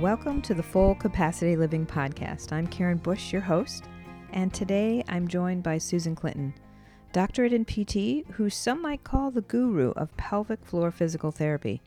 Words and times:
Welcome 0.00 0.40
to 0.42 0.54
the 0.54 0.62
Full 0.62 0.94
Capacity 0.94 1.56
Living 1.56 1.84
Podcast. 1.84 2.54
I'm 2.54 2.66
Karen 2.66 2.96
Bush, 2.96 3.34
your 3.34 3.42
host, 3.42 3.84
and 4.32 4.50
today 4.50 5.04
I'm 5.08 5.28
joined 5.28 5.62
by 5.62 5.76
Susan 5.76 6.14
Clinton, 6.14 6.54
doctorate 7.12 7.52
in 7.52 7.66
PT, 7.66 8.26
who 8.32 8.48
some 8.48 8.80
might 8.80 9.04
call 9.04 9.30
the 9.30 9.42
guru 9.42 9.90
of 9.90 10.16
pelvic 10.16 10.64
floor 10.64 10.90
physical 10.90 11.30
therapy. 11.30 11.82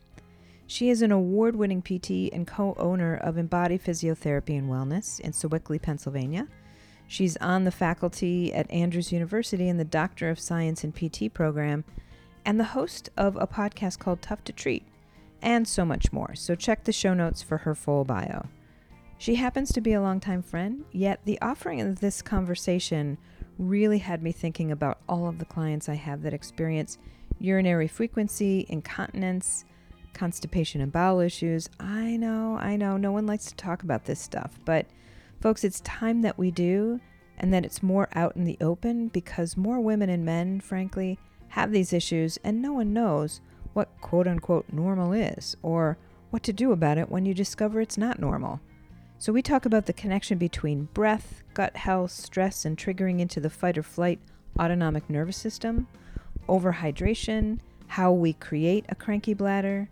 She 0.68 0.90
is 0.90 1.02
an 1.02 1.10
award 1.10 1.56
winning 1.56 1.82
PT 1.82 2.32
and 2.32 2.46
co 2.46 2.76
owner 2.78 3.16
of 3.16 3.36
Embody 3.36 3.78
Physiotherapy 3.78 4.56
and 4.56 4.70
Wellness 4.70 5.18
in 5.18 5.32
Sewickley, 5.32 5.82
Pennsylvania. 5.82 6.46
She's 7.08 7.36
on 7.38 7.64
the 7.64 7.72
faculty 7.72 8.54
at 8.54 8.70
Andrews 8.70 9.10
University 9.10 9.68
in 9.68 9.76
the 9.76 9.84
Doctor 9.84 10.30
of 10.30 10.38
Science 10.38 10.84
in 10.84 10.92
PT 10.92 11.34
program 11.34 11.82
and 12.44 12.60
the 12.60 12.64
host 12.64 13.10
of 13.16 13.34
a 13.40 13.48
podcast 13.48 13.98
called 13.98 14.22
Tough 14.22 14.44
to 14.44 14.52
Treat 14.52 14.86
and 15.44 15.68
so 15.68 15.84
much 15.84 16.12
more. 16.12 16.34
So 16.34 16.56
check 16.56 16.82
the 16.82 16.92
show 16.92 17.14
notes 17.14 17.42
for 17.42 17.58
her 17.58 17.74
full 17.74 18.04
bio. 18.04 18.46
She 19.18 19.36
happens 19.36 19.70
to 19.72 19.80
be 19.80 19.92
a 19.92 20.00
longtime 20.00 20.42
friend, 20.42 20.84
yet 20.90 21.20
the 21.24 21.40
offering 21.40 21.80
of 21.80 22.00
this 22.00 22.20
conversation 22.20 23.16
really 23.58 23.98
had 23.98 24.22
me 24.22 24.32
thinking 24.32 24.72
about 24.72 24.98
all 25.08 25.28
of 25.28 25.38
the 25.38 25.44
clients 25.44 25.88
I 25.88 25.94
have 25.94 26.22
that 26.22 26.34
experience 26.34 26.98
urinary 27.38 27.88
frequency, 27.88 28.66
incontinence, 28.68 29.64
constipation, 30.14 30.80
and 30.80 30.92
bowel 30.92 31.20
issues. 31.20 31.68
I 31.78 32.16
know, 32.16 32.56
I 32.60 32.76
know, 32.76 32.96
no 32.96 33.12
one 33.12 33.26
likes 33.26 33.46
to 33.46 33.56
talk 33.56 33.82
about 33.82 34.04
this 34.04 34.20
stuff, 34.20 34.58
but 34.64 34.86
folks, 35.40 35.62
it's 35.62 35.80
time 35.80 36.22
that 36.22 36.38
we 36.38 36.50
do 36.50 37.00
and 37.38 37.52
that 37.52 37.64
it's 37.64 37.82
more 37.82 38.08
out 38.14 38.36
in 38.36 38.44
the 38.44 38.56
open 38.60 39.08
because 39.08 39.56
more 39.56 39.80
women 39.80 40.08
and 40.08 40.24
men, 40.24 40.60
frankly, 40.60 41.18
have 41.48 41.70
these 41.70 41.92
issues 41.92 42.38
and 42.44 42.62
no 42.62 42.72
one 42.72 42.92
knows 42.92 43.40
what 43.74 43.90
quote 44.00 44.26
unquote 44.26 44.66
normal 44.72 45.12
is 45.12 45.56
or 45.62 45.98
what 46.30 46.42
to 46.44 46.52
do 46.52 46.72
about 46.72 46.98
it 46.98 47.10
when 47.10 47.26
you 47.26 47.34
discover 47.34 47.80
it's 47.80 47.98
not 47.98 48.18
normal. 48.18 48.60
So, 49.18 49.32
we 49.32 49.42
talk 49.42 49.64
about 49.64 49.86
the 49.86 49.92
connection 49.92 50.38
between 50.38 50.88
breath, 50.92 51.42
gut 51.54 51.76
health, 51.76 52.10
stress, 52.10 52.64
and 52.64 52.76
triggering 52.76 53.20
into 53.20 53.40
the 53.40 53.50
fight 53.50 53.78
or 53.78 53.82
flight 53.82 54.18
autonomic 54.58 55.08
nervous 55.08 55.36
system, 55.36 55.86
overhydration, 56.48 57.60
how 57.86 58.12
we 58.12 58.32
create 58.32 58.84
a 58.88 58.94
cranky 58.94 59.34
bladder. 59.34 59.88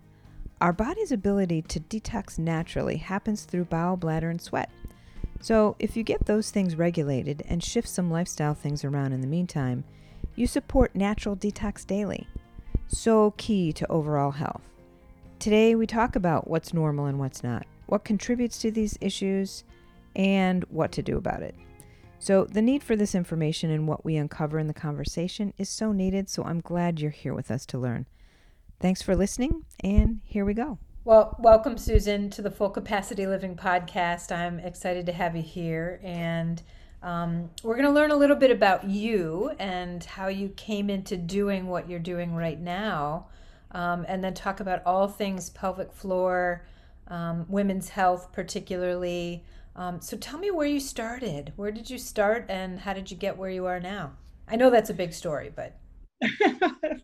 Our 0.61 0.73
body's 0.73 1.11
ability 1.11 1.63
to 1.63 1.79
detox 1.79 2.37
naturally 2.37 2.97
happens 2.97 3.45
through 3.45 3.65
bowel, 3.65 3.97
bladder, 3.97 4.29
and 4.29 4.41
sweat. 4.41 4.69
So, 5.39 5.75
if 5.79 5.97
you 5.97 6.03
get 6.03 6.25
those 6.25 6.51
things 6.51 6.75
regulated 6.75 7.43
and 7.47 7.63
shift 7.63 7.87
some 7.87 8.11
lifestyle 8.11 8.53
things 8.53 8.83
around 8.83 9.13
in 9.13 9.21
the 9.21 9.27
meantime, 9.27 9.83
you 10.35 10.47
support 10.47 10.95
natural 10.95 11.35
detox 11.35 11.85
daily 11.85 12.27
so 12.87 13.31
key 13.37 13.73
to 13.73 13.91
overall 13.91 14.31
health. 14.31 14.61
Today, 15.39 15.75
we 15.75 15.85
talk 15.85 16.15
about 16.15 16.49
what's 16.49 16.73
normal 16.73 17.05
and 17.05 17.19
what's 17.19 17.43
not, 17.43 17.65
what 17.87 18.05
contributes 18.05 18.57
to 18.59 18.71
these 18.71 18.97
issues, 19.01 19.63
and 20.15 20.63
what 20.69 20.91
to 20.93 21.01
do 21.01 21.17
about 21.17 21.43
it. 21.43 21.55
So, 22.19 22.45
the 22.45 22.61
need 22.61 22.83
for 22.83 22.95
this 22.95 23.15
information 23.15 23.69
and 23.69 23.87
what 23.87 24.05
we 24.05 24.15
uncover 24.15 24.57
in 24.57 24.67
the 24.67 24.73
conversation 24.73 25.53
is 25.57 25.67
so 25.67 25.91
needed, 25.91 26.29
so 26.29 26.43
I'm 26.43 26.61
glad 26.61 26.99
you're 26.99 27.11
here 27.11 27.33
with 27.33 27.51
us 27.51 27.65
to 27.67 27.77
learn. 27.77 28.05
Thanks 28.79 29.01
for 29.01 29.15
listening, 29.15 29.65
and 29.83 30.21
here 30.23 30.45
we 30.45 30.53
go. 30.53 30.77
Well, 31.05 31.35
welcome, 31.39 31.77
Susan, 31.77 32.29
to 32.29 32.41
the 32.41 32.49
Full 32.49 32.69
Capacity 32.69 33.27
Living 33.27 33.57
podcast. 33.57 34.33
I'm 34.33 34.59
excited 34.59 35.05
to 35.07 35.11
have 35.11 35.35
you 35.35 35.41
here, 35.41 35.99
and 36.01 36.61
um, 37.03 37.49
we're 37.63 37.75
going 37.75 37.87
to 37.87 37.91
learn 37.91 38.11
a 38.11 38.15
little 38.15 38.37
bit 38.37 38.49
about 38.49 38.85
you 38.85 39.51
and 39.59 40.03
how 40.03 40.27
you 40.29 40.49
came 40.49 40.89
into 40.89 41.17
doing 41.17 41.67
what 41.67 41.89
you're 41.89 41.99
doing 41.99 42.33
right 42.33 42.59
now, 42.59 43.27
um, 43.71 44.05
and 44.07 44.23
then 44.23 44.33
talk 44.33 44.61
about 44.61 44.81
all 44.85 45.09
things 45.09 45.49
pelvic 45.49 45.91
floor, 45.91 46.65
um, 47.09 47.45
women's 47.49 47.89
health, 47.89 48.31
particularly. 48.31 49.43
Um, 49.75 49.99
so 49.99 50.15
tell 50.15 50.39
me 50.39 50.49
where 50.49 50.67
you 50.67 50.79
started. 50.79 51.51
Where 51.57 51.71
did 51.71 51.89
you 51.89 51.97
start, 51.97 52.45
and 52.47 52.79
how 52.79 52.93
did 52.93 53.11
you 53.11 53.17
get 53.17 53.37
where 53.37 53.49
you 53.49 53.65
are 53.65 53.81
now? 53.81 54.13
I 54.47 54.55
know 54.55 54.69
that's 54.69 54.89
a 54.89 54.93
big 54.93 55.13
story, 55.13 55.51
but. 55.53 55.75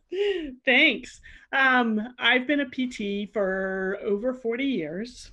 Thanks. 0.66 1.20
Um, 1.52 2.00
I've 2.18 2.48
been 2.48 2.62
a 2.62 2.66
PT 2.66 3.34
for 3.34 4.00
over 4.02 4.34
40 4.34 4.64
years. 4.64 5.32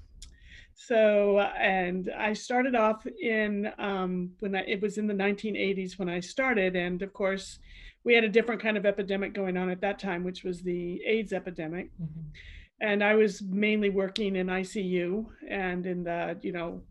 So, 0.79 1.41
and 1.41 2.13
I 2.17 2.35
started 2.35 2.75
off 2.75 3.07
in 3.07 3.73
um, 3.79 4.33
when 4.41 4.55
I, 4.55 4.61
it 4.61 4.83
was 4.83 4.99
in 4.99 5.07
the 5.07 5.15
1980s 5.15 5.99
when 5.99 6.11
I 6.11 6.21
started, 6.21 6.77
and 6.77 7.01
of 7.01 7.15
course, 7.15 7.59
we 8.05 8.13
had 8.13 8.25
a 8.25 8.29
different 8.29 8.61
kind 8.61 8.77
of 8.77 8.85
epidemic 8.85 9.33
going 9.33 9.57
on 9.57 9.71
at 9.71 9.81
that 9.81 9.99
time, 9.99 10.23
which 10.23 10.45
was 10.45 10.61
the 10.61 11.03
AIDS 11.07 11.33
epidemic. 11.33 11.91
Mm-hmm. 11.95 12.29
And 12.83 13.03
I 13.03 13.15
was 13.15 13.41
mainly 13.41 13.89
working 13.89 14.37
in 14.37 14.49
ICU 14.49 15.25
and 15.49 15.87
in 15.87 16.05
the, 16.05 16.39
you 16.43 16.53
know, 16.53 16.83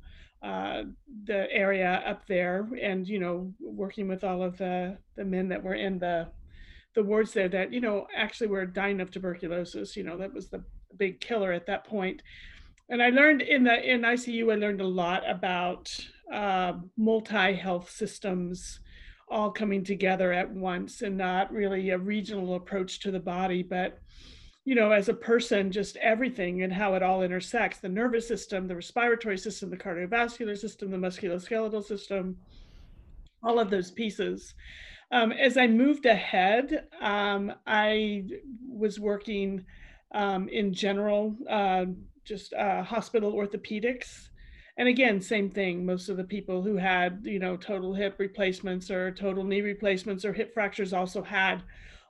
uh, 0.42 0.86
the 1.26 1.48
area 1.52 2.04
up 2.08 2.26
there, 2.26 2.68
and 2.82 3.08
you 3.08 3.20
know, 3.20 3.54
working 3.60 4.08
with 4.08 4.24
all 4.24 4.42
of 4.44 4.58
the 4.58 4.98
the 5.16 5.26
men 5.26 5.48
that 5.50 5.64
were 5.64 5.76
in 5.76 6.00
the 6.00 6.28
the 6.96 7.04
wards 7.04 7.34
there 7.34 7.50
that 7.50 7.72
you 7.72 7.82
know 7.82 8.08
actually 8.16 8.48
were 8.48 8.66
dying 8.66 9.00
of 9.00 9.12
tuberculosis. 9.12 9.96
You 9.96 10.04
know, 10.04 10.18
that 10.18 10.34
was 10.34 10.50
the 10.50 10.64
big 10.98 11.20
killer 11.20 11.52
at 11.52 11.68
that 11.68 11.86
point 11.86 12.22
and 12.90 13.02
I 13.02 13.10
learned 13.10 13.42
in 13.42 13.64
the 13.64 13.94
in 13.94 14.02
ICU, 14.02 14.52
I 14.52 14.56
learned 14.56 14.82
a 14.82 14.88
lot 14.88 15.24
about 15.30 15.98
uh, 16.32 16.74
multi 16.98 17.54
health 17.54 17.90
systems 17.90 18.80
all 19.30 19.52
coming 19.52 19.84
together 19.84 20.32
at 20.32 20.52
once, 20.52 21.02
and 21.02 21.18
not 21.18 21.52
really 21.52 21.90
a 21.90 21.98
regional 21.98 22.56
approach 22.56 23.00
to 23.00 23.12
the 23.12 23.20
body, 23.20 23.64
but 23.64 24.00
you 24.66 24.74
know, 24.74 24.92
as 24.92 25.10
a 25.10 25.14
person, 25.14 25.72
just 25.72 25.96
everything 25.98 26.64
and 26.64 26.74
how 26.74 26.96
it 26.96 27.04
all 27.04 27.22
intersects 27.22 27.80
the 27.80 27.90
nervous 27.90 28.28
system, 28.28 28.68
the 28.68 28.76
respiratory 28.76 29.38
system, 29.38 29.70
the 29.70 29.78
cardiovascular 29.78 30.58
system, 30.58 30.90
the 30.90 30.98
musculoskeletal 30.98 31.84
system, 31.84 32.36
all 33.44 33.60
of 33.60 33.70
those 33.70 33.92
pieces. 33.92 34.56
Um, 35.12 35.32
as 35.32 35.56
I 35.56 35.68
moved 35.68 36.08
ahead, 36.08 36.88
um, 37.00 37.54
I 37.68 38.26
was 38.68 39.00
working 39.00 39.66
um, 40.14 40.50
in 40.50 40.74
general 40.74 41.36
uh, 41.48 41.86
just 42.26 42.54
uh, 42.54 42.84
hospital 42.84 43.34
orthopedics. 43.34 44.30
And 44.78 44.90
again, 44.90 45.22
same 45.22 45.50
thing. 45.50 45.86
Most 45.86 46.10
of 46.10 46.18
the 46.18 46.24
people 46.24 46.62
who 46.62 46.76
had, 46.76 47.22
you 47.24 47.40
know, 47.40 47.56
total 47.56 47.94
hip 47.94 48.16
replacements 48.18 48.92
or 48.92 49.12
total 49.12 49.44
knee 49.44 49.62
replacements 49.62 50.26
or 50.26 50.34
hip 50.34 50.54
fractures 50.54 50.92
also 50.92 51.24
had 51.24 51.64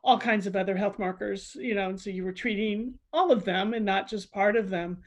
all 0.03 0.19
kinds 0.19 0.45
of 0.45 0.55
other 0.55 0.77
health 0.77 0.99
markers, 0.99 1.55
you 1.59 1.73
know, 1.73 1.89
and 1.89 1.99
so 1.99 2.11
you 2.11 2.23
were 2.23 2.31
treating 2.31 2.93
all 3.11 3.31
of 3.31 3.43
them 3.43 3.73
and 3.73 3.83
not 3.83 4.07
just 4.07 4.31
part 4.31 4.55
of 4.55 4.69
them. 4.69 4.99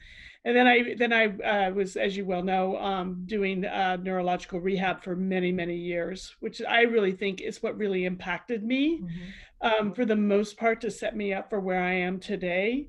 And 0.45 0.55
then 0.55 0.67
I 0.67 0.95
then 0.97 1.13
I 1.13 1.25
uh, 1.25 1.71
was, 1.71 1.97
as 1.97 2.15
you 2.15 2.25
well 2.25 2.43
know, 2.43 2.77
um, 2.77 3.23
doing 3.25 3.65
uh, 3.65 3.97
neurological 4.01 4.59
rehab 4.59 5.03
for 5.03 5.15
many 5.15 5.51
many 5.51 5.75
years, 5.75 6.35
which 6.39 6.61
I 6.61 6.81
really 6.81 7.11
think 7.11 7.41
is 7.41 7.61
what 7.61 7.77
really 7.77 8.05
impacted 8.05 8.63
me, 8.63 9.01
mm-hmm. 9.01 9.67
um, 9.67 9.93
for 9.93 10.05
the 10.05 10.15
most 10.15 10.57
part, 10.57 10.79
to 10.81 10.91
set 10.91 11.15
me 11.15 11.33
up 11.33 11.49
for 11.49 11.59
where 11.59 11.83
I 11.83 11.93
am 11.93 12.19
today 12.19 12.87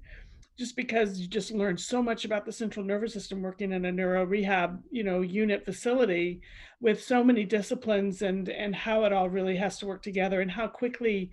just 0.61 0.77
because 0.77 1.19
you 1.19 1.27
just 1.27 1.53
learn 1.53 1.79
so 1.79 2.03
much 2.03 2.27
about 2.27 2.45
the 2.45 2.53
central 2.53 2.85
nervous 2.85 3.15
system 3.15 3.41
working 3.41 3.73
in 3.73 3.87
a 3.87 3.91
neuro 3.91 4.25
rehab 4.25 4.79
you 4.91 5.03
know 5.03 5.23
unit 5.23 5.65
facility 5.65 6.43
with 6.83 7.03
so 7.03 7.25
many 7.25 7.45
disciplines 7.45 8.21
and 8.21 8.51
and 8.51 8.77
how 8.77 9.05
it 9.05 9.13
all 9.13 9.31
really 9.31 9.57
has 9.57 9.79
to 9.79 9.87
work 9.87 10.03
together 10.03 10.43
and 10.43 10.51
how 10.51 10.67
quickly 10.67 11.31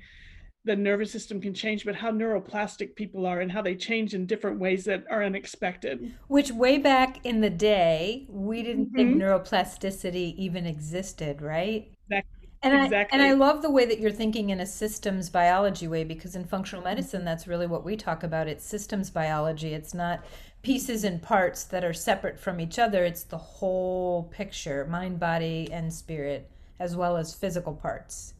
the 0.64 0.74
nervous 0.74 1.12
system 1.12 1.42
can 1.42 1.54
change 1.54 1.84
but 1.84 1.94
how 1.94 2.10
neuroplastic 2.10 2.96
people 2.96 3.26
are 3.26 3.42
and 3.42 3.52
how 3.52 3.62
they 3.62 3.76
change 3.76 4.14
in 4.14 4.26
different 4.26 4.60
ways 4.60 4.86
that 4.86 5.04
are 5.10 5.24
unexpected. 5.24 6.14
Which 6.30 6.52
way 6.52 6.78
back 6.78 7.26
in 7.26 7.42
the 7.42 7.50
day 7.50 8.28
we 8.30 8.64
didn't 8.64 8.88
mm-hmm. 8.88 8.96
think 8.96 9.18
neuroplasticity 9.18 10.36
even 10.38 10.66
existed 10.66 11.42
right? 11.42 11.92
Exactly 12.10 12.37
and 12.63 12.74
exactly. 12.74 13.19
I, 13.19 13.24
and 13.24 13.31
I 13.31 13.33
love 13.33 13.62
the 13.62 13.69
way 13.69 13.86
that 13.86 14.00
you're 14.00 14.12
thinking 14.12 14.50
in 14.50 14.59
a 14.59 14.65
systems 14.65 15.30
biology 15.30 15.88
way 15.88 16.04
because 16.04 16.36
in 16.36 16.45
functional 16.45 16.83
medicine 16.83 17.24
that's 17.24 17.48
really 17.48 17.68
what 17.68 17.86
we 17.86 17.95
talk 17.95 18.24
about 18.24 18.48
it's 18.48 18.65
systems 18.65 19.09
biology 19.09 19.74
it's 19.74 19.94
not 19.94 20.24
pieces 20.63 21.04
and 21.04 21.21
parts 21.21 21.63
that 21.65 21.83
are 21.83 21.94
separate 21.94 22.39
from 22.39 22.59
each 22.59 22.80
other 22.80 23.04
it's 23.04 23.24
the 23.24 23.38
whole 23.38 24.24
picture 24.24 24.86
mind 24.86 25.19
body 25.19 25.69
and 25.71 25.94
spirit 25.94 26.50
as 26.80 26.95
well 26.95 27.15
as 27.15 27.33
physical 27.33 27.74
parts 27.74 28.33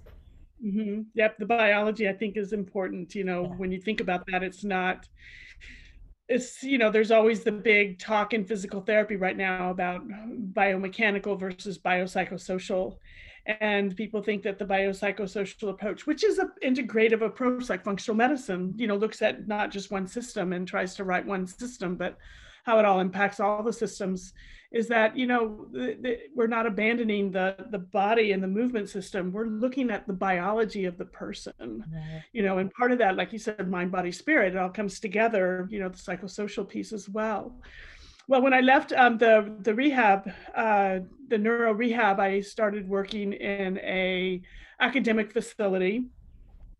mm-hmm. 0.65 1.01
yep 1.13 1.37
the 1.37 1.45
biology 1.45 2.09
i 2.09 2.13
think 2.13 2.37
is 2.37 2.53
important 2.53 3.13
you 3.13 3.23
know 3.23 3.43
yeah. 3.43 3.55
when 3.55 3.71
you 3.71 3.79
think 3.79 4.01
about 4.01 4.23
that 4.31 4.43
it's 4.43 4.63
not 4.63 5.07
it's 6.27 6.61
you 6.63 6.77
know 6.77 6.91
there's 6.91 7.11
always 7.11 7.43
the 7.43 7.51
big 7.51 7.99
talk 7.99 8.33
in 8.33 8.43
physical 8.43 8.81
therapy 8.81 9.15
right 9.15 9.37
now 9.37 9.69
about 9.69 10.05
biomechanical 10.53 11.39
versus 11.39 11.77
biopsychosocial 11.77 12.97
and 13.47 13.95
people 13.95 14.21
think 14.21 14.44
that 14.44 14.59
the 14.59 14.65
biopsychosocial 14.65 15.69
approach 15.69 16.05
which 16.05 16.23
is 16.23 16.38
an 16.38 16.51
integrative 16.63 17.21
approach 17.21 17.69
like 17.69 17.83
functional 17.83 18.15
medicine 18.15 18.73
you 18.77 18.88
know 18.88 18.95
looks 18.95 19.21
at 19.21 19.47
not 19.47 19.71
just 19.71 19.91
one 19.91 20.07
system 20.07 20.53
and 20.53 20.67
tries 20.67 20.95
to 20.95 21.03
write 21.03 21.25
one 21.25 21.47
system 21.47 21.95
but 21.95 22.17
how 22.65 22.77
it 22.79 22.85
all 22.85 22.99
impacts 22.99 23.39
all 23.39 23.63
the 23.63 23.71
systems 23.71 24.33
is 24.71 24.88
that 24.89 25.17
you 25.17 25.25
know 25.25 25.67
the, 25.71 25.97
the, 26.01 26.17
we're 26.35 26.47
not 26.47 26.65
abandoning 26.65 27.31
the 27.31 27.55
the 27.71 27.79
body 27.79 28.33
and 28.33 28.44
the 28.44 28.47
movement 28.47 28.89
system. 28.89 29.31
We're 29.31 29.47
looking 29.47 29.89
at 29.89 30.05
the 30.07 30.13
biology 30.13 30.85
of 30.85 30.97
the 30.97 31.05
person. 31.05 31.85
Right. 31.91 32.23
you 32.33 32.44
know 32.44 32.57
and 32.57 32.71
part 32.71 32.91
of 32.91 32.97
that 32.99 33.15
like 33.15 33.31
you 33.31 33.39
said 33.39 33.69
mind 33.69 33.91
body 33.91 34.11
spirit 34.11 34.53
it 34.53 34.57
all 34.57 34.69
comes 34.69 34.99
together 34.99 35.67
you 35.71 35.79
know 35.79 35.89
the 35.89 35.97
psychosocial 35.97 36.67
piece 36.67 36.91
as 36.91 37.07
well 37.07 37.55
Well, 38.29 38.41
when 38.41 38.53
I 38.53 38.59
left 38.59 38.91
um, 38.91 39.18
the 39.18 39.56
the 39.62 39.74
rehab, 39.74 40.29
uh, 40.53 41.00
the 41.29 41.38
neuro 41.38 41.71
rehab, 41.74 42.19
I 42.19 42.41
started 42.41 42.88
working 42.88 43.31
in 43.33 43.77
a 43.79 44.41
academic 44.81 45.31
facility 45.31 46.06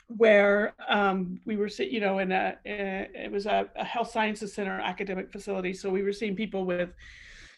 where 0.08 0.74
um, 0.88 1.40
we 1.46 1.58
were, 1.58 1.68
you 1.68 2.00
know, 2.00 2.20
in 2.20 2.32
a, 2.32 2.58
it 2.64 3.32
was 3.32 3.46
a, 3.46 3.70
a, 3.76 3.84
health 3.84 4.12
sciences 4.12 4.54
center 4.54 4.80
academic 4.80 5.32
facility. 5.32 5.74
So 5.74 5.90
we 5.90 6.02
were 6.02 6.14
seeing 6.14 6.36
people 6.36 6.66
with, 6.66 6.94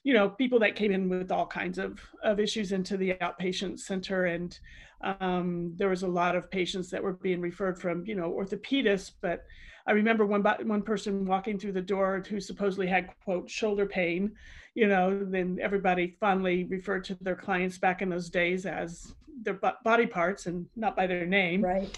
you 0.04 0.14
know, 0.14 0.30
people 0.30 0.60
that 0.60 0.76
came 0.76 0.92
in 0.92 1.10
with 1.10 1.32
all 1.32 1.46
kinds 1.46 1.78
of, 1.78 2.00
of 2.24 2.40
issues 2.40 2.72
into 2.72 2.98
the 2.98 3.14
outpatient 3.22 3.80
center. 3.80 4.26
And 4.26 4.58
um, 5.02 5.74
there 5.78 5.90
was 5.90 6.02
a 6.02 6.08
lot 6.08 6.36
of 6.36 6.50
patients 6.50 6.90
that 6.90 7.04
were 7.04 7.14
being 7.14 7.40
referred 7.40 7.80
from, 7.80 8.04
you 8.08 8.16
know, 8.16 8.32
orthopedists. 8.32 9.12
But 9.22 9.46
I 9.90 9.94
remember 9.94 10.24
one, 10.24 10.44
one 10.44 10.84
person 10.84 11.26
walking 11.26 11.58
through 11.58 11.72
the 11.72 11.82
door 11.82 12.24
who 12.30 12.40
supposedly 12.40 12.86
had, 12.86 13.10
quote, 13.24 13.50
shoulder 13.50 13.88
pain. 13.88 14.32
You 14.76 14.88
know, 14.88 15.26
then 15.26 15.58
everybody 15.60 16.16
fondly 16.20 16.66
referred 16.66 17.04
to 17.06 17.18
their 17.22 17.36
clients 17.36 17.80
back 17.80 18.04
in 18.04 18.10
those 18.10 18.30
days 18.30 18.68
as 18.68 19.16
their 19.42 19.60
body 19.84 20.06
parts 20.06 20.46
and 20.46 20.68
not 20.76 20.96
by 20.96 21.08
their 21.08 21.26
name. 21.26 21.64
Right. 21.64 21.98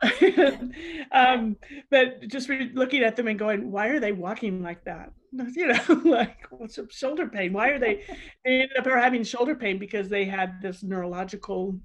um, 1.12 1.56
but 1.90 2.26
just 2.28 2.48
re- 2.48 2.70
looking 2.72 3.02
at 3.02 3.14
them 3.14 3.28
and 3.28 3.38
going, 3.38 3.70
why 3.70 3.88
are 3.88 4.00
they 4.00 4.12
walking 4.12 4.62
like 4.62 4.84
that? 4.84 5.12
You 5.54 5.66
know, 5.66 5.82
like 6.06 6.46
what's 6.48 6.78
shoulder 6.90 7.28
pain? 7.28 7.52
Why 7.52 7.68
are 7.68 7.78
they? 7.78 8.02
They 8.46 8.62
ended 8.62 8.78
up 8.78 8.86
having 8.86 9.22
shoulder 9.22 9.54
pain 9.54 9.78
because 9.78 10.08
they 10.08 10.24
had 10.24 10.62
this 10.62 10.82
neurological 10.82 11.78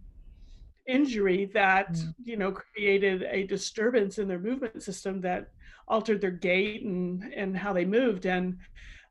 injury 0.87 1.49
that 1.53 1.91
mm. 1.93 2.13
you 2.23 2.37
know 2.37 2.51
created 2.51 3.23
a 3.23 3.45
disturbance 3.47 4.19
in 4.19 4.27
their 4.27 4.39
movement 4.39 4.81
system 4.83 5.21
that 5.21 5.49
altered 5.87 6.21
their 6.21 6.31
gait 6.31 6.83
and 6.83 7.23
and 7.33 7.55
how 7.57 7.73
they 7.73 7.85
moved 7.85 8.25
and 8.25 8.57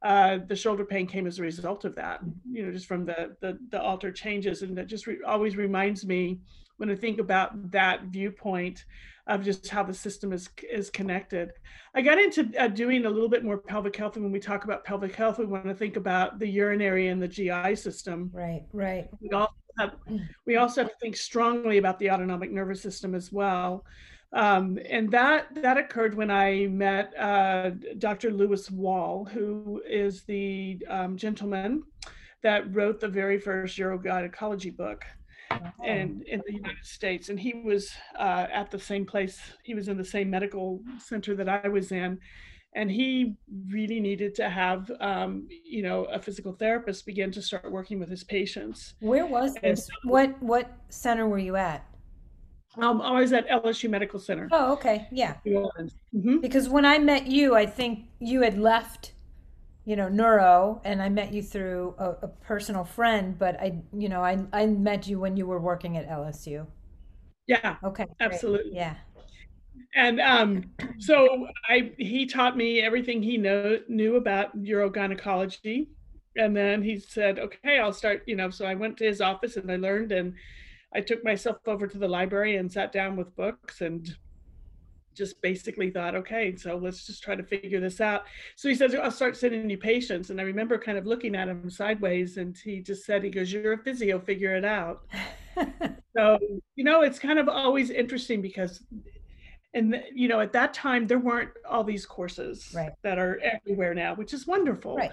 uh, 0.03 0.39
the 0.49 0.57
shoulder 0.57 0.85
pain 0.85 1.07
came 1.07 1.27
as 1.27 1.39
a 1.39 1.43
result 1.43 1.85
of 1.85 1.95
that, 1.95 2.21
you 2.51 2.67
know, 2.67 2.73
just 2.73 2.87
from 2.87 3.05
the 3.05 3.37
the, 3.41 3.59
the 3.71 3.81
altered 3.81 4.17
changes, 4.17 4.63
and 4.63 4.77
that 4.77 4.89
just 4.89 5.07
re- 5.07 5.21
always 5.25 5.57
reminds 5.57 6.05
me 6.05 6.41
when 6.79 6.91
I 6.91 6.97
think 6.97 7.21
about 7.21 7.71
that 7.71 8.05
viewpoint 8.07 8.85
of 9.29 9.45
just 9.45 9.69
how 9.69 9.85
the 9.85 9.95
system 9.95 10.33
is 10.33 10.49
is 10.69 10.91
connected. 10.91 11.53
I 11.95 12.03
got 12.03 12.19
into 12.19 12.51
uh, 12.59 12.67
doing 12.67 13.07
a 13.07 13.11
little 13.11 13.29
bit 13.29 13.45
more 13.45 13.59
pelvic 13.59 13.95
health, 13.95 14.17
and 14.17 14.25
when 14.25 14.33
we 14.33 14.41
talk 14.41 14.65
about 14.65 14.85
pelvic 14.85 15.15
health, 15.15 15.39
we 15.39 15.47
want 15.47 15.67
to 15.67 15.75
think 15.75 15.97
about 15.97 16.41
the 16.41 16.49
urinary 16.49 17.07
and 17.07 17.23
the 17.23 17.29
GI 17.29 17.77
system. 17.77 18.29
Right, 18.33 18.63
right. 18.73 19.07
We 19.21 19.31
also 19.31 19.55
have, 19.79 19.97
we 20.47 20.57
also 20.57 20.83
have 20.83 20.91
to 20.91 20.99
think 21.01 21.17
strongly 21.17 21.79
about 21.79 21.99
the 21.99 22.11
autonomic 22.11 22.51
nervous 22.51 22.83
system 22.83 23.15
as 23.15 23.33
well. 23.33 23.85
Um, 24.35 24.79
and 24.89 25.11
that 25.11 25.55
that 25.57 25.77
occurred 25.77 26.15
when 26.15 26.31
I 26.31 26.67
met 26.69 27.13
uh, 27.19 27.71
Dr. 27.99 28.31
Lewis 28.31 28.71
Wall, 28.71 29.27
who 29.27 29.83
is 29.87 30.23
the 30.23 30.79
um, 30.89 31.17
gentleman 31.19 31.83
that 32.43 32.75
wrote 32.75 32.99
the 32.99 33.09
very 33.09 33.39
first 33.39 33.79
urogynecology 33.79 34.75
book 34.75 35.05
and 35.85 36.23
in 36.23 36.43
the 36.47 36.55
United 36.55 36.85
States. 36.85 37.29
And 37.29 37.39
he 37.39 37.55
was 37.55 37.91
uh, 38.19 38.47
at 38.53 38.71
the 38.71 38.79
same 38.79 39.05
place. 39.05 39.39
He 39.63 39.75
was 39.75 39.89
in 39.89 39.97
the 39.97 40.05
same 40.05 40.31
medical 40.31 40.81
center 40.99 41.35
that 41.37 41.49
I 41.49 41.69
was 41.69 41.93
in. 41.93 42.19
And 42.75 42.91
he 42.91 43.37
really 43.69 44.01
needed 44.01 44.35
to 44.37 44.49
have, 44.49 44.91
um, 45.01 45.47
you 45.65 45.83
know, 45.83 46.05
a 46.05 46.19
physical 46.19 46.53
therapist 46.53 47.05
begin 47.05 47.31
to 47.33 47.43
start 47.43 47.71
working 47.71 47.99
with 48.01 48.09
his 48.09 48.25
patients. 48.25 48.95
Where 49.01 49.27
was 49.27 49.55
this? 49.63 49.87
So, 49.87 49.93
what 50.05 50.43
what 50.43 50.71
center 50.89 51.29
were 51.29 51.39
you 51.39 51.57
at? 51.57 51.87
Um, 52.79 53.03
I 53.03 53.21
was 53.21 53.33
at 53.35 53.47
LSU 53.49 53.91
Medical 53.91 54.19
Center. 54.19 54.49
Oh, 54.51 54.73
okay, 54.73 55.07
yeah. 55.13 55.37
Mm-hmm. 55.47 56.39
Because 56.39 56.71
when 56.71 56.87
I 56.87 56.99
met 56.99 57.27
you, 57.27 57.55
I 57.55 57.67
think 57.67 58.07
you 58.19 58.41
had 58.41 58.59
left, 58.59 59.13
you 59.85 59.95
know, 59.95 60.09
neuro, 60.09 60.81
and 60.85 61.03
I 61.03 61.11
met 61.11 61.35
you 61.35 61.43
through 61.43 61.95
a, 61.99 62.11
a 62.23 62.29
personal 62.29 62.85
friend. 62.85 63.39
But 63.39 63.61
I, 63.61 63.83
you 63.93 64.09
know, 64.09 64.25
I 64.25 64.39
I 64.55 64.67
met 64.67 65.07
you 65.07 65.21
when 65.21 65.37
you 65.37 65.47
were 65.47 65.61
working 65.61 65.99
at 65.99 66.09
LSU. 66.09 66.67
Yeah. 67.47 67.77
Okay. 67.85 68.07
Absolutely. 68.21 68.71
Great. 68.71 68.77
Yeah. 68.77 68.95
And 69.95 70.21
um, 70.21 70.71
so 70.99 71.49
I 71.69 71.93
he 71.99 72.27
taught 72.27 72.57
me 72.57 72.81
everything 72.81 73.23
he 73.23 73.37
know, 73.37 73.79
knew 73.89 74.17
about 74.17 74.57
urogynecology, 74.57 75.89
and 76.37 76.57
then 76.57 76.83
he 76.83 76.99
said, 76.99 77.39
"Okay, 77.39 77.79
I'll 77.79 77.93
start." 77.93 78.23
You 78.27 78.37
know, 78.37 78.51
so 78.51 78.65
I 78.65 78.75
went 78.75 78.97
to 78.99 79.05
his 79.05 79.21
office 79.21 79.57
and 79.57 79.71
I 79.71 79.77
learned 79.77 80.13
and 80.13 80.35
I 80.95 81.01
took 81.01 81.25
myself 81.25 81.59
over 81.67 81.87
to 81.87 81.99
the 81.99 82.09
library 82.09 82.57
and 82.57 82.71
sat 82.71 82.93
down 82.93 83.17
with 83.17 83.35
books 83.37 83.81
and 83.81 84.15
just 85.15 85.41
basically 85.43 85.91
thought, 85.91 86.15
okay, 86.15 86.57
so 86.57 86.77
let's 86.77 87.07
just 87.07 87.23
try 87.23 87.35
to 87.35 87.43
figure 87.43 87.81
this 87.81 88.01
out. 88.01 88.23
So 88.57 88.69
he 88.69 88.75
says, 88.75 88.95
I'll 88.95 89.11
start 89.11 89.37
sending 89.37 89.69
you 89.69 89.79
patients. 89.79 90.31
And 90.31 90.41
I 90.41 90.45
remember 90.45 90.79
kind 90.79 90.99
of 90.99 91.07
looking 91.07 91.35
at 91.35 91.49
him 91.49 91.69
sideways 91.71 92.37
and 92.37 92.57
he 92.57 92.81
just 92.81 93.05
said, 93.05 93.23
he 93.23 93.31
goes, 93.31 93.53
You're 93.53 93.75
a 93.75 93.79
physio, 93.79 94.19
figure 94.21 94.55
it 94.55 94.65
out. 94.65 95.03
so, 96.17 96.39
you 96.77 96.85
know, 96.85 97.03
it's 97.03 97.19
kind 97.19 97.39
of 97.39 97.49
always 97.49 97.91
interesting 97.91 98.41
because 98.41 98.83
and 99.75 100.03
you 100.13 100.29
know 100.29 100.41
at 100.41 100.53
that 100.53 100.75
time 100.75 101.07
there 101.07 101.19
weren't 101.19 101.51
all 101.69 101.85
these 101.85 102.07
courses 102.07 102.73
right. 102.75 102.93
that 103.03 103.19
are 103.19 103.41
everywhere 103.43 103.95
now 103.95 104.15
which 104.15 104.33
is 104.33 104.47
wonderful. 104.47 104.97
Right. 104.97 105.13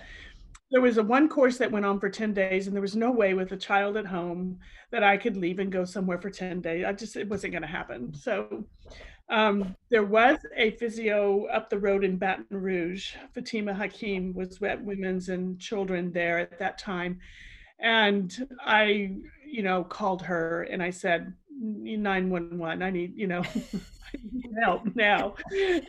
There 0.71 0.81
was 0.81 0.97
a 0.97 1.03
one 1.03 1.27
course 1.27 1.57
that 1.57 1.71
went 1.71 1.85
on 1.85 1.99
for 1.99 2.09
10 2.09 2.33
days 2.33 2.67
and 2.67 2.75
there 2.75 2.81
was 2.81 2.95
no 2.95 3.11
way 3.11 3.33
with 3.33 3.51
a 3.51 3.57
child 3.57 3.97
at 3.97 4.05
home 4.05 4.59
that 4.91 5.03
i 5.03 5.17
could 5.17 5.37
leave 5.37 5.59
and 5.59 5.71
go 5.71 5.85
somewhere 5.85 6.19
for 6.19 6.29
10 6.29 6.61
days. 6.61 6.85
I 6.85 6.93
just 6.93 7.15
it 7.15 7.29
wasn't 7.29 7.53
going 7.53 7.63
to 7.63 7.67
happen. 7.67 8.13
So 8.13 8.65
um, 9.29 9.75
there 9.91 10.03
was 10.03 10.39
a 10.55 10.71
physio 10.71 11.45
up 11.45 11.69
the 11.69 11.77
road 11.77 12.03
in 12.03 12.17
baton 12.17 12.45
rouge. 12.49 13.13
Fatima 13.33 13.73
hakim 13.73 14.33
was 14.33 14.61
at 14.61 14.83
women's 14.83 15.29
and 15.29 15.59
children 15.59 16.11
there 16.11 16.39
at 16.39 16.59
that 16.59 16.77
time. 16.77 17.19
And 17.79 18.47
i 18.63 19.15
you 19.49 19.63
know 19.63 19.83
called 19.83 20.21
her 20.21 20.63
and 20.63 20.83
i 20.83 20.89
said 20.89 21.33
911 21.59 22.81
i 22.81 22.89
need 22.89 23.15
you 23.15 23.27
know 23.27 23.43
help 24.61 24.83
now. 24.95 25.35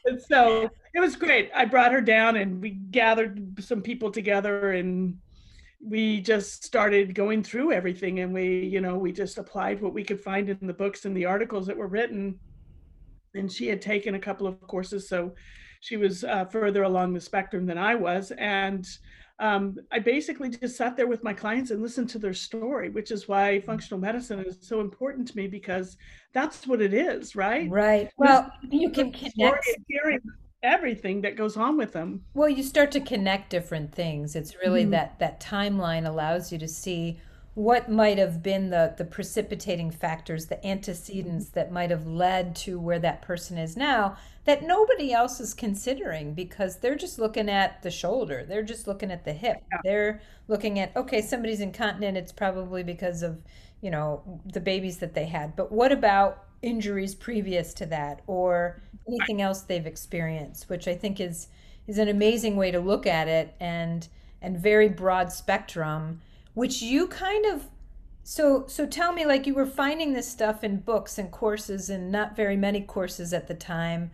And 0.05 0.21
so 0.21 0.71
it 0.95 1.01
was 1.01 1.17
great. 1.17 1.51
I 1.55 1.65
brought 1.65 1.93
her 1.93 2.01
down 2.01 2.37
and 2.37 2.61
we 2.61 2.71
gathered 2.71 3.63
some 3.63 3.83
people 3.83 4.11
together 4.11 4.73
and 4.73 5.19
we 5.83 6.21
just 6.21 6.65
started 6.65 7.15
going 7.15 7.43
through 7.43 7.73
everything 7.73 8.21
and 8.21 8.35
we, 8.35 8.67
you 8.67 8.81
know, 8.81 8.99
we 8.99 9.13
just 9.13 9.39
applied 9.39 9.81
what 9.81 9.95
we 9.95 10.05
could 10.05 10.21
find 10.21 10.49
in 10.49 10.59
the 10.67 10.75
books 10.75 11.05
and 11.05 11.17
the 11.17 11.25
articles 11.25 11.67
that 11.67 11.77
were 11.77 11.89
written. 11.89 12.39
And 13.35 13.51
she 13.51 13.69
had 13.69 13.81
taken 13.81 14.15
a 14.15 14.21
couple 14.21 14.47
of 14.47 14.61
courses, 14.63 15.09
so 15.09 15.33
she 15.81 15.97
was 15.97 16.25
uh, 16.25 16.45
further 16.45 16.85
along 16.85 17.13
the 17.13 17.21
spectrum 17.21 17.67
than 17.67 17.79
I 17.79 17.95
was. 17.95 18.31
And 18.33 18.87
um, 19.39 19.79
I 19.91 19.99
basically 19.99 20.51
just 20.51 20.77
sat 20.77 20.97
there 20.97 21.07
with 21.07 21.25
my 21.25 21.33
clients 21.33 21.71
and 21.71 21.83
listened 21.83 22.11
to 22.11 22.19
their 22.19 22.35
story, 22.35 22.91
which 22.91 23.11
is 23.11 23.27
why 23.27 23.57
mm-hmm. 23.57 23.67
functional 23.67 23.99
medicine 23.99 24.45
is 24.45 24.59
so 24.61 24.81
important 24.81 25.27
to 25.29 25.37
me 25.37 25.47
because 25.47 25.97
that's 26.33 26.67
what 26.67 26.83
it 26.83 26.93
is, 26.93 27.35
right? 27.35 27.69
Right. 27.71 28.11
Well, 28.19 28.53
you 28.63 28.91
can 28.91 29.11
connect 29.11 29.67
hearing 29.89 30.21
everything 30.63 31.23
that 31.23 31.37
goes 31.37 31.57
on 31.57 31.79
with 31.79 31.95
them. 31.95 32.23
Well, 32.35 32.51
you 32.51 32.63
start 32.63 32.93
to 32.93 33.01
connect 33.01 33.49
different 33.49 33.95
things. 33.95 34.37
It's 34.37 34.57
really 34.63 34.83
mm-hmm. 34.83 34.91
that 34.91 35.19
that 35.19 35.41
timeline 35.41 36.07
allows 36.07 36.53
you 36.53 36.59
to 36.59 36.69
see 36.69 37.19
what 37.55 37.91
might 37.91 38.19
have 38.19 38.43
been 38.43 38.71
the 38.71 38.95
the 38.97 39.05
precipitating 39.05 39.91
factors 39.91 40.47
the 40.47 40.65
antecedents 40.65 41.49
that 41.49 41.73
might 41.73 41.91
have 41.91 42.07
led 42.07 42.55
to 42.55 42.79
where 42.79 43.01
that 43.01 43.21
person 43.23 43.59
is 43.59 43.77
now 43.77 44.17
that 44.51 44.65
nobody 44.65 45.13
else 45.13 45.39
is 45.39 45.55
considering 45.55 46.35
because 46.35 46.79
they're 46.79 46.97
just 46.97 47.21
looking 47.21 47.49
at 47.49 47.81
the 47.83 47.91
shoulder. 47.91 48.45
They're 48.49 48.65
just 48.65 48.89
looking 48.89 49.13
at 49.13 49.25
the 49.25 49.33
hip. 49.33 49.63
Yeah. 49.71 49.79
they're 49.85 50.23
looking 50.49 50.81
at 50.81 50.97
okay 50.97 51.23
somebody's 51.23 51.61
incontinent. 51.61 52.17
It's 52.17 52.33
probably 52.33 52.83
because 52.83 53.23
of 53.23 53.43
you 53.81 53.93
know 53.93 54.41
the 54.45 54.61
babies 54.61 54.99
that 54.99 55.15
they 55.15 55.27
had. 55.27 55.55
But 55.55 55.71
what 55.71 55.93
about 55.93 56.47
injuries 56.63 57.15
previous 57.15 57.73
to 57.75 57.87
that 57.87 58.23
or 58.27 58.83
anything 59.09 59.41
else 59.41 59.63
they've 59.63 59.87
experienced 59.87 60.69
which 60.69 60.87
i 60.87 60.95
think 60.95 61.19
is 61.19 61.49
is 61.87 61.97
an 61.97 62.07
amazing 62.09 62.55
way 62.55 62.71
to 62.71 62.79
look 62.79 63.07
at 63.07 63.29
it 63.29 63.55
and 63.61 64.09
and 64.43 64.59
very 64.59 64.89
broad 64.89 65.33
spectrum 65.33 66.21
which 66.53 66.83
you 66.83 67.07
kind 67.07 67.47
of 67.47 67.65
so 68.23 68.67
so 68.67 68.85
tell 68.85 69.13
me 69.13 69.25
like 69.25 69.47
you 69.47 69.55
were 69.55 69.65
finding 69.65 70.13
this 70.13 70.29
stuff 70.29 70.63
in 70.63 70.77
books 70.77 71.17
and 71.17 71.31
courses 71.31 71.89
and 71.89 72.13
not 72.13 72.37
very 72.37 72.59
many 72.59 72.83
courses 72.83 73.33
at 73.33 73.49
the 73.49 73.55
time 73.55 74.11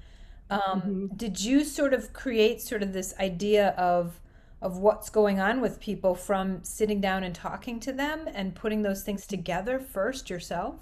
um, 0.50 0.60
mm-hmm. 0.62 1.06
did 1.16 1.40
you 1.40 1.64
sort 1.64 1.92
of 1.92 2.12
create 2.12 2.60
sort 2.60 2.82
of 2.82 2.92
this 2.92 3.14
idea 3.20 3.68
of 3.70 4.20
of 4.62 4.78
what's 4.78 5.10
going 5.10 5.38
on 5.38 5.60
with 5.60 5.78
people 5.80 6.14
from 6.14 6.64
sitting 6.64 7.00
down 7.00 7.22
and 7.22 7.34
talking 7.34 7.78
to 7.78 7.92
them 7.92 8.28
and 8.34 8.54
putting 8.54 8.82
those 8.82 9.02
things 9.02 9.26
together 9.26 9.78
first 9.78 10.30
yourself 10.30 10.76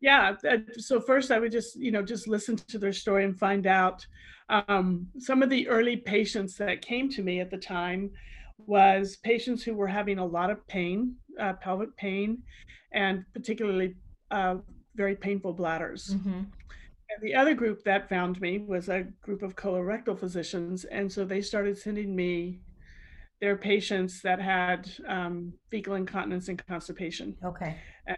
yeah 0.00 0.34
so 0.76 1.00
first 1.00 1.30
i 1.30 1.38
would 1.38 1.52
just 1.52 1.76
you 1.76 1.90
know 1.90 2.02
just 2.02 2.28
listen 2.28 2.54
to 2.56 2.78
their 2.78 2.92
story 2.92 3.24
and 3.24 3.38
find 3.38 3.66
out 3.66 4.06
um, 4.48 5.08
some 5.18 5.42
of 5.42 5.50
the 5.50 5.68
early 5.68 5.96
patients 5.96 6.56
that 6.56 6.82
came 6.82 7.08
to 7.10 7.22
me 7.22 7.40
at 7.40 7.50
the 7.50 7.56
time 7.56 8.10
was 8.58 9.16
patients 9.16 9.62
who 9.62 9.74
were 9.74 9.88
having 9.88 10.18
a 10.18 10.24
lot 10.24 10.50
of 10.50 10.66
pain, 10.66 11.14
uh, 11.40 11.54
pelvic 11.54 11.96
pain, 11.96 12.42
and 12.92 13.24
particularly 13.34 13.94
uh, 14.30 14.56
very 14.94 15.16
painful 15.16 15.52
bladders. 15.52 16.14
Mm-hmm. 16.14 16.42
And 17.08 17.22
the 17.22 17.34
other 17.34 17.54
group 17.54 17.84
that 17.84 18.08
found 18.08 18.40
me 18.40 18.58
was 18.58 18.88
a 18.88 19.04
group 19.22 19.42
of 19.42 19.54
colorectal 19.54 20.18
physicians. 20.18 20.84
And 20.84 21.10
so 21.10 21.24
they 21.24 21.40
started 21.40 21.78
sending 21.78 22.14
me 22.14 22.60
their 23.40 23.56
patients 23.56 24.22
that 24.22 24.40
had 24.40 24.90
um, 25.06 25.52
fecal 25.70 25.94
incontinence 25.94 26.48
and 26.48 26.64
constipation. 26.66 27.36
Okay. 27.44 27.76
And 28.06 28.16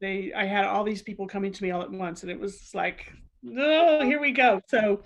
they, 0.00 0.32
I 0.36 0.44
had 0.44 0.64
all 0.64 0.84
these 0.84 1.02
people 1.02 1.26
coming 1.26 1.52
to 1.52 1.62
me 1.62 1.70
all 1.70 1.82
at 1.82 1.90
once, 1.90 2.22
and 2.22 2.30
it 2.30 2.38
was 2.38 2.70
like, 2.74 3.12
oh, 3.56 4.04
here 4.04 4.20
we 4.20 4.32
go. 4.32 4.60
So, 4.68 5.02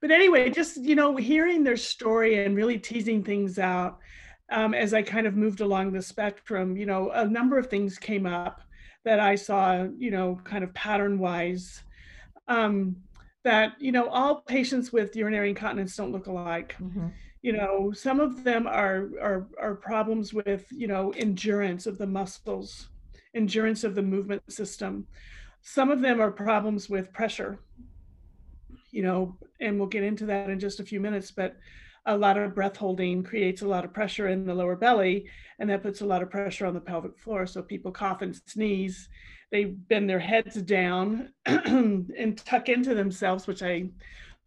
but 0.00 0.10
anyway, 0.10 0.50
just 0.50 0.76
you 0.76 0.94
know, 0.94 1.16
hearing 1.16 1.64
their 1.64 1.76
story 1.76 2.44
and 2.44 2.56
really 2.56 2.78
teasing 2.78 3.22
things 3.22 3.58
out 3.58 3.98
um, 4.50 4.74
as 4.74 4.92
I 4.92 5.02
kind 5.02 5.26
of 5.26 5.36
moved 5.36 5.60
along 5.60 5.92
the 5.92 6.02
spectrum, 6.02 6.76
you 6.76 6.86
know, 6.86 7.10
a 7.10 7.26
number 7.26 7.58
of 7.58 7.68
things 7.68 7.98
came 7.98 8.26
up 8.26 8.60
that 9.04 9.20
I 9.20 9.34
saw, 9.34 9.86
you 9.96 10.10
know, 10.10 10.40
kind 10.44 10.64
of 10.64 10.74
pattern 10.74 11.18
wise. 11.18 11.82
Um, 12.48 12.96
that 13.44 13.74
you 13.78 13.92
know 13.92 14.08
all 14.08 14.40
patients 14.40 14.92
with 14.92 15.14
urinary 15.14 15.50
incontinence 15.50 15.96
don't 15.96 16.12
look 16.12 16.26
alike 16.26 16.74
mm-hmm. 16.80 17.08
you 17.42 17.52
know 17.52 17.92
some 17.92 18.18
of 18.18 18.42
them 18.42 18.66
are, 18.66 19.10
are 19.22 19.46
are 19.60 19.74
problems 19.74 20.34
with 20.34 20.66
you 20.72 20.86
know 20.86 21.12
endurance 21.16 21.86
of 21.86 21.98
the 21.98 22.06
muscles 22.06 22.88
endurance 23.34 23.84
of 23.84 23.94
the 23.94 24.02
movement 24.02 24.42
system 24.50 25.06
some 25.62 25.90
of 25.90 26.00
them 26.00 26.20
are 26.20 26.30
problems 26.30 26.88
with 26.88 27.12
pressure 27.12 27.58
you 28.90 29.02
know 29.02 29.36
and 29.60 29.78
we'll 29.78 29.88
get 29.88 30.02
into 30.02 30.26
that 30.26 30.50
in 30.50 30.58
just 30.58 30.80
a 30.80 30.84
few 30.84 31.00
minutes 31.00 31.30
but 31.30 31.56
a 32.06 32.16
lot 32.16 32.36
of 32.36 32.54
breath 32.54 32.76
holding 32.76 33.22
creates 33.22 33.62
a 33.62 33.68
lot 33.68 33.84
of 33.84 33.92
pressure 33.92 34.28
in 34.28 34.44
the 34.44 34.54
lower 34.54 34.76
belly 34.76 35.26
and 35.58 35.70
that 35.70 35.82
puts 35.82 36.00
a 36.00 36.06
lot 36.06 36.22
of 36.22 36.30
pressure 36.30 36.66
on 36.66 36.74
the 36.74 36.80
pelvic 36.80 37.18
floor 37.18 37.46
so 37.46 37.62
people 37.62 37.90
cough 37.90 38.22
and 38.22 38.40
sneeze 38.46 39.08
they 39.54 39.66
bend 39.66 40.10
their 40.10 40.18
heads 40.18 40.60
down 40.62 41.30
and 41.46 42.36
tuck 42.44 42.68
into 42.68 42.92
themselves, 42.92 43.46
which 43.46 43.62
I 43.62 43.90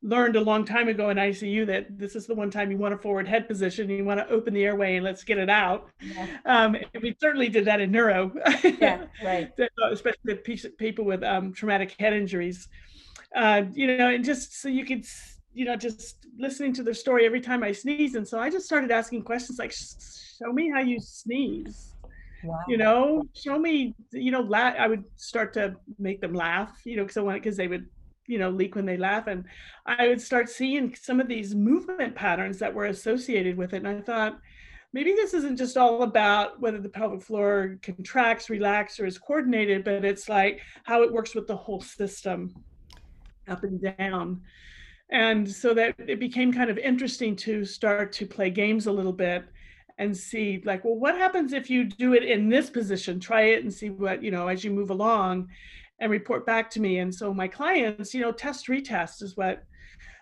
learned 0.01 0.35
a 0.35 0.41
long 0.41 0.65
time 0.65 0.89
ago 0.89 1.09
in 1.11 1.17
ICU 1.17 1.65
that 1.67 1.97
this 1.97 2.13
is 2.13 2.27
the 2.27 2.35
one 2.35 2.51
time 2.51 2.69
you 2.71 2.77
want 2.77 2.93
a 2.93 2.97
forward 2.97 3.25
head 3.25 3.47
position, 3.47 3.89
you 3.89 4.03
want 4.03 4.19
to 4.19 4.27
open 4.27 4.53
the 4.53 4.65
airway 4.65 4.97
and 4.97 5.05
let's 5.05 5.23
get 5.23 5.37
it 5.37 5.49
out. 5.49 5.87
Yeah. 6.01 6.27
Um, 6.45 6.75
we 7.01 7.15
certainly 7.21 7.47
did 7.47 7.63
that 7.65 7.79
in 7.79 7.89
neuro, 7.89 8.33
yeah, 8.81 9.05
right. 9.23 9.49
especially 9.93 10.19
with 10.25 10.43
people 10.77 11.05
with 11.05 11.23
um, 11.23 11.53
traumatic 11.53 11.95
head 11.97 12.11
injuries. 12.11 12.67
Uh, 13.33 13.63
you 13.71 13.87
know, 13.97 14.09
and 14.09 14.25
just 14.25 14.61
so 14.61 14.67
you 14.67 14.83
could, 14.83 15.05
you 15.57 15.65
know, 15.65 15.75
just 15.75 16.27
listening 16.37 16.71
to 16.71 16.83
their 16.83 16.93
story 16.93 17.25
every 17.25 17.41
time 17.41 17.63
I 17.63 17.71
sneeze. 17.71 18.13
And 18.13 18.27
so 18.27 18.39
I 18.39 18.51
just 18.51 18.67
started 18.67 18.91
asking 18.91 19.23
questions 19.23 19.57
like, 19.57 19.73
show 19.73 20.53
me 20.53 20.69
how 20.69 20.81
you 20.81 20.99
sneeze. 20.99 21.95
Wow. 22.43 22.59
You 22.67 22.77
know, 22.77 23.23
show 23.33 23.57
me, 23.57 23.95
you 24.11 24.29
know, 24.29 24.41
la- 24.41 24.75
I 24.77 24.87
would 24.87 25.03
start 25.15 25.53
to 25.53 25.75
make 25.97 26.21
them 26.21 26.35
laugh, 26.35 26.79
you 26.85 26.95
know, 26.95 27.03
because 27.03 27.17
I 27.17 27.21
want 27.21 27.41
because 27.41 27.57
they 27.57 27.67
would, 27.67 27.87
you 28.27 28.37
know, 28.37 28.51
leak 28.51 28.75
when 28.75 28.85
they 28.85 28.97
laugh. 28.97 29.25
And 29.25 29.45
I 29.87 30.07
would 30.07 30.21
start 30.21 30.47
seeing 30.47 30.93
some 30.93 31.19
of 31.19 31.27
these 31.27 31.55
movement 31.55 32.13
patterns 32.13 32.59
that 32.59 32.71
were 32.71 32.85
associated 32.85 33.57
with 33.57 33.73
it. 33.73 33.77
And 33.77 33.87
I 33.87 34.01
thought, 34.01 34.39
maybe 34.93 35.13
this 35.13 35.33
isn't 35.33 35.57
just 35.57 35.75
all 35.75 36.03
about 36.03 36.59
whether 36.59 36.77
the 36.79 36.87
pelvic 36.87 37.23
floor 37.23 37.79
contracts, 37.81 38.51
relaxes, 38.51 38.99
or 38.99 39.07
is 39.07 39.17
coordinated, 39.17 39.83
but 39.83 40.05
it's 40.05 40.29
like 40.29 40.61
how 40.83 41.01
it 41.01 41.11
works 41.11 41.33
with 41.33 41.47
the 41.47 41.55
whole 41.55 41.81
system 41.81 42.53
up 43.47 43.63
and 43.63 43.81
down. 43.97 44.41
And 45.09 45.49
so 45.49 45.73
that 45.73 45.95
it 45.99 46.19
became 46.19 46.51
kind 46.51 46.69
of 46.69 46.77
interesting 46.77 47.35
to 47.37 47.63
start 47.63 48.11
to 48.13 48.25
play 48.25 48.49
games 48.49 48.87
a 48.87 48.91
little 48.91 49.13
bit 49.13 49.45
and 49.99 50.15
see 50.15 50.61
like 50.63 50.83
well 50.83 50.95
what 50.95 51.17
happens 51.17 51.53
if 51.53 51.69
you 51.69 51.85
do 51.85 52.13
it 52.13 52.23
in 52.23 52.49
this 52.49 52.69
position? 52.69 53.19
Try 53.19 53.43
it 53.43 53.63
and 53.63 53.73
see 53.73 53.89
what 53.89 54.21
you 54.21 54.31
know 54.31 54.47
as 54.47 54.63
you 54.63 54.71
move 54.71 54.89
along 54.89 55.47
and 55.99 56.11
report 56.11 56.45
back 56.45 56.69
to 56.71 56.81
me. 56.81 56.99
And 56.99 57.13
so 57.13 57.33
my 57.33 57.47
clients 57.47 58.13
you 58.13 58.21
know 58.21 58.31
test 58.31 58.67
retest 58.67 59.23
is 59.23 59.37
what 59.37 59.63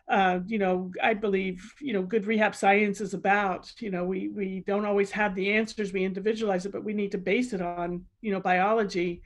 uh, 0.08 0.40
you 0.46 0.60
know 0.60 0.92
i 1.02 1.16
believe 1.16 1.74
you 1.82 1.92
know 1.92 2.04
good 2.04 2.28
rehab 2.28 2.54
science 2.54 3.02
is 3.02 3.16
about. 3.16 3.72
You 3.82 3.90
know 3.90 4.06
we 4.06 4.30
we 4.30 4.64
don't 4.68 4.86
always 4.86 5.10
have 5.12 5.34
the 5.34 5.52
answers. 5.52 5.94
We 5.94 6.04
individualize 6.06 6.68
it 6.68 6.72
but 6.72 6.84
we 6.84 6.94
need 6.94 7.12
to 7.14 7.18
base 7.18 7.54
it 7.54 7.62
on 7.62 8.06
you 8.22 8.32
know 8.32 8.40
biology 8.40 9.24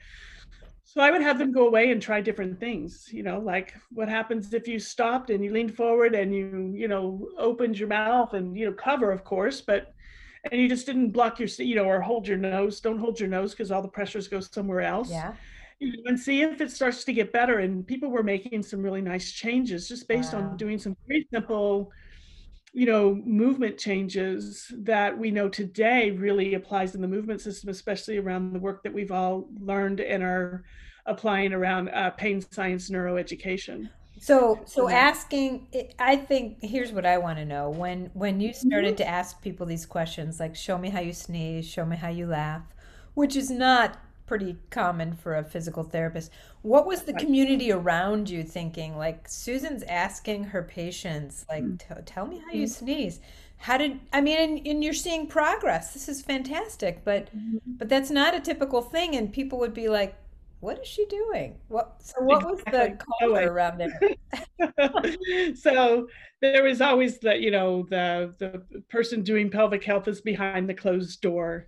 so 0.92 1.00
I 1.00 1.12
would 1.12 1.22
have 1.22 1.38
them 1.38 1.52
go 1.52 1.68
away 1.68 1.92
and 1.92 2.02
try 2.02 2.20
different 2.20 2.58
things, 2.58 3.08
you 3.12 3.22
know, 3.22 3.38
like 3.38 3.74
what 3.92 4.08
happens 4.08 4.52
if 4.52 4.66
you 4.66 4.80
stopped 4.80 5.30
and 5.30 5.44
you 5.44 5.52
leaned 5.52 5.76
forward 5.76 6.16
and 6.16 6.34
you, 6.34 6.72
you 6.74 6.88
know, 6.88 7.28
opened 7.38 7.78
your 7.78 7.86
mouth 7.86 8.34
and, 8.34 8.58
you 8.58 8.66
know, 8.66 8.72
cover, 8.72 9.12
of 9.12 9.22
course, 9.22 9.60
but 9.60 9.94
and 10.50 10.60
you 10.60 10.68
just 10.68 10.86
didn't 10.86 11.12
block 11.12 11.38
your 11.38 11.48
you 11.58 11.76
know 11.76 11.84
or 11.84 12.00
hold 12.00 12.26
your 12.26 12.38
nose 12.38 12.80
don't 12.80 12.98
hold 12.98 13.20
your 13.20 13.28
nose 13.28 13.50
because 13.50 13.70
all 13.70 13.82
the 13.82 13.88
pressures 13.88 14.26
go 14.26 14.40
somewhere 14.40 14.80
else 14.80 15.10
yeah 15.10 15.34
you 15.80 15.92
know, 15.92 16.02
and 16.06 16.18
see 16.18 16.40
if 16.40 16.62
it 16.62 16.70
starts 16.70 17.04
to 17.04 17.12
get 17.12 17.30
better 17.30 17.58
and 17.58 17.86
people 17.86 18.08
were 18.08 18.22
making 18.22 18.62
some 18.62 18.80
really 18.80 19.02
nice 19.02 19.32
changes 19.32 19.86
just 19.86 20.08
based 20.08 20.32
wow. 20.32 20.40
on 20.40 20.56
doing 20.56 20.78
some 20.78 20.96
very 21.06 21.28
simple 21.30 21.92
you 22.72 22.86
know 22.86 23.20
movement 23.24 23.76
changes 23.76 24.72
that 24.78 25.16
we 25.16 25.30
know 25.30 25.48
today 25.48 26.12
really 26.12 26.54
applies 26.54 26.94
in 26.94 27.00
the 27.00 27.08
movement 27.08 27.40
system 27.40 27.68
especially 27.68 28.18
around 28.18 28.52
the 28.52 28.58
work 28.60 28.82
that 28.84 28.92
we've 28.92 29.10
all 29.10 29.48
learned 29.60 30.00
and 30.00 30.22
are 30.22 30.64
applying 31.06 31.52
around 31.52 31.88
uh, 31.90 32.10
pain 32.10 32.40
science 32.50 32.90
neuroeducation. 32.90 33.88
So, 34.20 34.60
so 34.66 34.88
asking, 34.88 35.68
I 35.98 36.16
think 36.16 36.58
here's 36.60 36.92
what 36.92 37.06
I 37.06 37.16
want 37.16 37.38
to 37.38 37.44
know. 37.44 37.70
When 37.70 38.10
when 38.12 38.38
you 38.38 38.52
started 38.52 38.96
to 38.98 39.08
ask 39.08 39.40
people 39.40 39.64
these 39.64 39.86
questions, 39.86 40.38
like 40.38 40.54
"Show 40.54 40.76
me 40.76 40.90
how 40.90 41.00
you 41.00 41.14
sneeze," 41.14 41.66
"Show 41.66 41.86
me 41.86 41.96
how 41.96 42.10
you 42.10 42.26
laugh," 42.26 42.62
which 43.14 43.34
is 43.34 43.50
not 43.50 43.98
pretty 44.30 44.54
common 44.70 45.12
for 45.12 45.34
a 45.34 45.42
physical 45.42 45.82
therapist. 45.82 46.30
What 46.62 46.86
was 46.86 47.02
the 47.02 47.12
community 47.14 47.72
around 47.72 48.30
you 48.30 48.44
thinking? 48.44 48.96
Like 48.96 49.28
Susan's 49.28 49.82
asking 49.82 50.44
her 50.44 50.62
patients, 50.62 51.44
like, 51.48 51.64
mm. 51.64 52.04
"Tell 52.06 52.26
me 52.26 52.40
how 52.46 52.52
you 52.52 52.66
mm. 52.66 52.70
sneeze." 52.70 53.18
How 53.56 53.76
did 53.76 53.98
I 54.12 54.20
mean? 54.20 54.38
And, 54.38 54.66
and 54.68 54.84
you're 54.84 54.92
seeing 54.92 55.26
progress. 55.26 55.92
This 55.94 56.08
is 56.08 56.22
fantastic, 56.22 57.04
but 57.04 57.26
mm-hmm. 57.36 57.58
but 57.76 57.88
that's 57.88 58.12
not 58.12 58.36
a 58.36 58.40
typical 58.40 58.82
thing. 58.82 59.16
And 59.16 59.32
people 59.32 59.58
would 59.58 59.74
be 59.74 59.88
like, 59.88 60.14
what 60.60 60.78
is 60.78 60.86
she 60.86 61.06
doing? 61.06 61.56
What 61.66 61.96
so 61.98 62.22
what 62.22 62.44
was 62.48 62.60
the 62.66 62.96
culture 63.20 63.52
around 63.52 63.78
there? 63.78 65.54
so 65.56 66.06
there 66.40 66.62
was 66.62 66.80
always 66.80 67.18
the, 67.18 67.36
you 67.36 67.50
know, 67.50 67.84
the 67.90 68.32
the 68.38 68.80
person 68.90 69.22
doing 69.22 69.50
pelvic 69.50 69.82
health 69.82 70.06
is 70.06 70.20
behind 70.20 70.68
the 70.68 70.74
closed 70.74 71.20
door. 71.20 71.66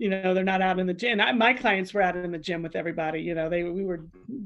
You 0.00 0.08
know, 0.08 0.32
they're 0.32 0.44
not 0.44 0.62
out 0.62 0.78
in 0.78 0.86
the 0.86 0.94
gym. 0.94 1.20
I, 1.20 1.32
my 1.32 1.52
clients 1.52 1.92
were 1.92 2.00
out 2.00 2.16
in 2.16 2.32
the 2.32 2.38
gym 2.38 2.62
with 2.62 2.74
everybody. 2.74 3.20
You 3.20 3.34
know, 3.34 3.50
they 3.50 3.64
we 3.64 3.84
were 3.84 4.04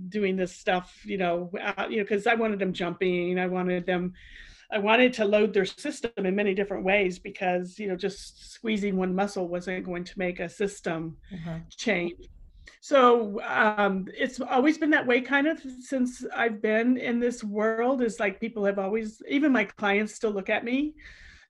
doing 0.08 0.34
this 0.34 0.52
stuff. 0.52 1.00
You 1.04 1.16
know, 1.16 1.50
out, 1.60 1.92
you 1.92 1.98
know, 1.98 2.02
because 2.02 2.26
I 2.26 2.34
wanted 2.34 2.58
them 2.58 2.72
jumping. 2.72 3.38
I 3.38 3.46
wanted 3.46 3.86
them. 3.86 4.14
I 4.72 4.78
wanted 4.78 5.12
to 5.14 5.24
load 5.24 5.54
their 5.54 5.64
system 5.64 6.10
in 6.16 6.34
many 6.34 6.54
different 6.54 6.84
ways 6.84 7.20
because 7.20 7.78
you 7.78 7.86
know 7.86 7.94
just 7.94 8.52
squeezing 8.52 8.96
one 8.96 9.14
muscle 9.14 9.46
wasn't 9.46 9.84
going 9.84 10.02
to 10.02 10.18
make 10.18 10.40
a 10.40 10.48
system 10.48 11.16
uh-huh. 11.32 11.58
change 11.70 12.28
so 12.80 13.40
um, 13.42 14.06
it's 14.16 14.40
always 14.40 14.76
been 14.76 14.90
that 14.90 15.06
way 15.06 15.20
kind 15.20 15.46
of 15.46 15.60
since 15.80 16.24
i've 16.34 16.60
been 16.60 16.96
in 16.96 17.20
this 17.20 17.44
world 17.44 18.02
is 18.02 18.18
like 18.18 18.40
people 18.40 18.64
have 18.64 18.78
always 18.78 19.22
even 19.28 19.52
my 19.52 19.64
clients 19.64 20.14
still 20.14 20.32
look 20.32 20.50
at 20.50 20.64
me 20.64 20.94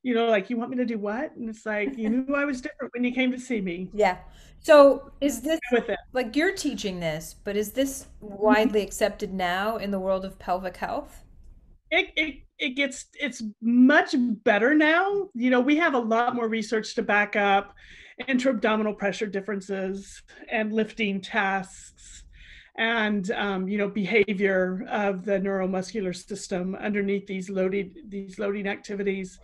you 0.04 0.14
know 0.14 0.26
like 0.26 0.50
you 0.50 0.56
want 0.56 0.70
me 0.70 0.76
to 0.76 0.84
do 0.84 0.98
what? 0.98 1.34
And 1.34 1.48
it's 1.48 1.66
like 1.66 1.96
you 1.96 2.10
knew 2.10 2.34
i 2.34 2.44
was 2.44 2.60
different 2.60 2.92
when 2.94 3.02
you 3.02 3.12
came 3.12 3.32
to 3.32 3.40
see 3.40 3.60
me. 3.60 3.90
Yeah. 3.92 4.18
So 4.60 5.10
is 5.20 5.40
this 5.40 5.58
with 5.72 5.88
it 5.88 5.98
like 6.12 6.36
you're 6.36 6.54
teaching 6.54 7.00
this 7.00 7.34
but 7.42 7.56
is 7.56 7.72
this 7.72 8.06
widely 8.20 8.82
accepted 8.82 9.32
now 9.32 9.78
in 9.78 9.90
the 9.90 9.98
world 9.98 10.24
of 10.24 10.38
pelvic 10.38 10.76
health? 10.76 11.24
It, 11.90 12.10
it 12.16 12.34
it 12.58 12.70
gets 12.70 13.06
it's 13.14 13.42
much 13.62 14.14
better 14.18 14.74
now. 14.74 15.30
You 15.34 15.50
know 15.50 15.60
we 15.60 15.76
have 15.76 15.94
a 15.94 15.98
lot 15.98 16.34
more 16.34 16.48
research 16.48 16.94
to 16.96 17.02
back 17.02 17.34
up 17.34 17.74
intra-abdominal 18.28 18.94
pressure 18.94 19.26
differences 19.26 20.22
and 20.50 20.72
lifting 20.72 21.20
tasks 21.20 22.24
and 22.76 23.30
um, 23.30 23.68
you 23.68 23.78
know 23.78 23.88
behavior 23.88 24.84
of 24.90 25.24
the 25.24 25.38
neuromuscular 25.38 26.14
system 26.14 26.74
underneath 26.74 27.26
these 27.26 27.48
loaded 27.48 27.96
these 28.08 28.38
loading 28.38 28.66
activities 28.66 29.38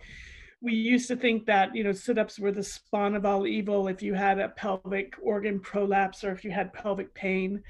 we 0.61 0.73
used 0.73 1.07
to 1.07 1.15
think 1.15 1.45
that 1.47 1.75
you 1.75 1.83
know 1.83 1.91
sit-ups 1.91 2.39
were 2.39 2.51
the 2.51 2.63
spawn 2.63 3.15
of 3.15 3.25
all 3.25 3.47
evil 3.47 3.87
if 3.87 4.01
you 4.01 4.13
had 4.13 4.39
a 4.39 4.49
pelvic 4.49 5.15
organ 5.21 5.59
prolapse 5.59 6.23
or 6.23 6.31
if 6.31 6.43
you 6.43 6.51
had 6.51 6.71
pelvic 6.73 7.13
pain. 7.13 7.61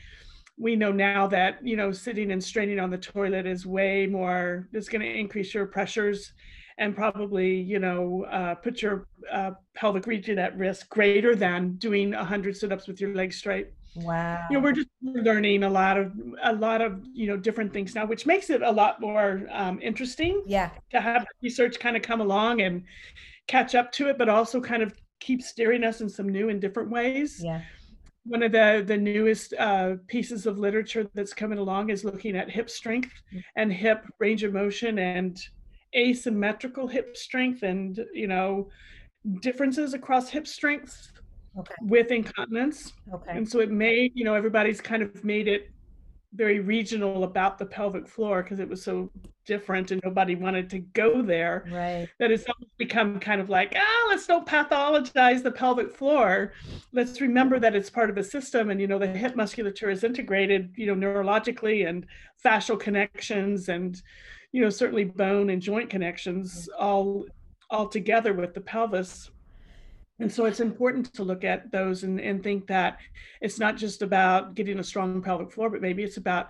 We 0.58 0.76
know 0.76 0.92
now 0.92 1.26
that 1.28 1.66
you 1.66 1.78
know 1.78 1.92
sitting 1.92 2.32
and 2.32 2.44
straining 2.44 2.80
on 2.80 2.90
the 2.90 2.98
toilet 2.98 3.46
is 3.46 3.66
way 3.66 4.06
more 4.08 4.68
it's 4.74 4.90
going 4.90 5.02
to 5.02 5.20
increase 5.20 5.54
your 5.54 5.66
pressures 5.66 6.34
and 6.78 6.96
probably 6.96 7.56
you 7.56 7.80
know 7.80 8.26
uh, 8.30 8.56
put 8.56 8.82
your 8.82 9.08
uh, 9.32 9.52
pelvic 9.74 10.06
region 10.06 10.38
at 10.38 10.58
risk 10.58 10.90
greater 10.90 11.36
than 11.36 11.76
doing 11.78 12.12
100 12.12 12.58
sit-ups 12.58 12.88
with 12.88 13.00
your 13.00 13.16
legs 13.16 13.38
straight 13.38 13.70
wow. 13.96 14.46
You 14.50 14.58
know 14.58 14.64
we're 14.64 14.74
just 14.74 14.90
learning 15.02 15.64
a 15.64 15.70
lot 15.70 15.98
of 15.98 16.14
a 16.44 16.54
lot 16.54 16.82
of 16.82 17.04
you 17.14 17.28
know 17.28 17.38
different 17.38 17.74
things 17.74 17.96
now 17.96 18.06
which 18.06 18.26
makes 18.26 18.50
it 18.50 18.62
a 18.62 18.72
lot 18.72 19.02
more 19.02 19.48
um, 19.52 19.80
interesting 19.82 20.44
yeah. 20.46 20.72
to 20.92 21.02
have 21.02 21.26
research 21.42 21.80
kind 21.80 21.96
of 21.96 22.02
come 22.02 22.22
along 22.22 22.62
and 22.62 22.84
catch 23.48 23.76
up 23.76 23.92
to 23.94 24.08
it 24.10 24.18
but 24.18 24.30
also 24.30 24.62
kind 24.62 24.82
of 24.84 24.94
keep 25.22 25.42
steering 25.42 25.84
us 25.84 26.02
in 26.02 26.10
some 26.10 26.28
new 26.28 26.50
and 26.50 26.60
different 26.60 26.90
ways. 26.90 27.42
Yeah. 27.42 27.62
One 28.26 28.44
of 28.44 28.52
the 28.52 28.84
the 28.86 28.98
newest 28.98 29.54
uh, 29.58 29.96
pieces 30.08 30.46
of 30.46 30.60
literature 30.60 31.10
that's 31.14 31.34
coming 31.34 31.58
along 31.58 31.90
is 31.90 32.04
looking 32.04 32.36
at 32.36 32.50
hip 32.50 32.70
strength 32.70 33.12
mm-hmm. 33.30 33.40
and 33.56 33.72
hip 33.72 34.06
range 34.20 34.44
of 34.44 34.54
motion 34.54 35.00
and 35.00 35.40
asymmetrical 35.96 36.88
hip 36.88 37.18
strength 37.18 37.64
and 37.64 38.00
you 38.14 38.28
know 38.28 38.70
differences 39.42 39.94
across 39.94 40.30
hip 40.30 40.48
strengths 40.48 41.12
Okay. 41.58 41.76
with 41.82 42.12
incontinence. 42.12 42.94
Okay. 43.14 43.32
And 43.36 43.48
so 43.48 43.60
it 43.60 43.72
made, 43.72 44.14
you 44.16 44.24
know, 44.24 44.34
everybody's 44.34 44.80
kind 44.80 45.04
of 45.04 45.24
made 45.26 45.48
it 45.48 45.70
very 46.34 46.62
regional 46.62 47.26
about 47.26 47.58
the 47.58 47.66
pelvic 47.66 48.08
floor 48.08 48.42
because 48.42 48.60
it 48.60 48.70
was 48.70 48.82
so 48.82 49.12
different 49.46 49.92
and 49.92 50.00
nobody 50.04 50.36
wanted 50.36 50.70
to 50.70 50.80
go 50.80 51.22
there. 51.22 51.66
Right. 51.70 52.08
That 52.20 52.32
it's 52.32 52.46
become 52.78 53.20
kind 53.20 53.42
of 53.42 53.50
like, 53.50 53.74
ah, 53.76 54.08
let's 54.10 54.26
don't 54.26 54.48
pathologize 54.48 55.44
the 55.44 55.52
pelvic 55.52 55.94
floor. 55.94 56.54
Let's 56.94 57.20
remember 57.20 57.60
that 57.60 57.76
it's 57.76 57.90
part 57.90 58.10
of 58.10 58.18
a 58.18 58.24
system 58.24 58.70
and, 58.70 58.80
you 58.80 58.88
know, 58.88 59.00
the 59.00 59.08
hip 59.08 59.36
musculature 59.36 59.90
is 59.90 60.06
integrated, 60.06 60.74
you 60.78 60.86
know, 60.86 60.96
neurologically 60.96 61.88
and 61.88 62.06
fascial 62.44 62.80
connections 62.80 63.68
and, 63.68 64.02
you 64.54 64.62
know, 64.62 64.70
certainly 64.70 65.04
bone 65.04 65.50
and 65.50 65.62
joint 65.62 65.90
connections 65.90 66.70
all 66.80 67.26
all 67.70 67.88
together 67.88 68.34
with 68.34 68.54
the 68.54 68.62
pelvis. 68.62 69.32
And 70.20 70.32
so 70.32 70.46
it's 70.46 70.60
important 70.60 71.12
to 71.16 71.24
look 71.24 71.44
at 71.44 71.72
those 71.72 72.04
and, 72.04 72.20
and 72.20 72.44
think 72.44 72.68
that 72.68 73.00
it's 73.42 73.58
not 73.60 73.76
just 73.76 74.04
about 74.04 74.54
getting 74.54 74.78
a 74.78 74.84
strong 74.84 75.20
pelvic 75.22 75.52
floor, 75.52 75.70
but 75.70 75.82
maybe 75.82 76.04
it's 76.04 76.18
about 76.18 76.50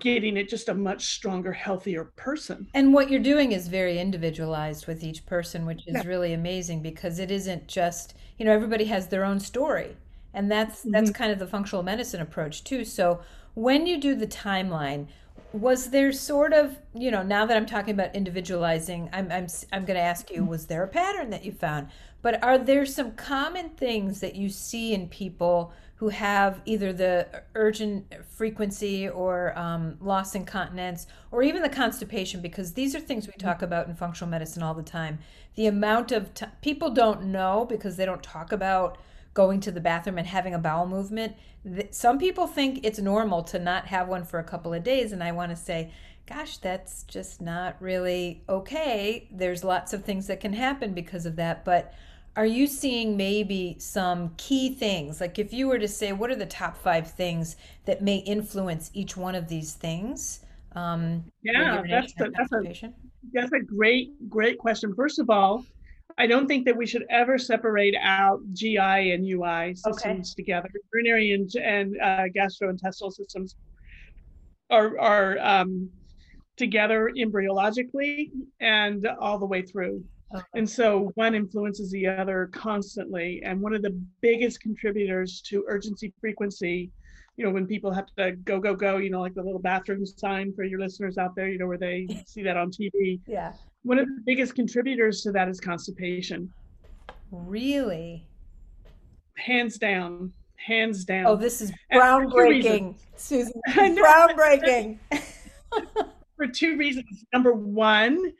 getting 0.00 0.36
it 0.36 0.48
just 0.48 0.68
a 0.68 0.74
much 0.74 1.06
stronger, 1.14 1.52
healthier 1.52 2.06
person. 2.16 2.66
And 2.74 2.92
what 2.92 3.10
you're 3.10 3.20
doing 3.20 3.52
is 3.52 3.68
very 3.68 4.00
individualized 4.00 4.88
with 4.88 5.04
each 5.04 5.24
person, 5.24 5.64
which 5.66 5.86
is 5.86 5.94
Yeah. 5.94 6.02
really 6.04 6.32
amazing 6.32 6.82
because 6.82 7.20
it 7.20 7.30
isn't 7.30 7.68
just, 7.68 8.14
you 8.38 8.44
know, 8.44 8.52
everybody 8.52 8.86
has 8.86 9.06
their 9.06 9.24
own 9.24 9.38
story. 9.38 9.96
And 10.34 10.50
that's 10.50 10.82
that's 10.82 11.10
mm-hmm. 11.10 11.22
kind 11.22 11.30
of 11.30 11.38
the 11.38 11.46
functional 11.46 11.82
medicine 11.84 12.20
approach 12.20 12.64
too. 12.64 12.84
So 12.84 13.20
when 13.54 13.86
you 13.86 14.00
do 14.00 14.14
the 14.16 14.26
timeline, 14.26 15.06
was 15.52 15.90
there 15.90 16.12
sort 16.12 16.52
of, 16.54 16.78
you 16.94 17.10
know, 17.10 17.22
now 17.22 17.44
that 17.44 17.56
I'm 17.56 17.66
talking 17.66 17.92
about 17.94 18.14
individualizing, 18.14 19.10
I'm 19.12 19.30
I'm 19.30 19.46
I'm 19.72 19.84
going 19.84 19.96
to 19.98 20.02
ask 20.02 20.30
you, 20.30 20.40
mm-hmm. 20.40 20.50
was 20.50 20.66
there 20.66 20.82
a 20.82 20.88
pattern 20.88 21.30
that 21.30 21.44
you 21.44 21.52
found? 21.52 21.88
But 22.22 22.42
are 22.42 22.56
there 22.56 22.86
some 22.86 23.12
common 23.12 23.70
things 23.70 24.20
that 24.20 24.36
you 24.36 24.48
see 24.48 24.94
in 24.94 25.08
people 25.08 25.72
who 25.96 26.08
have 26.08 26.60
either 26.64 26.92
the 26.92 27.42
urgent 27.54 28.12
frequency 28.28 29.08
or 29.08 29.56
um, 29.58 29.96
loss 30.00 30.34
incontinence 30.34 31.06
or 31.30 31.42
even 31.42 31.62
the 31.62 31.68
constipation? 31.68 32.40
Because 32.40 32.72
these 32.72 32.94
are 32.94 33.00
things 33.00 33.26
we 33.26 33.32
talk 33.34 33.60
about 33.60 33.88
in 33.88 33.94
functional 33.94 34.30
medicine 34.30 34.62
all 34.62 34.74
the 34.74 34.82
time. 34.82 35.18
The 35.56 35.66
amount 35.66 36.12
of 36.12 36.32
t- 36.32 36.46
people 36.60 36.90
don't 36.90 37.24
know 37.24 37.66
because 37.68 37.96
they 37.96 38.06
don't 38.06 38.22
talk 38.22 38.52
about 38.52 38.98
going 39.34 39.60
to 39.60 39.72
the 39.72 39.80
bathroom 39.80 40.18
and 40.18 40.26
having 40.26 40.54
a 40.54 40.58
bowel 40.58 40.86
movement. 40.86 41.34
Some 41.90 42.18
people 42.18 42.46
think 42.46 42.80
it's 42.84 42.98
normal 42.98 43.42
to 43.44 43.58
not 43.58 43.86
have 43.86 44.08
one 44.08 44.24
for 44.24 44.38
a 44.38 44.44
couple 44.44 44.74
of 44.74 44.84
days, 44.84 45.12
and 45.12 45.22
I 45.22 45.32
want 45.32 45.50
to 45.50 45.56
say, 45.56 45.92
gosh, 46.26 46.58
that's 46.58 47.04
just 47.04 47.40
not 47.40 47.76
really 47.80 48.42
okay. 48.48 49.28
There's 49.30 49.64
lots 49.64 49.92
of 49.92 50.04
things 50.04 50.26
that 50.26 50.40
can 50.40 50.52
happen 50.52 50.92
because 50.92 51.26
of 51.26 51.36
that, 51.36 51.64
but 51.64 51.94
are 52.34 52.46
you 52.46 52.66
seeing 52.66 53.16
maybe 53.16 53.76
some 53.78 54.32
key 54.36 54.74
things? 54.74 55.20
Like 55.20 55.38
if 55.38 55.52
you 55.52 55.68
were 55.68 55.78
to 55.78 55.88
say, 55.88 56.12
what 56.12 56.30
are 56.30 56.36
the 56.36 56.46
top 56.46 56.76
five 56.76 57.10
things 57.10 57.56
that 57.84 58.02
may 58.02 58.16
influence 58.16 58.90
each 58.94 59.16
one 59.16 59.34
of 59.34 59.48
these 59.48 59.74
things? 59.74 60.40
Um, 60.74 61.24
Yeah, 61.42 61.82
that's 61.88 62.14
the, 62.14 62.32
that's 62.36 62.52
a 62.52 62.92
that's 63.32 63.52
a 63.52 63.60
great 63.60 64.10
great 64.30 64.58
question. 64.58 64.94
First 64.94 65.18
of 65.18 65.28
all, 65.28 65.66
I 66.16 66.26
don't 66.26 66.46
think 66.46 66.64
that 66.64 66.76
we 66.76 66.86
should 66.86 67.04
ever 67.10 67.36
separate 67.38 67.94
out 68.00 68.40
GI 68.54 68.78
and 68.78 69.26
UI 69.26 69.74
systems 69.74 70.34
together. 70.34 70.68
Urinary 70.94 71.32
and, 71.32 71.50
and 71.56 71.96
uh, 72.00 72.24
gastrointestinal 72.34 73.12
systems 73.12 73.56
are 74.70 74.98
are 74.98 75.38
um, 75.40 75.90
together 76.56 77.10
embryologically 77.16 78.30
and 78.60 79.06
all 79.20 79.38
the 79.38 79.46
way 79.46 79.60
through. 79.60 80.02
Okay. 80.34 80.44
And 80.54 80.68
so 80.68 81.10
one 81.14 81.34
influences 81.34 81.90
the 81.90 82.06
other 82.06 82.48
constantly. 82.52 83.42
And 83.44 83.60
one 83.60 83.74
of 83.74 83.82
the 83.82 83.98
biggest 84.20 84.60
contributors 84.60 85.42
to 85.48 85.64
urgency 85.68 86.12
frequency, 86.20 86.90
you 87.36 87.44
know, 87.44 87.50
when 87.50 87.66
people 87.66 87.92
have 87.92 88.06
to 88.18 88.32
go, 88.32 88.58
go, 88.58 88.74
go, 88.74 88.96
you 88.96 89.10
know, 89.10 89.20
like 89.20 89.34
the 89.34 89.42
little 89.42 89.60
bathroom 89.60 90.04
sign 90.06 90.52
for 90.54 90.64
your 90.64 90.80
listeners 90.80 91.18
out 91.18 91.34
there, 91.34 91.48
you 91.48 91.58
know, 91.58 91.66
where 91.66 91.78
they 91.78 92.06
see 92.26 92.42
that 92.42 92.56
on 92.56 92.70
TV. 92.70 93.20
Yeah. 93.26 93.52
One 93.82 93.98
of 93.98 94.06
the 94.06 94.22
biggest 94.24 94.54
contributors 94.54 95.22
to 95.22 95.32
that 95.32 95.48
is 95.48 95.60
constipation. 95.60 96.52
Really? 97.30 98.26
Hands 99.36 99.76
down. 99.76 100.32
Hands 100.56 101.04
down. 101.04 101.26
Oh, 101.26 101.36
this 101.36 101.60
is 101.60 101.72
groundbreaking, 101.92 102.94
Susan. 103.16 103.60
Groundbreaking. 103.68 104.98
for 106.36 106.46
two 106.46 106.76
reasons. 106.76 107.24
Number 107.32 107.52
one, 107.52 108.32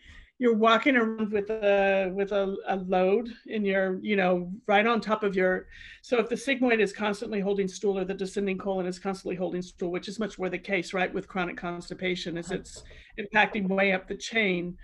you're 0.43 0.53
walking 0.53 0.97
around 0.97 1.31
with 1.31 1.51
a 1.51 2.11
with 2.13 2.33
a, 2.33 2.57
a 2.67 2.75
load 2.75 3.29
in 3.47 3.65
your, 3.65 4.01
you 4.03 4.17
know, 4.17 4.51
right 4.67 4.85
on 4.89 5.01
top 5.01 5.23
of 5.23 5.37
your. 5.37 5.69
So 6.03 6.19
if 6.19 6.29
the 6.29 6.35
sigmoid 6.35 6.81
is 6.81 6.93
constantly 6.93 7.39
holding 7.39 7.69
stool 7.69 7.97
or 7.97 8.05
the 8.05 8.13
descending 8.13 8.59
colon 8.59 8.87
is 8.87 8.99
constantly 8.99 9.37
holding 9.37 9.63
stool, 9.63 9.93
which 9.93 10.09
is 10.09 10.19
much 10.19 10.41
more 10.41 10.49
the 10.49 10.59
case, 10.59 10.93
right, 10.93 11.15
with 11.15 11.29
chronic 11.29 11.57
constipation, 11.57 12.37
is 12.37 12.51
uh-huh. 12.51 12.59
it's 12.59 12.83
impacting 13.21 13.69
way 13.69 13.93
up 13.93 14.09
the 14.09 14.17
chain. 14.17 14.77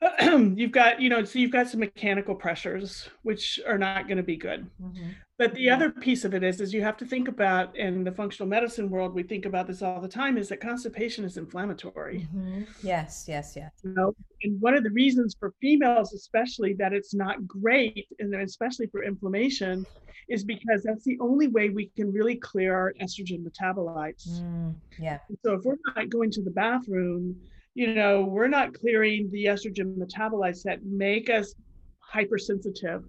you've 0.56 0.72
got, 0.72 1.00
you 1.00 1.10
know, 1.10 1.24
so 1.24 1.38
you've 1.38 1.50
got 1.50 1.68
some 1.68 1.80
mechanical 1.80 2.34
pressures, 2.34 3.08
which 3.22 3.60
are 3.66 3.76
not 3.76 4.06
going 4.08 4.16
to 4.16 4.22
be 4.22 4.36
good. 4.36 4.70
Mhm. 4.80 5.14
But 5.36 5.54
the 5.54 5.62
Yeah. 5.62 5.74
other 5.74 5.90
piece 5.90 6.24
of 6.24 6.34
it 6.34 6.42
is, 6.42 6.60
is 6.60 6.72
you 6.72 6.82
have 6.82 6.96
to 6.98 7.06
think 7.06 7.28
about 7.28 7.76
in 7.76 8.04
the 8.04 8.12
functional 8.12 8.48
medicine 8.48 8.88
world, 8.90 9.14
we 9.14 9.22
think 9.22 9.44
about 9.46 9.66
this 9.66 9.82
all 9.82 10.00
the 10.00 10.08
time, 10.08 10.38
is 10.38 10.48
that 10.48 10.60
constipation 10.60 11.24
is 11.24 11.36
inflammatory. 11.36 12.28
Mhm. 12.34 12.66
Yes, 12.82 13.26
yes, 13.28 13.54
yes. 13.56 13.72
You 13.84 13.92
know, 13.94 14.14
and 14.42 14.60
one 14.60 14.74
of 14.74 14.84
the 14.84 14.90
reasons 14.90 15.34
for 15.38 15.52
females, 15.60 16.12
especially, 16.14 16.74
that 16.74 16.92
it's 16.94 17.14
not 17.14 17.46
great, 17.46 18.06
and 18.18 18.34
especially 18.34 18.86
for 18.86 19.02
inflammation, 19.02 19.84
is 20.28 20.44
because 20.44 20.82
that's 20.82 21.04
the 21.04 21.18
only 21.20 21.48
way 21.48 21.68
we 21.70 21.90
can 21.96 22.10
really 22.12 22.36
clear 22.36 22.74
our 22.74 22.94
estrogen 23.02 23.44
metabolites. 23.44 24.28
Mm, 24.28 24.76
yeah. 24.98 25.18
So 25.44 25.54
if 25.54 25.64
we're 25.64 25.76
not 25.94 26.08
going 26.08 26.30
to 26.32 26.42
the 26.42 26.50
bathroom, 26.50 27.36
you 27.74 27.94
know, 27.94 28.22
we're 28.22 28.48
not 28.48 28.74
clearing 28.74 29.28
the 29.32 29.46
estrogen 29.46 29.96
metabolites 29.96 30.62
that 30.64 30.84
make 30.84 31.30
us 31.30 31.54
hypersensitive 32.00 33.04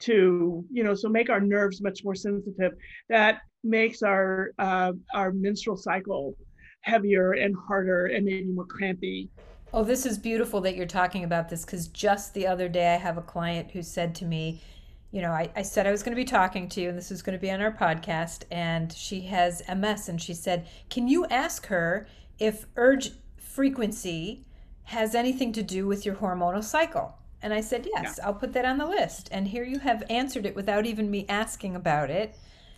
to, 0.00 0.64
you 0.70 0.84
know, 0.84 0.94
so 0.94 1.08
make 1.08 1.30
our 1.30 1.40
nerves 1.40 1.82
much 1.82 2.04
more 2.04 2.14
sensitive. 2.14 2.72
That 3.08 3.40
makes 3.62 4.02
our 4.02 4.50
uh, 4.58 4.92
our 5.14 5.32
menstrual 5.32 5.76
cycle 5.76 6.36
heavier 6.82 7.32
and 7.32 7.56
harder 7.66 8.06
and 8.06 8.24
maybe 8.26 8.44
more 8.44 8.66
crampy. 8.66 9.30
Oh, 9.72 9.82
this 9.82 10.06
is 10.06 10.18
beautiful 10.18 10.60
that 10.60 10.76
you're 10.76 10.86
talking 10.86 11.24
about 11.24 11.48
this 11.48 11.64
because 11.64 11.88
just 11.88 12.34
the 12.34 12.46
other 12.46 12.68
day 12.68 12.94
I 12.94 12.98
have 12.98 13.16
a 13.16 13.22
client 13.22 13.70
who 13.72 13.82
said 13.82 14.14
to 14.16 14.24
me, 14.24 14.62
you 15.10 15.22
know, 15.22 15.32
I, 15.32 15.50
I 15.56 15.62
said 15.62 15.86
I 15.86 15.90
was 15.90 16.02
going 16.02 16.14
to 16.14 16.20
be 16.20 16.24
talking 16.24 16.68
to 16.68 16.80
you 16.80 16.90
and 16.90 16.98
this 16.98 17.10
is 17.10 17.22
going 17.22 17.36
to 17.36 17.40
be 17.40 17.50
on 17.50 17.60
our 17.60 17.72
podcast. 17.72 18.44
And 18.50 18.92
she 18.92 19.22
has 19.22 19.62
MS. 19.74 20.08
And 20.08 20.20
she 20.20 20.34
said, 20.34 20.68
Can 20.90 21.08
you 21.08 21.24
ask 21.26 21.66
her 21.66 22.06
if 22.38 22.66
urge 22.76 23.12
frequency 23.54 24.44
has 24.84 25.14
anything 25.14 25.52
to 25.52 25.62
do 25.62 25.86
with 25.86 26.04
your 26.04 26.16
hormonal 26.16 26.62
cycle? 26.62 27.16
And 27.40 27.54
I 27.54 27.60
said, 27.60 27.86
Yes, 27.94 28.18
I'll 28.22 28.34
put 28.34 28.52
that 28.54 28.64
on 28.64 28.78
the 28.78 28.86
list. 28.86 29.28
And 29.30 29.48
here 29.48 29.64
you 29.64 29.78
have 29.78 30.02
answered 30.10 30.44
it 30.44 30.56
without 30.56 30.86
even 30.86 31.10
me 31.10 31.24
asking 31.28 31.76
about 31.76 32.10
it. 32.10 32.34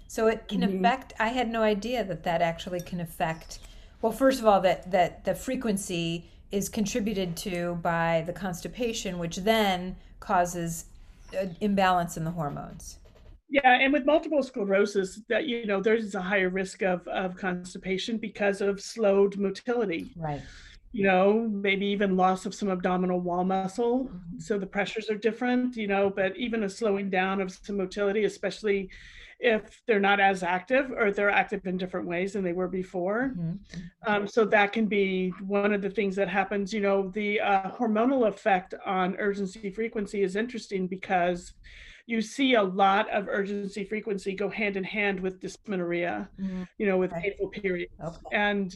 So 0.09 0.27
it 0.27 0.49
can 0.49 0.61
Mhm. 0.61 0.79
affect, 0.79 1.15
I 1.19 1.29
had 1.29 1.49
no 1.51 1.63
idea 1.63 2.05
that 2.05 2.23
that 2.25 2.43
actually 2.43 2.81
can 2.81 3.01
affect, 3.01 3.59
well, 4.03 4.13
first 4.13 4.39
of 4.41 4.47
all, 4.47 4.61
that, 4.61 4.91
that 4.91 5.25
the 5.25 5.35
frequency 5.35 6.29
is 6.53 6.69
contributed 6.69 7.37
to 7.39 7.77
by 7.83 8.23
the 8.27 8.33
constipation, 8.33 9.19
which 9.19 9.37
then 9.39 9.97
causes 10.21 10.85
an 11.37 11.57
imbalance 11.61 12.17
in 12.17 12.25
the 12.25 12.31
hormones. 12.33 12.99
Yeah, 13.49 13.79
and 13.79 13.93
with 13.93 14.05
multiple 14.05 14.43
sclerosis, 14.43 15.23
that 15.29 15.47
you 15.47 15.67
know, 15.67 15.81
there's 15.81 16.15
a 16.15 16.21
higher 16.23 16.51
risk 16.51 16.83
of 16.83 17.07
of 17.09 17.37
constipation 17.37 18.19
because 18.19 18.61
of 18.61 18.81
slowed 18.81 19.37
motility. 19.39 20.13
Right. 20.17 20.43
You 20.93 21.05
know, 21.05 21.49
maybe 21.49 21.87
even 21.87 22.17
loss 22.17 22.47
of 22.47 22.55
some 22.55 22.71
abdominal 22.71 23.21
wall 23.21 23.45
muscle. 23.45 24.09
Mhm. 24.09 24.41
So 24.43 24.59
the 24.59 24.67
pressures 24.67 25.11
are 25.11 25.17
different. 25.19 25.77
You 25.77 25.87
know, 25.87 26.11
but 26.11 26.37
even 26.37 26.65
a 26.65 26.69
slowing 26.69 27.09
down 27.11 27.41
of 27.41 27.53
some 27.53 27.77
motility, 27.77 28.25
especially 28.25 28.91
if 29.39 29.83
they're 29.87 30.01
not 30.01 30.19
as 30.19 30.43
active 30.43 30.91
or 30.91 31.13
they're 31.13 31.31
active 31.31 31.61
in 31.67 31.77
different 31.77 32.07
ways 32.09 32.33
than 32.33 32.43
they 32.43 32.55
were 32.55 32.69
before. 32.69 33.35
Mhm. 33.37 33.59
Um, 34.07 34.27
so 34.27 34.45
that 34.47 34.73
can 34.73 34.87
be 34.87 35.31
one 35.41 35.73
of 35.75 35.83
the 35.83 35.91
things 35.91 36.17
that 36.17 36.29
happens. 36.29 36.73
You 36.73 36.81
know, 36.81 37.11
the 37.11 37.41
uh, 37.41 37.71
hormonal 37.73 38.27
effect 38.29 38.75
on 38.87 39.17
urgency 39.19 39.71
frequency 39.71 40.23
is 40.23 40.37
interesting 40.37 40.89
because 40.89 41.53
you 42.07 42.21
see 42.23 42.55
a 42.55 42.63
lot 42.63 43.11
of 43.11 43.27
urgency 43.29 43.85
frequency 43.85 44.35
go 44.35 44.49
hand 44.49 44.77
in 44.77 44.85
hand 44.85 45.19
with 45.21 45.41
dysmenorrhea, 45.41 46.31
Mhm. 46.41 46.69
you 46.79 46.87
know, 46.87 46.99
with 46.99 47.11
painful 47.13 47.49
periods. 47.49 47.93
Okay. 48.03 48.19
And, 48.33 48.75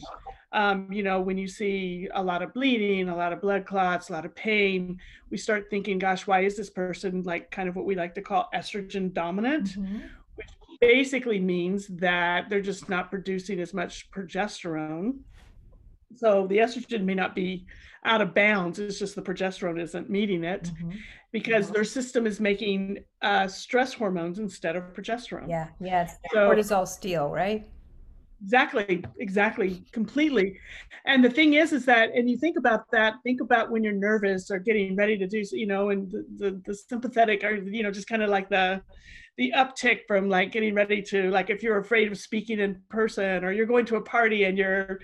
um, 0.51 0.91
you 0.91 1.01
know, 1.01 1.21
when 1.21 1.37
you 1.37 1.47
see 1.47 2.09
a 2.13 2.21
lot 2.21 2.41
of 2.41 2.53
bleeding, 2.53 3.07
a 3.07 3.15
lot 3.15 3.31
of 3.31 3.39
blood 3.41 3.65
clots, 3.65 4.09
a 4.09 4.13
lot 4.13 4.25
of 4.25 4.35
pain, 4.35 4.99
we 5.29 5.37
start 5.37 5.67
thinking, 5.69 5.97
gosh, 5.97 6.27
why 6.27 6.41
is 6.41 6.57
this 6.57 6.69
person 6.69 7.23
like 7.23 7.51
kind 7.51 7.69
of 7.69 7.75
what 7.77 7.85
we 7.85 7.95
like 7.95 8.13
to 8.15 8.21
call 8.21 8.49
estrogen 8.53 9.13
dominant? 9.13 9.69
Mhm. 9.79 10.09
basically 10.79 11.39
means 11.39 11.85
that 11.87 12.49
they're 12.49 12.59
just 12.59 12.89
not 12.89 13.11
producing 13.11 13.59
as 13.59 13.71
much 13.71 14.09
progesterone 14.09 15.19
So 16.15 16.47
the 16.47 16.57
estrogen 16.57 17.03
may 17.03 17.15
not 17.15 17.35
be 17.35 17.65
out 18.05 18.21
of 18.21 18.33
bounds. 18.33 18.79
It's 18.79 18.99
just 18.99 19.15
the 19.15 19.21
progesterone 19.21 19.79
isn't 19.81 20.09
meeting 20.09 20.43
it 20.43 20.63
mm-hmm. 20.63 20.91
because 21.31 21.69
their 21.69 21.83
system 21.83 22.25
is 22.25 22.39
making 22.39 22.99
uh, 23.21 23.47
stress 23.47 23.93
hormones 23.93 24.39
instead 24.39 24.75
of 24.75 24.93
progesterone. 24.93 25.49
Yeah, 25.49 25.67
yes. 25.79 26.17
So, 26.33 26.49
cortisol 26.49 26.87
steal, 26.87 27.29
right? 27.29 27.67
Exactly, 28.43 29.03
exactly, 29.19 29.83
completely. 29.91 30.57
And 31.05 31.23
the 31.23 31.29
thing 31.29 31.53
is, 31.53 31.73
is 31.73 31.85
that, 31.85 32.09
and 32.15 32.27
you 32.27 32.37
think 32.37 32.57
about 32.57 32.89
that, 32.91 33.15
think 33.23 33.39
about 33.39 33.69
when 33.69 33.83
you're 33.83 33.93
nervous 33.93 34.49
or 34.49 34.57
getting 34.57 34.95
ready 34.95 35.15
to 35.15 35.27
do, 35.27 35.43
you 35.51 35.67
know, 35.67 35.91
and 35.91 36.11
the, 36.11 36.25
the, 36.37 36.61
the 36.65 36.73
sympathetic 36.73 37.43
or, 37.43 37.53
you 37.55 37.83
know, 37.83 37.91
just 37.91 38.07
kind 38.07 38.23
of 38.23 38.31
like 38.31 38.49
the, 38.49 38.81
the 39.41 39.51
uptick 39.57 40.01
from 40.07 40.29
like 40.29 40.51
getting 40.51 40.75
ready 40.75 41.01
to 41.01 41.31
like 41.31 41.49
if 41.49 41.63
you're 41.63 41.79
afraid 41.79 42.11
of 42.11 42.15
speaking 42.15 42.59
in 42.59 42.79
person 42.89 43.43
or 43.43 43.51
you're 43.51 43.65
going 43.65 43.87
to 43.87 43.95
a 43.95 44.01
party 44.01 44.43
and 44.43 44.55
you're 44.55 44.99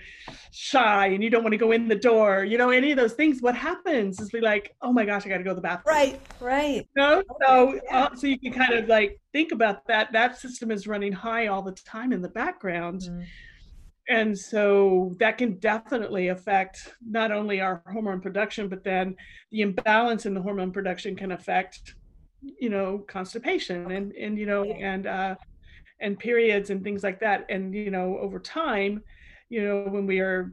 shy 0.52 1.08
and 1.08 1.24
you 1.24 1.28
don't 1.28 1.42
want 1.42 1.52
to 1.52 1.58
go 1.58 1.72
in 1.72 1.88
the 1.88 1.96
door 1.96 2.44
you 2.44 2.56
know 2.56 2.70
any 2.70 2.92
of 2.92 2.96
those 2.96 3.14
things 3.14 3.42
what 3.42 3.56
happens 3.56 4.20
is 4.20 4.30
be 4.30 4.40
like 4.40 4.76
oh 4.80 4.92
my 4.92 5.04
gosh 5.04 5.26
i 5.26 5.28
got 5.28 5.38
to 5.38 5.42
go 5.42 5.50
to 5.50 5.56
the 5.56 5.60
bathroom. 5.60 5.92
Right 5.92 6.20
right. 6.38 6.86
You 6.94 7.02
know? 7.02 7.24
so 7.44 7.80
uh, 7.90 8.14
so 8.14 8.28
you 8.28 8.38
can 8.38 8.52
kind 8.52 8.74
of 8.74 8.86
like 8.86 9.20
think 9.32 9.50
about 9.50 9.84
that. 9.88 10.12
That 10.12 10.38
system 10.38 10.70
is 10.70 10.86
running 10.86 11.12
high 11.12 11.48
all 11.48 11.62
the 11.62 11.72
time 11.72 12.12
in 12.12 12.22
the 12.22 12.28
background. 12.28 13.00
Mm-hmm. 13.00 13.22
and 14.08 14.38
so 14.38 15.16
that 15.18 15.36
can 15.36 15.58
definitely 15.58 16.28
affect 16.28 16.94
not 17.04 17.32
only 17.32 17.60
our 17.60 17.82
hormone 17.92 18.20
production 18.20 18.68
but 18.68 18.84
then 18.84 19.16
the 19.50 19.62
imbalance 19.62 20.26
in 20.26 20.32
the 20.34 20.42
hormone 20.42 20.70
production 20.70 21.16
can 21.16 21.32
affect 21.32 21.94
you 22.42 22.70
know 22.70 22.98
constipation 23.08 23.90
and 23.90 24.12
and 24.12 24.38
you 24.38 24.46
know 24.46 24.64
and 24.64 25.06
uh 25.06 25.34
and 26.00 26.18
periods 26.18 26.70
and 26.70 26.84
things 26.84 27.02
like 27.02 27.20
that. 27.20 27.46
And 27.48 27.74
you 27.74 27.90
know 27.90 28.18
over 28.18 28.38
time 28.38 29.02
you 29.48 29.64
know 29.64 29.84
when 29.88 30.06
we 30.06 30.20
are 30.20 30.52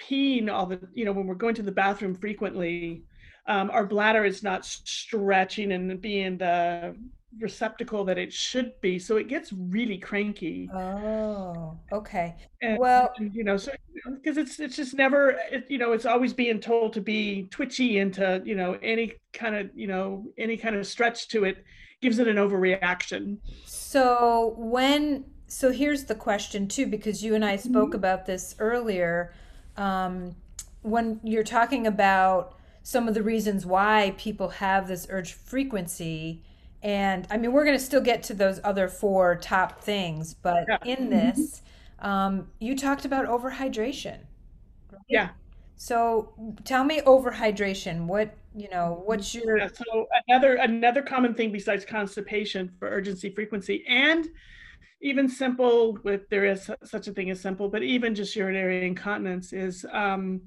peeing 0.00 0.52
all 0.52 0.66
the 0.66 0.80
you 0.92 1.04
know 1.04 1.12
when 1.12 1.26
we're 1.26 1.34
going 1.34 1.54
to 1.54 1.62
the 1.62 1.72
bathroom 1.72 2.14
frequently 2.14 3.04
um, 3.46 3.70
our 3.70 3.84
bladder 3.84 4.24
is 4.24 4.42
not 4.42 4.64
stretching 4.64 5.72
and 5.72 6.00
being 6.00 6.38
the 6.38 6.96
receptacle 7.40 8.04
that 8.04 8.18
it 8.18 8.32
should 8.32 8.72
be 8.80 8.98
so 8.98 9.16
it 9.16 9.28
gets 9.28 9.52
really 9.52 9.98
cranky. 9.98 10.68
Oh 10.72 11.78
okay. 11.92 12.36
And, 12.62 12.78
well 12.78 13.12
and, 13.18 13.34
you 13.34 13.44
know 13.44 13.56
so 13.56 13.72
because 14.06 14.36
it's 14.36 14.60
it's 14.60 14.76
just 14.76 14.94
never 14.94 15.36
it, 15.50 15.66
you 15.68 15.78
know 15.78 15.92
it's 15.92 16.06
always 16.06 16.32
being 16.32 16.60
told 16.60 16.92
to 16.94 17.00
be 17.00 17.48
twitchy 17.50 17.98
into 17.98 18.42
you 18.44 18.54
know 18.54 18.78
any 18.82 19.14
kind 19.32 19.54
of 19.54 19.70
you 19.74 19.86
know 19.86 20.26
any 20.38 20.56
kind 20.56 20.76
of 20.76 20.86
stretch 20.86 21.28
to 21.28 21.44
it 21.44 21.64
gives 22.00 22.18
it 22.18 22.28
an 22.28 22.36
overreaction. 22.36 23.38
So 23.64 24.54
when 24.58 25.24
so 25.46 25.70
here's 25.70 26.04
the 26.04 26.14
question 26.14 26.68
too 26.68 26.86
because 26.86 27.22
you 27.22 27.34
and 27.34 27.44
i 27.44 27.56
spoke 27.56 27.90
mm-hmm. 27.90 27.96
about 27.96 28.26
this 28.26 28.54
earlier. 28.58 29.32
Um, 29.76 30.36
when 30.82 31.18
you're 31.24 31.42
talking 31.42 31.86
about 31.86 32.54
some 32.82 33.08
of 33.08 33.14
the 33.14 33.22
reasons 33.22 33.64
why 33.64 34.14
people 34.18 34.50
have 34.50 34.86
this 34.86 35.06
urge 35.08 35.32
frequency 35.32 36.42
and 36.84 37.26
I 37.30 37.38
mean, 37.38 37.52
we're 37.52 37.64
going 37.64 37.78
to 37.78 37.82
still 37.82 38.02
get 38.02 38.22
to 38.24 38.34
those 38.34 38.60
other 38.62 38.88
four 38.88 39.36
top 39.36 39.80
things, 39.80 40.34
but 40.34 40.66
yeah. 40.68 40.78
in 40.84 41.08
mm-hmm. 41.08 41.10
this, 41.10 41.62
um, 42.00 42.48
you 42.60 42.76
talked 42.76 43.06
about 43.06 43.26
overhydration. 43.26 44.18
Right? 44.92 45.00
Yeah. 45.08 45.30
So 45.76 46.34
tell 46.64 46.84
me 46.84 47.00
overhydration. 47.00 48.04
What 48.04 48.36
you 48.54 48.68
know? 48.68 49.02
What's 49.06 49.34
your 49.34 49.58
yeah, 49.58 49.68
so 49.68 50.06
another 50.28 50.56
another 50.56 51.02
common 51.02 51.34
thing 51.34 51.50
besides 51.50 51.86
constipation 51.86 52.70
for 52.78 52.88
urgency 52.88 53.30
frequency 53.30 53.82
and 53.88 54.28
even 55.00 55.28
simple 55.28 55.98
with 56.04 56.28
there 56.28 56.44
is 56.44 56.70
such 56.84 57.08
a 57.08 57.12
thing 57.12 57.30
as 57.30 57.40
simple, 57.40 57.68
but 57.68 57.82
even 57.82 58.14
just 58.14 58.36
urinary 58.36 58.86
incontinence 58.86 59.52
is 59.52 59.84
um, 59.90 60.40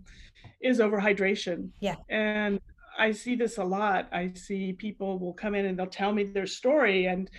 is 0.62 0.80
overhydration. 0.80 1.70
Yeah. 1.80 1.96
And 2.10 2.60
I 2.98 3.12
see 3.12 3.36
this 3.36 3.58
a 3.58 3.64
lot. 3.64 4.10
I 4.12 4.32
see 4.34 4.74
people 4.74 5.20
will 5.20 5.34
come 5.34 5.56
in 5.56 5.66
and 5.66 5.78
they'll 5.78 5.88
tell 5.88 6.12
me 6.12 6.24
their 6.24 6.48
story. 6.48 7.06
And 7.06 7.30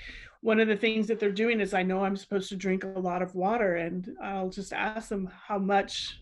one 0.40 0.60
of 0.60 0.68
the 0.68 0.76
things 0.76 1.06
that 1.08 1.18
they're 1.18 1.32
doing 1.32 1.60
is 1.60 1.74
I 1.74 1.82
know 1.82 2.04
I'm 2.04 2.16
supposed 2.16 2.48
to 2.50 2.56
drink 2.56 2.84
a 2.84 3.00
lot 3.00 3.22
of 3.22 3.34
water 3.34 3.76
and 3.76 4.16
I'll 4.22 4.50
just 4.50 4.72
ask 4.72 5.08
them 5.08 5.30
how 5.46 5.58
much, 5.58 6.20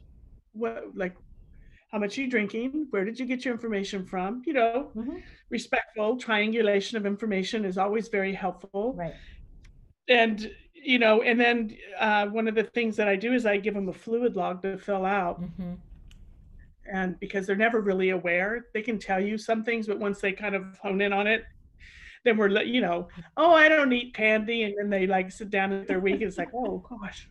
what, 0.53 0.85
like, 0.94 1.16
how 1.92 1.99
much 1.99 2.18
are 2.18 2.22
you 2.22 2.31
drinking? 2.31 2.87
Where 2.90 3.05
did 3.05 3.18
you 3.18 3.27
get 3.27 3.44
your 3.44 3.55
information 3.55 4.05
from? 4.05 4.42
You 4.46 4.55
know, 4.55 4.90
mm-hmm. 4.96 5.18
respectful 5.51 6.16
triangulation 6.16 6.96
of 6.96 7.07
information 7.07 7.64
is 7.64 7.79
always 7.79 8.09
very 8.09 8.35
helpful. 8.35 8.94
Right. 8.94 9.14
And, 10.09 10.51
you 10.75 10.99
know, 10.99 11.22
and 11.22 11.38
then 11.38 11.77
uh, 11.99 12.27
one 12.27 12.49
of 12.49 12.55
the 12.55 12.64
things 12.64 12.96
that 12.96 13.09
I 13.09 13.16
do 13.16 13.33
is 13.33 13.46
I 13.46 13.59
give 13.59 13.75
them 13.75 13.88
a 13.88 13.92
fluid 13.92 14.37
log 14.37 14.62
to 14.62 14.79
fill 14.79 15.05
out. 15.05 15.40
Mm-hmm 15.42 15.75
and 16.92 17.18
because 17.20 17.46
they're 17.46 17.57
never 17.57 17.81
really 17.81 18.11
aware 18.11 18.66
they 18.75 18.83
can 18.83 18.99
tell 18.99 19.20
you 19.20 19.37
some 19.38 19.64
things 19.64 19.87
but 19.87 19.99
once 19.99 20.20
they 20.20 20.33
kind 20.33 20.55
of 20.55 20.64
hone 20.79 21.01
in 21.01 21.12
on 21.12 21.27
it 21.27 21.44
then 22.25 22.37
we're 22.37 22.49
you 22.62 22.81
know 22.81 23.09
oh 23.37 23.53
i 23.53 23.68
don't 23.68 23.92
eat 23.92 24.14
candy 24.14 24.64
and 24.64 24.75
then 24.79 24.90
they 24.90 25.07
like 25.07 25.31
sit 25.31 25.51
down 25.51 25.72
at 25.72 25.87
their 25.87 26.01
week 26.01 26.14
and 26.14 26.25
it's 26.25 26.38
like 26.38 26.53
oh 26.55 26.85
gosh 26.88 27.29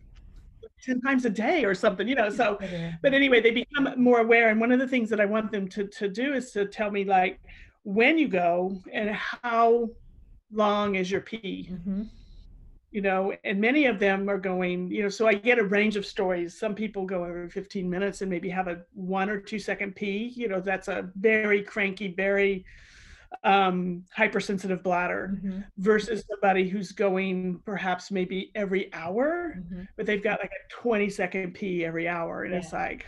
10 0.84 1.00
times 1.00 1.24
a 1.24 1.30
day 1.30 1.64
or 1.64 1.74
something 1.74 2.06
you 2.06 2.14
know 2.14 2.28
so 2.30 2.58
but 3.02 3.14
anyway 3.14 3.40
they 3.40 3.50
become 3.50 3.88
more 3.96 4.20
aware 4.20 4.50
and 4.50 4.60
one 4.60 4.70
of 4.70 4.78
the 4.78 4.88
things 4.88 5.08
that 5.08 5.20
i 5.20 5.24
want 5.24 5.50
them 5.50 5.68
to, 5.68 5.86
to 5.86 6.08
do 6.08 6.34
is 6.34 6.50
to 6.50 6.66
tell 6.66 6.90
me 6.90 7.04
like 7.04 7.40
when 7.84 8.18
you 8.18 8.26
go 8.26 8.76
and 8.92 9.10
how 9.10 9.88
long 10.52 10.96
is 10.96 11.08
your 11.10 11.20
pee? 11.20 11.68
Mm-hmm 11.70 12.02
you 12.96 13.02
know, 13.02 13.30
and 13.44 13.60
many 13.60 13.84
of 13.84 13.98
them 13.98 14.26
are 14.26 14.38
going, 14.38 14.90
you 14.90 15.02
know, 15.02 15.10
so 15.10 15.28
I 15.28 15.34
get 15.34 15.58
a 15.58 15.64
range 15.64 15.96
of 15.96 16.06
stories. 16.06 16.58
Some 16.58 16.74
people 16.74 17.04
go 17.04 17.24
every 17.24 17.50
15 17.50 17.90
minutes 17.90 18.22
and 18.22 18.30
maybe 18.30 18.48
have 18.48 18.68
a 18.68 18.84
one 18.94 19.28
or 19.28 19.38
two 19.38 19.58
second 19.58 19.94
pee. 19.94 20.32
You 20.34 20.48
know, 20.48 20.62
that's 20.62 20.88
a 20.88 21.10
very 21.14 21.60
cranky, 21.60 22.14
very 22.14 22.64
um, 23.44 24.02
hypersensitive 24.14 24.82
bladder 24.82 25.34
mm-hmm. 25.34 25.60
versus 25.76 26.24
somebody 26.30 26.70
who's 26.70 26.92
going 26.92 27.60
perhaps 27.66 28.10
maybe 28.10 28.50
every 28.54 28.90
hour, 28.94 29.56
mm-hmm. 29.58 29.82
but 29.98 30.06
they've 30.06 30.24
got 30.24 30.40
like 30.40 30.52
a 30.52 30.72
20 30.72 31.10
second 31.10 31.52
pee 31.52 31.84
every 31.84 32.08
hour. 32.08 32.44
And 32.44 32.54
yeah. 32.54 32.60
it's 32.60 32.72
like, 32.72 33.04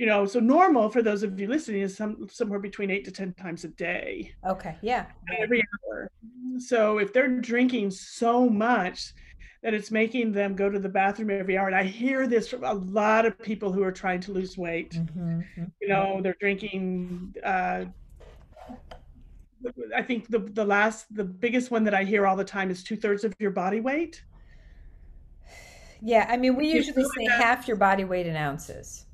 you 0.00 0.06
know, 0.06 0.24
so 0.24 0.40
normal 0.40 0.88
for 0.88 1.02
those 1.02 1.22
of 1.22 1.38
you 1.38 1.46
listening 1.46 1.82
is 1.82 1.94
some 1.94 2.26
somewhere 2.32 2.58
between 2.58 2.90
eight 2.90 3.04
to 3.04 3.10
ten 3.10 3.34
times 3.34 3.64
a 3.64 3.68
day. 3.68 4.32
Okay. 4.46 4.74
Yeah. 4.80 5.04
Every 5.38 5.62
hour. 5.62 6.10
So 6.56 6.96
if 6.96 7.12
they're 7.12 7.28
drinking 7.28 7.90
so 7.90 8.48
much 8.48 9.12
that 9.62 9.74
it's 9.74 9.90
making 9.90 10.32
them 10.32 10.56
go 10.56 10.70
to 10.70 10.78
the 10.78 10.88
bathroom 10.88 11.28
every 11.28 11.58
hour, 11.58 11.66
and 11.66 11.76
I 11.76 11.82
hear 11.82 12.26
this 12.26 12.48
from 12.48 12.64
a 12.64 12.72
lot 12.72 13.26
of 13.26 13.38
people 13.40 13.72
who 13.72 13.82
are 13.82 13.92
trying 13.92 14.20
to 14.20 14.32
lose 14.32 14.56
weight. 14.56 14.92
Mm-hmm. 14.92 15.20
mm-hmm. 15.20 15.64
You 15.82 15.88
know, 15.88 16.20
they're 16.22 16.36
drinking. 16.40 17.34
Uh, 17.44 17.84
I 19.94 20.00
think 20.00 20.30
the 20.30 20.38
the 20.38 20.64
last 20.64 21.14
the 21.14 21.24
biggest 21.24 21.70
one 21.70 21.84
that 21.84 21.92
I 21.92 22.04
hear 22.04 22.26
all 22.26 22.36
the 22.36 22.50
time 22.58 22.70
is 22.70 22.82
two 22.82 22.96
thirds 22.96 23.22
of 23.22 23.34
your 23.38 23.50
body 23.50 23.80
weight. 23.80 24.24
Yeah, 26.02 26.26
I 26.30 26.38
mean, 26.38 26.56
we 26.56 26.72
usually 26.72 27.04
say 27.04 27.26
half 27.26 27.68
your 27.68 27.76
body 27.76 28.04
weight 28.04 28.26
in 28.26 28.34
ounces 28.34 29.04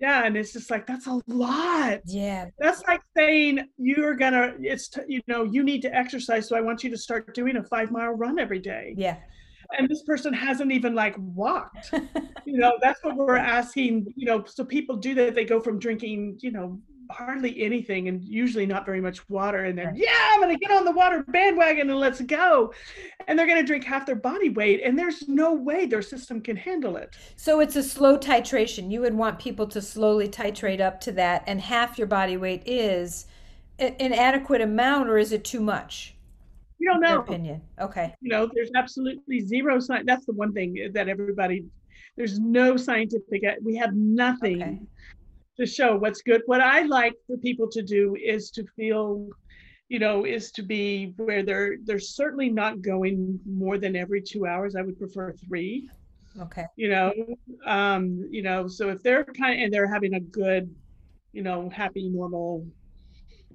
yeah 0.00 0.24
and 0.24 0.36
it's 0.36 0.52
just 0.52 0.70
like 0.70 0.86
that's 0.86 1.06
a 1.06 1.20
lot. 1.26 2.00
Yeah. 2.06 2.46
That's 2.58 2.82
like 2.86 3.00
saying 3.16 3.68
you're 3.76 4.14
gonna 4.14 4.54
it's 4.60 4.88
t- 4.88 5.02
you 5.08 5.20
know 5.26 5.44
you 5.44 5.62
need 5.62 5.82
to 5.82 5.94
exercise 5.94 6.48
so 6.48 6.56
i 6.56 6.60
want 6.60 6.84
you 6.84 6.90
to 6.90 6.98
start 6.98 7.34
doing 7.34 7.56
a 7.56 7.64
five 7.64 7.90
mile 7.90 8.12
run 8.12 8.38
every 8.38 8.60
day. 8.60 8.94
Yeah. 8.96 9.16
And 9.78 9.88
this 9.88 10.02
person 10.04 10.32
hasn't 10.32 10.72
even 10.72 10.94
like 10.94 11.14
walked. 11.18 11.92
You 12.46 12.56
know 12.56 12.72
that's 12.80 13.04
what 13.04 13.14
we're 13.14 13.36
asking 13.36 14.10
you 14.16 14.24
know 14.24 14.42
so 14.46 14.64
people 14.64 14.96
do 14.96 15.14
that 15.16 15.34
they 15.34 15.44
go 15.44 15.60
from 15.60 15.78
drinking 15.78 16.38
you 16.40 16.50
know 16.50 16.80
hardly 17.10 17.62
anything 17.62 18.08
and 18.08 18.22
usually 18.24 18.66
not 18.66 18.84
very 18.84 19.00
much 19.00 19.28
water 19.28 19.64
and 19.64 19.78
then 19.78 19.86
right. 19.86 19.96
yeah 19.96 20.30
i'm 20.32 20.40
going 20.40 20.54
to 20.54 20.58
get 20.58 20.70
on 20.70 20.84
the 20.84 20.92
water 20.92 21.24
bandwagon 21.28 21.88
and 21.90 21.98
let's 21.98 22.20
go. 22.20 22.72
And 23.26 23.38
they're 23.38 23.46
going 23.46 23.60
to 23.60 23.66
drink 23.66 23.84
half 23.84 24.06
their 24.06 24.16
body 24.16 24.48
weight 24.48 24.80
and 24.84 24.98
there's 24.98 25.28
no 25.28 25.52
way 25.52 25.86
their 25.86 26.02
system 26.02 26.40
can 26.40 26.56
handle 26.56 26.96
it. 26.96 27.16
So 27.36 27.60
it's 27.60 27.76
a 27.76 27.82
slow 27.82 28.18
titration. 28.18 28.90
You 28.90 29.00
would 29.02 29.14
want 29.14 29.38
people 29.38 29.66
to 29.68 29.82
slowly 29.82 30.28
titrate 30.28 30.80
up 30.80 31.00
to 31.02 31.12
that 31.12 31.44
and 31.46 31.60
half 31.60 31.98
your 31.98 32.06
body 32.06 32.36
weight 32.36 32.62
is 32.66 33.26
an 33.78 34.12
adequate 34.12 34.60
amount 34.60 35.08
or 35.08 35.18
is 35.18 35.32
it 35.32 35.44
too 35.44 35.60
much? 35.60 36.14
You 36.78 36.90
don't 36.90 37.00
know. 37.00 37.20
opinion. 37.20 37.62
Okay. 37.80 38.14
You 38.20 38.30
know 38.30 38.48
there's 38.52 38.70
absolutely 38.76 39.40
zero 39.40 39.80
science 39.80 40.04
that's 40.06 40.26
the 40.26 40.32
one 40.32 40.52
thing 40.52 40.90
that 40.92 41.08
everybody 41.08 41.64
there's 42.16 42.38
no 42.38 42.76
scientific 42.76 43.42
we 43.62 43.76
have 43.76 43.94
nothing 43.94 44.62
okay 44.62 44.80
to 45.58 45.66
show 45.66 45.96
what's 45.96 46.22
good. 46.22 46.42
What 46.46 46.60
I 46.60 46.82
like 46.82 47.14
for 47.26 47.36
people 47.36 47.68
to 47.70 47.82
do 47.82 48.16
is 48.16 48.50
to 48.52 48.64
feel, 48.76 49.28
you 49.88 49.98
know, 49.98 50.24
is 50.24 50.52
to 50.52 50.62
be 50.62 51.12
where 51.16 51.42
they're 51.42 51.76
they're 51.84 51.98
certainly 51.98 52.48
not 52.48 52.80
going 52.80 53.40
more 53.44 53.78
than 53.78 53.96
every 53.96 54.22
two 54.22 54.46
hours. 54.46 54.76
I 54.76 54.82
would 54.82 54.98
prefer 54.98 55.32
three. 55.32 55.88
Okay. 56.40 56.64
You 56.76 56.90
know, 56.90 57.12
um, 57.66 58.28
you 58.30 58.42
know, 58.42 58.68
so 58.68 58.90
if 58.90 59.02
they're 59.02 59.24
kind 59.24 59.58
of 59.58 59.64
and 59.64 59.72
they're 59.72 59.92
having 59.92 60.14
a 60.14 60.20
good, 60.20 60.72
you 61.32 61.42
know, 61.42 61.68
happy, 61.70 62.08
normal, 62.08 62.64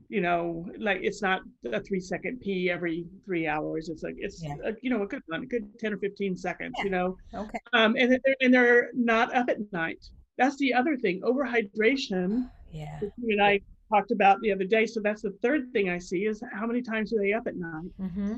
you 0.10 0.20
know, 0.20 0.68
like 0.78 1.00
it's 1.02 1.22
not 1.22 1.42
a 1.72 1.80
three 1.80 2.02
second 2.02 2.42
pee 2.42 2.70
every 2.70 3.06
three 3.26 3.48
hours. 3.48 3.88
It's 3.88 4.04
like 4.04 4.16
it's 4.18 4.44
yeah. 4.44 4.56
a, 4.66 4.74
you 4.82 4.89
know 4.89 5.04
a 5.04 5.08
good 5.08 5.22
one, 5.28 5.44
a 5.44 5.46
good 5.46 5.80
ten 5.80 5.94
or 5.94 5.98
fifteen 5.98 6.36
seconds. 6.36 6.74
Yeah. 6.80 6.84
You 6.84 6.89
know. 6.89 7.18
Okay. 7.34 7.60
Um, 7.72 7.96
and 7.98 8.12
they're 8.12 8.36
and 8.42 8.54
they're 8.54 8.89
not 8.94 9.34
up 9.34 9.50
at 9.50 9.72
night 9.72 10.04
that's 10.38 10.58
the 10.58 10.74
other 10.74 10.98
thing. 10.98 11.22
Overhydration. 11.22 12.50
Yeah. 12.72 13.00
You 13.02 13.12
and 13.30 13.43
I 13.43 13.62
talked 13.93 14.12
about 14.12 14.39
the 14.41 14.52
other 14.52 14.65
day. 14.65 14.86
So 14.86 15.00
that's 15.00 15.22
the 15.22 15.36
third 15.41 15.72
thing 15.72 15.89
I 15.89 15.98
see 15.98 16.26
is 16.26 16.41
how 16.54 16.65
many 16.65 16.82
times 16.82 17.13
are 17.13 17.19
they 17.19 17.34
up 17.34 17.48
at 17.48 17.56
night? 17.56 17.91
Mm-hmm. 18.00 18.36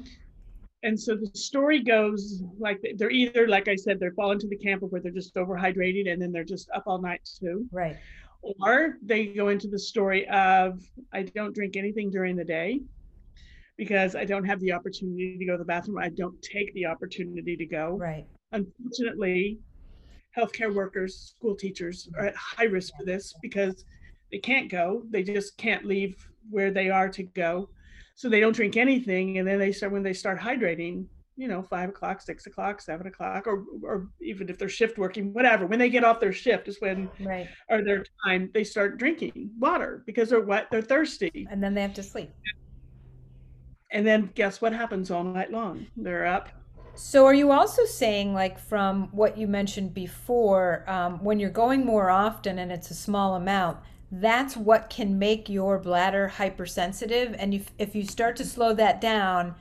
And 0.83 0.99
so 0.99 1.15
the 1.15 1.31
story 1.33 1.81
goes 1.81 2.43
like 2.59 2.79
they're 2.97 3.09
either, 3.09 3.47
like 3.47 3.67
I 3.67 3.75
said, 3.75 3.99
they're 3.99 4.11
falling 4.11 4.39
to 4.39 4.47
the 4.47 4.57
camp 4.57 4.83
of 4.83 4.91
where 4.91 5.01
they're 5.01 5.11
just 5.11 5.33
overhydrated 5.35 6.11
and 6.11 6.21
then 6.21 6.31
they're 6.31 6.43
just 6.43 6.69
up 6.75 6.83
all 6.85 7.01
night 7.01 7.27
too. 7.39 7.65
Right. 7.71 7.97
Or 8.61 8.97
they 9.01 9.25
go 9.27 9.49
into 9.49 9.67
the 9.67 9.79
story 9.79 10.27
of 10.27 10.83
I 11.11 11.23
don't 11.23 11.55
drink 11.55 11.75
anything 11.75 12.11
during 12.11 12.35
the 12.35 12.43
day 12.43 12.81
because 13.77 14.15
I 14.15 14.25
don't 14.25 14.43
have 14.43 14.59
the 14.59 14.73
opportunity 14.73 15.37
to 15.39 15.45
go 15.45 15.53
to 15.53 15.57
the 15.57 15.65
bathroom. 15.65 15.97
I 15.97 16.09
don't 16.09 16.39
take 16.41 16.71
the 16.75 16.85
opportunity 16.85 17.57
to 17.57 17.65
go. 17.65 17.97
Right. 17.97 18.27
Unfortunately, 18.51 19.57
healthcare 20.37 20.73
workers, 20.73 21.33
school 21.37 21.55
teachers 21.55 22.09
are 22.17 22.25
at 22.25 22.35
high 22.35 22.65
risk 22.65 22.93
for 22.97 23.05
this 23.05 23.33
because 23.41 23.85
they 24.31 24.37
can't 24.39 24.69
go. 24.69 25.03
They 25.09 25.23
just 25.23 25.57
can't 25.57 25.85
leave 25.85 26.27
where 26.49 26.71
they 26.71 26.89
are 26.89 27.09
to 27.09 27.23
go. 27.23 27.69
So 28.15 28.29
they 28.29 28.39
don't 28.39 28.55
drink 28.55 28.77
anything. 28.77 29.37
And 29.37 29.47
then 29.47 29.59
they 29.59 29.71
start, 29.71 29.91
when 29.91 30.03
they 30.03 30.13
start 30.13 30.39
hydrating, 30.39 31.05
you 31.37 31.47
know, 31.47 31.61
five 31.61 31.89
o'clock, 31.89 32.21
six 32.21 32.47
o'clock, 32.47 32.81
seven 32.81 33.07
o'clock, 33.07 33.45
or, 33.45 33.65
or 33.83 34.07
even 34.21 34.49
if 34.49 34.57
they're 34.57 34.69
shift 34.69 34.97
working, 34.97 35.33
whatever, 35.33 35.65
when 35.65 35.79
they 35.79 35.89
get 35.89 36.03
off 36.03 36.19
their 36.19 36.31
shift 36.31 36.67
is 36.67 36.77
when, 36.79 37.09
right. 37.19 37.47
or 37.69 37.83
their 37.83 38.05
time, 38.25 38.49
they 38.53 38.63
start 38.63 38.97
drinking 38.97 39.51
water 39.59 40.03
because 40.05 40.29
they're 40.29 40.41
wet, 40.41 40.67
they're 40.71 40.81
thirsty. 40.81 41.45
And 41.51 41.61
then 41.61 41.73
they 41.73 41.81
have 41.81 41.93
to 41.95 42.03
sleep. 42.03 42.31
And 43.91 44.07
then 44.07 44.31
guess 44.33 44.61
what 44.61 44.73
happens 44.73 45.11
all 45.11 45.23
night 45.23 45.51
long? 45.51 45.87
They're 45.97 46.25
up 46.25 46.49
so, 46.95 47.25
are 47.25 47.33
you 47.33 47.51
also 47.51 47.85
saying, 47.85 48.33
like 48.33 48.59
from 48.59 49.09
what 49.11 49.37
you 49.37 49.47
mentioned 49.47 49.93
before, 49.93 50.83
um, 50.87 51.23
when 51.23 51.39
you're 51.39 51.49
going 51.49 51.85
more 51.85 52.09
often 52.09 52.59
and 52.59 52.71
it's 52.71 52.91
a 52.91 52.95
small 52.95 53.35
amount, 53.35 53.77
that's 54.11 54.55
what 54.55 54.89
can 54.89 55.19
make 55.19 55.49
your 55.49 55.77
bladder 55.77 56.27
hypersensitive? 56.27 57.35
And 57.37 57.53
if, 57.53 57.71
if 57.77 57.95
you 57.95 58.05
start 58.05 58.35
to 58.37 58.45
slow 58.45 58.73
that 58.73 59.01
down 59.01 59.55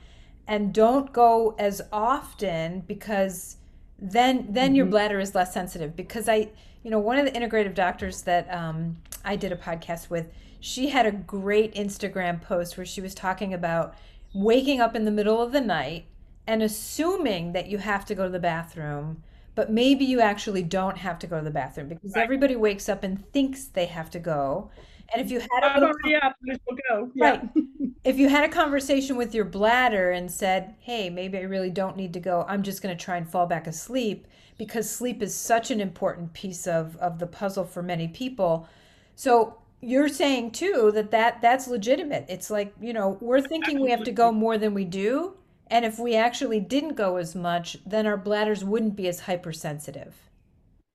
and 0.47 0.73
don't 0.73 1.11
go 1.11 1.55
as 1.57 1.81
often, 1.91 2.81
because 2.81 3.57
then 3.97 4.47
then 4.49 4.69
mm-hmm. 4.69 4.75
your 4.75 4.85
bladder 4.85 5.19
is 5.19 5.35
less 5.35 5.53
sensitive. 5.53 5.95
Because 5.95 6.29
I, 6.29 6.49
you 6.83 6.91
know, 6.91 6.99
one 6.99 7.17
of 7.17 7.25
the 7.25 7.31
integrative 7.31 7.73
doctors 7.73 8.21
that 8.23 8.53
um, 8.53 8.97
I 9.23 9.35
did 9.35 9.51
a 9.51 9.55
podcast 9.57 10.09
with, 10.09 10.31
she 10.59 10.89
had 10.89 11.05
a 11.05 11.11
great 11.11 11.73
Instagram 11.75 12.41
post 12.41 12.77
where 12.77 12.85
she 12.85 13.01
was 13.01 13.13
talking 13.13 13.53
about 13.53 13.95
waking 14.33 14.81
up 14.81 14.95
in 14.95 15.05
the 15.05 15.11
middle 15.11 15.41
of 15.41 15.51
the 15.51 15.61
night 15.61 16.05
and 16.47 16.61
assuming 16.61 17.53
that 17.53 17.67
you 17.67 17.77
have 17.77 18.05
to 18.05 18.15
go 18.15 18.23
to 18.23 18.29
the 18.29 18.39
bathroom, 18.39 19.23
but 19.55 19.71
maybe 19.71 20.05
you 20.05 20.21
actually 20.21 20.63
don't 20.63 20.97
have 20.97 21.17
to 21.19 21.27
go 21.27 21.39
to 21.39 21.43
the 21.43 21.51
bathroom 21.51 21.87
because 21.87 22.13
right. 22.15 22.23
everybody 22.23 22.55
wakes 22.55 22.89
up 22.89 23.03
and 23.03 23.27
thinks 23.31 23.65
they 23.65 23.85
have 23.85 24.09
to 24.11 24.19
go. 24.19 24.69
And 25.13 25.23
if 25.23 25.31
you 25.31 25.39
had 25.39 25.77
a 25.77 25.79
little, 25.79 25.95
yeah, 26.05 26.33
we'll 26.43 26.77
go. 26.89 27.11
Yeah. 27.13 27.29
Right. 27.29 27.49
if 28.03 28.17
you 28.17 28.27
had 28.27 28.43
a 28.43 28.49
conversation 28.49 29.15
with 29.15 29.35
your 29.35 29.45
bladder 29.45 30.11
and 30.11 30.31
said, 30.31 30.75
"Hey, 30.79 31.09
maybe 31.09 31.37
I 31.37 31.41
really 31.41 31.69
don't 31.69 31.95
need 31.95 32.13
to 32.13 32.19
go. 32.19 32.43
I'm 32.47 32.63
just 32.63 32.81
going 32.81 32.95
to 32.95 33.03
try 33.03 33.17
and 33.17 33.29
fall 33.29 33.45
back 33.45 33.67
asleep," 33.67 34.27
because 34.57 34.89
sleep 34.89 35.21
is 35.21 35.35
such 35.35 35.69
an 35.69 35.79
important 35.79 36.33
piece 36.33 36.65
of 36.65 36.97
of 36.97 37.19
the 37.19 37.27
puzzle 37.27 37.65
for 37.65 37.83
many 37.83 38.07
people. 38.07 38.67
So 39.15 39.59
you're 39.79 40.09
saying 40.09 40.51
too 40.51 40.91
that 40.95 41.11
that 41.11 41.41
that's 41.41 41.67
legitimate. 41.67 42.25
It's 42.27 42.49
like 42.49 42.73
you 42.81 42.93
know 42.93 43.17
we're 43.21 43.41
thinking 43.41 43.81
we 43.81 43.91
have 43.91 44.03
to 44.05 44.11
go 44.11 44.31
more 44.31 44.57
than 44.57 44.73
we 44.73 44.85
do, 44.85 45.35
and 45.67 45.85
if 45.85 45.99
we 45.99 46.15
actually 46.15 46.59
didn't 46.59 46.95
go 46.95 47.17
as 47.17 47.35
much, 47.35 47.77
then 47.85 48.05
our 48.05 48.17
bladders 48.17 48.63
wouldn't 48.63 48.95
be 48.95 49.07
as 49.07 49.21
hypersensitive. 49.21 50.15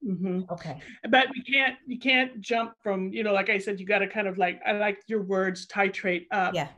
Mm-hmm. 0.06 0.42
Okay. 0.50 0.80
But 1.08 1.28
you 1.34 1.42
can't 1.42 1.76
you 1.86 1.98
can't 1.98 2.40
jump 2.40 2.72
from 2.82 3.12
you 3.12 3.22
know 3.22 3.34
like 3.34 3.50
I 3.50 3.58
said 3.58 3.78
you 3.78 3.86
got 3.86 3.98
to 3.98 4.06
kind 4.06 4.26
of 4.26 4.38
like 4.38 4.60
I 4.66 4.72
like 4.72 4.98
your 5.06 5.22
words 5.22 5.66
titrate 5.66 6.26
up. 6.30 6.54
Yeah. 6.54 6.68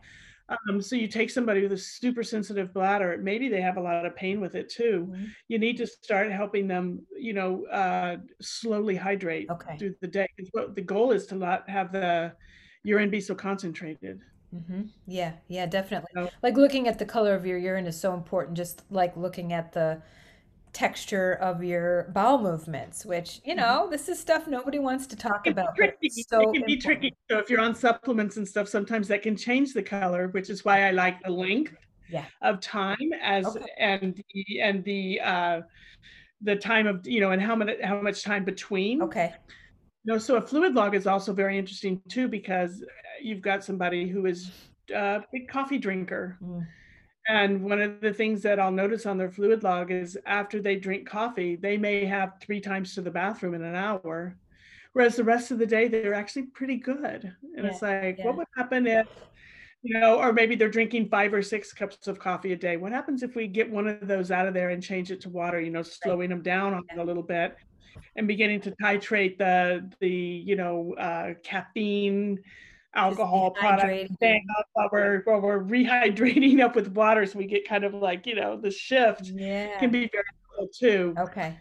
Um, 0.49 0.83
so 0.83 0.97
you 0.97 1.07
take 1.07 1.31
somebody 1.31 1.63
with 1.63 1.73
a 1.73 1.79
super 1.79 2.23
sensitive 2.23 2.75
bladder, 2.75 3.19
maybe 3.23 3.49
they 3.49 3.61
have 3.61 3.77
a 3.77 3.81
lot 3.81 4.05
of 4.05 4.17
pain 4.17 4.41
with 4.41 4.55
it 4.55 4.69
too. 4.69 5.09
Mm-hmm. 5.09 5.25
You 5.49 5.59
need 5.59 5.77
to 5.79 5.87
start 5.87 6.31
helping 6.31 6.67
them, 6.67 7.07
you 7.17 7.33
know, 7.33 7.65
uh, 7.67 8.17
slowly 8.41 8.97
hydrate 8.97 9.49
okay. 9.51 9.79
through 9.79 9.95
the 10.01 10.09
day. 10.09 10.29
What 10.51 10.75
the 10.75 10.83
goal 10.83 11.13
is 11.13 11.27
to 11.27 11.37
not 11.37 11.71
have 11.71 11.93
the 11.93 12.33
urine 12.83 13.09
be 13.09 13.21
so 13.21 13.35
concentrated. 13.35 14.21
Mm-hmm. 14.55 14.83
Yeah, 15.07 15.33
yeah, 15.49 15.67
definitely. 15.67 16.11
So, 16.15 16.31
like 16.43 16.57
looking 16.57 16.89
at 16.89 16.99
the 16.99 17.07
color 17.07 17.35
of 17.35 17.47
your 17.47 17.59
urine 17.59 17.87
is 17.87 17.99
so 17.99 18.15
important, 18.15 18.57
just 18.57 18.83
like 18.91 19.17
looking 19.17 19.53
at 19.53 19.73
the 19.73 20.03
texture 20.73 21.35
of 21.35 21.63
your 21.63 22.09
bowel 22.15 22.39
movements, 22.39 23.05
which, 23.05 23.41
you 23.45 23.55
know, 23.55 23.83
mm-hmm. 23.83 23.91
this 23.91 24.09
is 24.09 24.19
stuff 24.19 24.47
nobody 24.47 24.79
wants 24.79 25.07
to 25.07 25.17
talk 25.17 25.47
about. 25.47 25.75
Tricky. 25.77 26.09
So 26.09 26.41
it 26.41 26.55
can 26.55 26.67
be 26.67 26.77
tricky. 26.77 27.15
So 27.31 27.39
if 27.39 27.51
you're 27.51 27.61
on 27.61 27.75
supplements 27.75 28.37
and 28.37 28.47
stuff, 28.47 28.69
sometimes 28.69 29.09
that 29.09 29.23
can 29.23 29.37
change 29.37 29.73
the 29.73 29.83
color, 29.83 30.29
which 30.29 30.51
is 30.51 30.65
why 30.65 30.87
I 30.87 30.91
like 30.91 31.23
the 31.23 31.31
length 31.31 31.75
yeah. 32.11 32.25
of 32.43 32.61
time 32.61 33.13
as 33.23 33.47
okay. 33.47 33.65
and 33.79 34.23
the 34.35 34.61
and 34.61 34.85
the 34.85 35.21
uh 35.21 35.61
the 36.43 36.57
time 36.57 36.87
of 36.87 37.07
you 37.07 37.21
know 37.21 37.31
and 37.31 37.41
how 37.41 37.55
much 37.55 37.71
how 37.83 38.01
much 38.01 38.23
time 38.23 38.45
between. 38.45 39.03
Okay. 39.03 39.35
No, 40.05 40.19
so 40.19 40.37
a 40.37 40.41
fluid 40.41 40.75
log 40.75 40.97
is 40.97 41.07
also 41.07 41.33
very 41.33 41.57
interesting 41.57 42.01
too 42.09 42.27
because 42.27 42.85
you've 43.25 43.43
got 43.43 43.65
somebody 43.65 44.09
who 44.09 44.27
is 44.27 44.51
a 44.95 45.23
big 45.33 45.49
coffee 45.49 45.79
drinker. 45.79 46.39
Mm. 46.43 46.67
And 47.29 47.63
one 47.63 47.81
of 47.81 48.01
the 48.01 48.13
things 48.13 48.43
that 48.43 48.59
I'll 48.59 48.73
notice 48.73 49.07
on 49.07 49.17
their 49.17 49.31
fluid 49.31 49.63
log 49.63 49.93
is 49.93 50.19
after 50.27 50.61
they 50.61 50.77
drink 50.77 51.09
coffee, 51.09 51.55
they 51.55 51.77
may 51.77 52.05
have 52.05 52.35
three 52.41 52.61
times 52.61 52.95
to 52.95 53.01
the 53.01 53.13
bathroom 53.13 53.55
in 53.55 53.63
an 53.63 53.77
hour. 53.77 54.37
Whereas 54.93 55.17
the 55.17 55.25
rest 55.25 55.51
of 55.51 55.59
the 55.59 55.67
day, 55.67 55.89
they're 55.89 56.15
actually 56.15 56.43
pretty 56.43 56.77
good. 56.77 57.33
And 57.57 57.65
yeah, 57.65 57.71
it's 57.71 57.81
like, 57.81 58.19
yeah. 58.19 58.27
what 58.27 58.37
would 58.37 58.49
happen 58.57 58.87
if, 58.87 59.07
you 59.83 59.99
know, 59.99 60.19
or 60.19 60.33
maybe 60.33 60.57
they're 60.57 60.69
drinking 60.69 61.09
five 61.09 61.33
or 61.33 61.43
six 61.43 61.73
cups 61.73 62.09
of 62.09 62.19
coffee 62.19 62.53
a 62.53 62.57
day. 62.57 62.77
What 62.77 62.93
happens 62.93 63.23
if 63.23 63.35
we 63.35 63.47
get 63.47 63.71
one 63.71 63.87
of 63.87 64.07
those 64.07 64.31
out 64.31 64.47
of 64.47 64.55
there 64.55 64.71
and 64.71 64.83
change 64.83 65.11
it 65.11 65.21
to 65.23 65.31
water, 65.31 65.61
you 65.61 65.71
know, 65.71 65.83
slowing 65.83 66.29
them 66.29 66.43
down 66.43 66.75
on 66.75 66.83
it 66.91 66.99
a 66.99 67.05
little 67.05 67.23
bit 67.23 67.57
and 68.17 68.27
beginning 68.29 68.61
to 68.63 68.73
titrate 68.83 69.39
the, 69.39 69.89
the, 70.01 70.11
you 70.11 70.57
know, 70.57 70.95
uh, 70.99 71.35
caffeine, 71.43 72.39
alcohol 72.95 73.51
product 73.53 74.11
while 74.75 74.89
we're 74.93 75.23
while 75.25 75.41
we're 75.41 75.65
rehydrating 75.65 76.61
up 76.61 76.77
with 76.77 76.89
water 76.89 77.25
so 77.25 77.39
we 77.39 77.47
get 77.47 77.67
kind 77.67 77.85
of 77.85 77.95
like 77.95 78.27
you 78.27 78.35
know 78.35 78.57
the 78.57 78.71
shift 78.71 79.27
yeah. 79.27 79.79
can 79.79 79.91
be 79.91 80.09
very 80.13 80.25
cool 80.57 80.69
too. 80.69 81.15
Okay. 81.19 81.57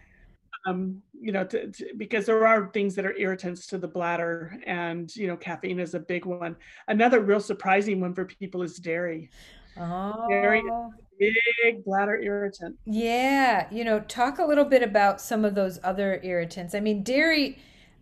Um 0.67 1.01
you 1.13 1.31
know 1.31 1.45
to, 1.45 1.71
to, 1.71 1.85
because 1.97 2.25
there 2.25 2.45
are 2.45 2.69
things 2.73 2.95
that 2.95 3.05
are 3.05 3.15
irritants 3.17 3.65
to 3.67 3.77
the 3.77 3.87
bladder 3.87 4.59
and 4.65 5.15
you 5.15 5.27
know 5.27 5.37
caffeine 5.37 5.79
is 5.79 5.93
a 5.93 5.99
big 5.99 6.25
one. 6.25 6.55
Another 6.87 7.21
real 7.21 7.39
surprising 7.39 8.01
one 8.01 8.13
for 8.13 8.25
people 8.25 8.61
is 8.61 8.77
dairy. 8.77 9.29
Oh. 9.77 10.25
dairy 10.27 10.61
big 11.17 11.85
bladder 11.85 12.19
irritant. 12.19 12.75
Yeah 12.85 13.67
you 13.71 13.85
know 13.85 14.01
talk 14.01 14.39
a 14.39 14.45
little 14.45 14.65
bit 14.65 14.83
about 14.83 15.21
some 15.21 15.45
of 15.45 15.55
those 15.55 15.79
other 15.81 16.19
irritants. 16.23 16.75
I 16.75 16.81
mean 16.81 17.03
dairy 17.03 17.57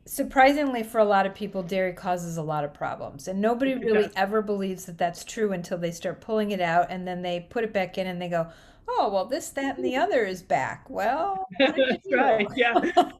surprisingly 0.09 0.81
for 0.81 0.97
a 0.97 1.05
lot 1.05 1.27
of 1.27 1.35
people 1.35 1.61
dairy 1.61 1.93
causes 1.93 2.37
a 2.37 2.41
lot 2.41 2.63
of 2.63 2.73
problems. 2.73 3.27
And 3.27 3.39
nobody 3.39 3.75
really 3.75 4.09
ever 4.15 4.41
believes 4.41 4.85
that 4.85 4.97
that's 4.97 5.23
true 5.23 5.53
until 5.53 5.77
they 5.77 5.91
start 5.91 6.19
pulling 6.19 6.49
it 6.49 6.59
out 6.59 6.87
and 6.89 7.07
then 7.07 7.21
they 7.21 7.41
put 7.41 7.63
it 7.63 7.71
back 7.71 7.99
in 7.99 8.07
and 8.07 8.19
they 8.19 8.27
go 8.27 8.47
oh 8.91 9.11
well 9.13 9.25
this 9.25 9.49
that 9.49 9.75
and 9.75 9.85
the 9.85 9.95
other 9.95 10.25
is 10.25 10.41
back. 10.41 10.89
Well 10.89 11.45
that's 11.59 12.07
right. 12.11 12.47
yeah. 12.55 12.73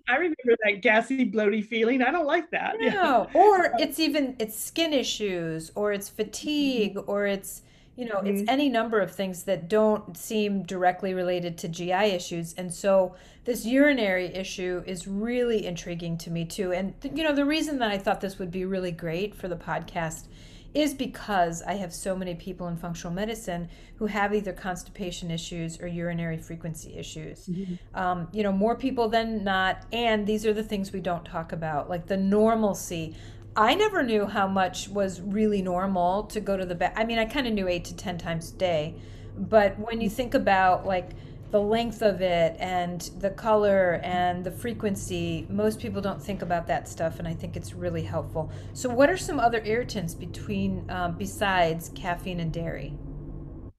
I 0.08 0.15
remember 0.15 0.58
that 0.65 0.82
gassy 0.82 1.30
bloaty 1.30 1.63
feeling. 1.63 2.02
I 2.02 2.10
don't 2.10 2.25
like 2.25 2.49
that. 2.49 2.78
No. 2.80 2.88
Yeah. 2.88 3.25
or 3.36 3.71
it's 3.80 3.99
even 3.99 4.36
it's 4.39 4.60
skin 4.60 4.91
issues 4.91 5.71
or 5.75 5.93
it's 5.93 6.10
fatigue 6.10 6.95
mm-hmm. 6.95 7.10
or 7.10 7.28
it's 7.28 7.62
you 7.97 8.06
know 8.06 8.15
mm-hmm. 8.15 8.28
it's 8.36 8.49
any 8.49 8.67
number 8.67 8.99
of 8.99 9.12
things 9.12 9.43
that 9.43 9.69
don't 9.69 10.17
seem 10.17 10.63
directly 10.63 11.13
related 11.13 11.56
to 11.60 11.67
gi 11.67 11.91
issues. 11.91 12.56
And 12.56 12.73
so 12.73 13.15
this 13.49 13.65
urinary 13.65 14.27
issue 14.27 14.83
is 14.85 15.07
really 15.07 15.65
intriguing 15.65 16.15
to 16.15 16.29
me 16.29 16.45
too 16.45 16.71
and 16.71 16.93
you 17.15 17.23
know 17.23 17.33
the 17.33 17.43
reason 17.43 17.79
that 17.79 17.89
i 17.89 17.97
thought 17.97 18.21
this 18.21 18.38
would 18.38 18.51
be 18.51 18.63
really 18.63 18.91
great 18.91 19.33
for 19.33 19.47
the 19.47 19.55
podcast 19.55 20.27
is 20.75 20.93
because 20.93 21.63
I 21.63 21.73
have 21.73 21.91
so 21.91 22.15
many 22.15 22.35
people 22.35 22.67
in 22.67 22.77
functional 22.77 23.12
medicine 23.12 23.69
who 23.95 24.05
have 24.05 24.35
either 24.35 24.53
constipation 24.53 25.31
issues 25.31 25.81
or 25.81 25.88
urinary 25.88 26.38
frequency 26.38 26.95
issues. 26.95 27.47
Mm-hmm. 27.47 27.97
Um, 27.99 28.27
you 28.31 28.43
know, 28.43 28.51
more 28.51 28.75
people 28.75 29.09
than 29.09 29.43
not. 29.43 29.88
And 29.91 30.27
these 30.27 30.45
are 30.45 30.53
the 30.53 30.62
things 30.62 30.91
we 30.91 30.99
don't 30.99 31.25
talk 31.25 31.53
about, 31.53 31.89
like 31.89 32.05
the 32.05 32.17
normalcy. 32.17 33.15
I 33.55 33.73
never 33.73 34.03
knew 34.03 34.27
how 34.27 34.47
much 34.47 34.89
was 34.89 35.21
really 35.21 35.63
normal 35.63 36.25
to 36.25 36.39
go 36.39 36.55
to 36.55 36.67
the 36.67 36.75
bath. 36.75 36.93
I 36.95 37.03
mean, 37.03 37.17
I 37.17 37.25
kind 37.25 37.47
of 37.47 37.53
knew 37.53 37.67
eight 37.67 37.85
to 37.85 37.95
10 37.95 38.19
times 38.19 38.51
a 38.51 38.55
day. 38.55 38.95
But 39.35 39.79
when 39.79 40.01
you 40.01 40.09
think 40.09 40.35
about 40.35 40.85
like 40.85 41.12
the 41.51 41.59
length 41.59 42.01
of 42.01 42.21
it 42.21 42.55
and 42.59 43.01
the 43.19 43.31
color 43.31 43.99
and 44.03 44.43
the 44.43 44.51
frequency, 44.51 45.47
most 45.49 45.79
people 45.79 46.01
don't 46.01 46.21
think 46.21 46.41
about 46.41 46.67
that 46.67 46.88
stuff. 46.88 47.19
And 47.19 47.27
I 47.27 47.33
think 47.33 47.57
it's 47.57 47.73
really 47.73 48.03
helpful. 48.03 48.51
So, 48.73 48.89
what 48.89 49.09
are 49.09 49.17
some 49.17 49.39
other 49.39 49.62
irritants 49.65 50.13
between, 50.13 50.89
um, 50.91 51.17
besides 51.17 51.89
caffeine 51.95 52.39
and 52.39 52.53
dairy? 52.53 52.93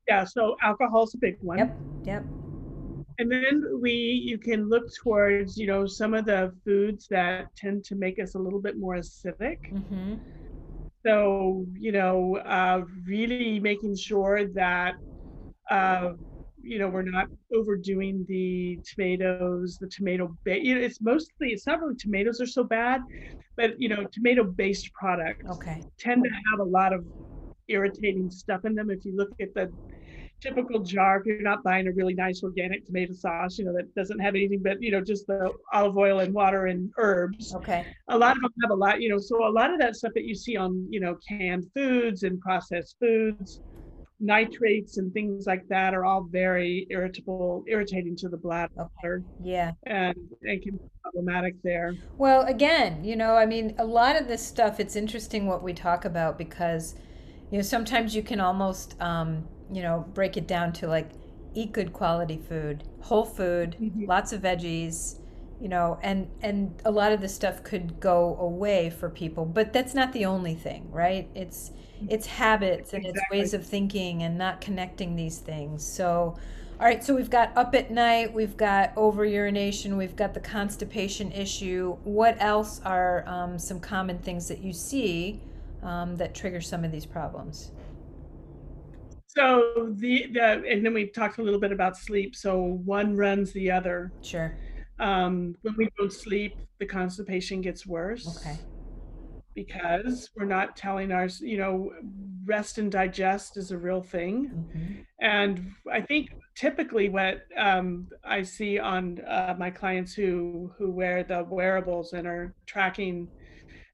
Yeah, 0.08 0.24
so 0.24 0.56
alcohol's 0.62 1.14
a 1.14 1.18
big 1.18 1.36
one. 1.40 1.58
Yep, 1.58 1.76
yep. 2.04 2.24
and 3.18 3.30
then 3.30 3.64
we 3.80 3.92
you 3.92 4.38
can 4.38 4.68
look 4.68 4.84
towards 5.02 5.56
you 5.56 5.66
know 5.66 5.86
some 5.86 6.14
of 6.14 6.24
the 6.24 6.52
foods 6.64 7.06
that 7.08 7.54
tend 7.56 7.84
to 7.84 7.94
make 7.94 8.18
us 8.18 8.34
a 8.34 8.38
little 8.38 8.60
bit 8.60 8.76
more 8.78 8.96
acidic 8.96 9.58
Mm-hmm. 9.72 10.14
so 11.04 11.66
you 11.78 11.92
know 11.92 12.36
uh, 12.38 12.82
really 13.06 13.60
making 13.60 13.94
sure 13.96 14.46
that 14.54 14.94
uh, 15.70 16.12
you 16.62 16.78
know 16.78 16.88
we're 16.88 17.02
not 17.02 17.26
overdoing 17.54 18.24
the 18.28 18.80
tomatoes 18.92 19.78
the 19.80 19.88
tomato 19.88 20.36
ba- 20.44 20.62
you 20.64 20.74
know, 20.74 20.80
it's 20.80 21.00
mostly 21.00 21.48
it's 21.48 21.66
not 21.66 21.80
really 21.80 21.96
tomatoes 21.96 22.40
are 22.40 22.46
so 22.46 22.62
bad 22.64 23.00
but 23.56 23.74
you 23.78 23.88
know 23.88 24.04
tomato 24.12 24.44
based 24.44 24.92
products 24.94 25.48
Okay. 25.50 25.82
tend 25.98 26.22
to 26.24 26.30
have 26.50 26.60
a 26.60 26.70
lot 26.70 26.92
of 26.92 27.04
irritating 27.68 28.30
stuff 28.30 28.64
in 28.64 28.74
them 28.74 28.90
if 28.90 29.04
you 29.04 29.14
look 29.16 29.30
at 29.40 29.52
the 29.54 29.72
typical 30.40 30.80
jar 30.80 31.18
if 31.20 31.26
you're 31.26 31.42
not 31.42 31.62
buying 31.62 31.86
a 31.86 31.92
really 31.92 32.14
nice 32.14 32.42
organic 32.42 32.84
tomato 32.84 33.12
sauce 33.12 33.58
you 33.58 33.64
know 33.64 33.72
that 33.72 33.94
doesn't 33.94 34.18
have 34.20 34.34
anything 34.34 34.60
but 34.62 34.80
you 34.80 34.90
know 34.90 35.00
just 35.00 35.26
the 35.26 35.52
olive 35.72 35.96
oil 35.96 36.20
and 36.20 36.32
water 36.32 36.66
and 36.66 36.90
herbs 36.98 37.52
Okay. 37.54 37.84
a 38.08 38.16
lot 38.18 38.36
of 38.36 38.42
them 38.42 38.52
have 38.62 38.70
a 38.70 38.74
lot, 38.74 39.00
you 39.00 39.08
know, 39.08 39.18
so 39.18 39.46
a 39.46 39.50
lot 39.52 39.72
of 39.72 39.78
that 39.78 39.94
stuff 39.94 40.12
that 40.14 40.24
you 40.24 40.34
see 40.34 40.56
on, 40.56 40.84
you 40.90 40.98
know, 40.98 41.16
canned 41.28 41.64
foods 41.74 42.24
and 42.24 42.40
processed 42.40 42.96
foods, 42.98 43.60
nitrates 44.20 44.98
and 44.98 45.12
things 45.12 45.46
like 45.46 45.66
that 45.68 45.94
are 45.94 46.04
all 46.04 46.22
very 46.24 46.86
irritable, 46.90 47.64
irritating 47.68 48.16
to 48.16 48.28
the 48.28 48.36
bladder 48.36 48.68
Yeah. 49.42 49.72
and, 49.86 50.14
and 50.42 50.62
can 50.62 50.72
be 50.76 50.80
problematic 51.02 51.56
there. 51.62 51.96
Well, 52.18 52.42
again, 52.42 53.02
you 53.04 53.16
know, 53.16 53.36
I 53.36 53.46
mean, 53.46 53.74
a 53.78 53.84
lot 53.84 54.16
of 54.16 54.28
this 54.28 54.44
stuff, 54.46 54.78
it's 54.78 54.96
interesting 54.96 55.46
what 55.46 55.62
we 55.62 55.72
talk 55.72 56.04
about 56.04 56.36
because, 56.38 56.94
you 57.50 57.58
know, 57.58 57.62
sometimes 57.62 58.14
you 58.14 58.22
can 58.22 58.40
almost, 58.40 59.00
um, 59.00 59.46
you 59.72 59.82
know, 59.82 60.04
break 60.14 60.36
it 60.36 60.46
down 60.46 60.72
to 60.74 60.86
like 60.86 61.10
eat 61.54 61.72
good 61.72 61.92
quality 61.92 62.36
food, 62.36 62.84
whole 63.00 63.24
food, 63.24 63.76
Mhm. 63.78 64.06
lots 64.06 64.32
of 64.32 64.42
veggies, 64.42 65.18
you 65.60 65.68
know, 65.68 65.98
and 66.02 66.28
and 66.42 66.80
a 66.84 66.90
lot 66.90 67.12
of 67.12 67.20
this 67.20 67.34
stuff 67.34 67.62
could 67.64 68.00
go 68.00 68.36
away 68.38 68.90
for 68.90 69.08
people, 69.10 69.44
but 69.44 69.72
that's 69.72 69.94
not 69.94 70.12
the 70.12 70.24
only 70.26 70.54
thing, 70.54 70.90
right? 70.90 71.28
It's 71.34 71.70
it's 72.08 72.26
habits 72.26 72.92
and 72.92 73.04
it's 73.04 73.20
ways 73.30 73.54
of 73.54 73.64
thinking 73.64 74.22
and 74.22 74.38
not 74.38 74.60
connecting 74.60 75.16
these 75.16 75.38
things. 75.38 75.84
So, 75.86 76.36
all 76.78 76.86
right, 76.86 77.04
so 77.04 77.14
we've 77.14 77.30
got 77.30 77.54
up 77.56 77.74
at 77.74 77.90
night, 77.90 78.32
we've 78.32 78.56
got 78.56 78.92
over 78.96 79.24
urination, 79.24 79.96
we've 79.96 80.16
got 80.16 80.32
the 80.32 80.40
constipation 80.40 81.30
issue. 81.32 81.96
What 82.04 82.36
else 82.40 82.80
are 82.84 83.24
um, 83.26 83.58
some 83.58 83.80
common 83.80 84.18
things 84.18 84.48
that 84.48 84.60
you 84.60 84.72
see 84.72 85.40
um, 85.82 86.16
that 86.16 86.34
trigger 86.34 86.60
some 86.60 86.84
of 86.84 86.92
these 86.92 87.06
problems? 87.06 87.72
So 89.26 89.92
the, 89.92 90.26
the, 90.32 90.64
and 90.66 90.84
then 90.84 90.92
we 90.92 91.06
talked 91.06 91.38
a 91.38 91.42
little 91.42 91.60
bit 91.60 91.70
about 91.70 91.96
sleep. 91.96 92.34
So 92.34 92.80
one 92.84 93.16
runs 93.16 93.52
the 93.52 93.70
other. 93.70 94.12
Sure. 94.22 94.56
Um, 94.98 95.54
when 95.62 95.76
we 95.76 95.88
don't 95.98 96.12
sleep, 96.12 96.56
the 96.78 96.86
constipation 96.86 97.60
gets 97.60 97.86
worse. 97.86 98.38
Okay. 98.38 98.58
Because 99.54 100.30
we're 100.36 100.44
not 100.44 100.76
telling 100.76 101.12
our, 101.12 101.28
you 101.40 101.58
know, 101.58 101.90
rest 102.44 102.78
and 102.78 102.90
digest 102.90 103.56
is 103.56 103.70
a 103.70 103.78
real 103.78 104.02
thing. 104.02 104.46
hmm 104.46 105.00
And 105.20 105.74
I 105.92 106.00
think 106.00 106.30
typically 106.54 107.08
what 107.08 107.42
um, 107.56 108.08
I 108.24 108.42
see 108.42 108.78
on 108.78 109.20
uh, 109.26 109.54
my 109.58 109.70
clients 109.70 110.14
who 110.14 110.72
who 110.76 110.90
wear 110.90 111.24
the 111.24 111.44
wearables 111.44 112.12
and 112.12 112.26
are 112.26 112.54
tracking 112.66 113.28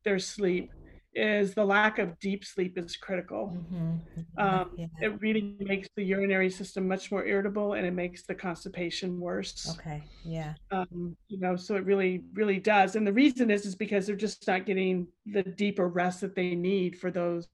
their 0.04 0.18
sleep 0.18 0.70
is 1.16 1.54
the 1.54 1.64
lack 1.64 1.98
of 1.98 2.18
deep 2.20 2.44
sleep 2.44 2.78
is 2.78 2.96
critical. 2.96 3.48
hmm 3.48 3.96
Um, 4.38 4.70
yeah. 4.76 4.86
It 5.00 5.20
really 5.20 5.56
makes 5.60 5.88
the 5.96 6.04
urinary 6.04 6.50
system 6.50 6.86
much 6.86 7.10
more 7.10 7.24
irritable 7.24 7.72
and 7.72 7.86
it 7.86 7.92
makes 7.94 8.24
the 8.24 8.34
constipation 8.34 9.18
worse. 9.18 9.76
Okay. 9.78 10.02
Yeah. 10.24 10.54
Um, 10.70 11.16
you 11.28 11.38
know, 11.40 11.56
so 11.56 11.76
it 11.76 11.84
really, 11.84 12.22
really 12.34 12.60
does. 12.60 12.96
And 12.96 13.06
the 13.06 13.12
reason 13.12 13.50
is 13.50 13.64
is 13.64 13.74
because 13.74 14.06
they're 14.06 14.16
just 14.16 14.46
not 14.46 14.66
getting 14.66 15.08
the 15.24 15.42
deeper 15.42 15.88
rest 15.88 16.20
that 16.20 16.34
they 16.34 16.54
need 16.54 16.98
for 16.98 17.10
those 17.10 17.48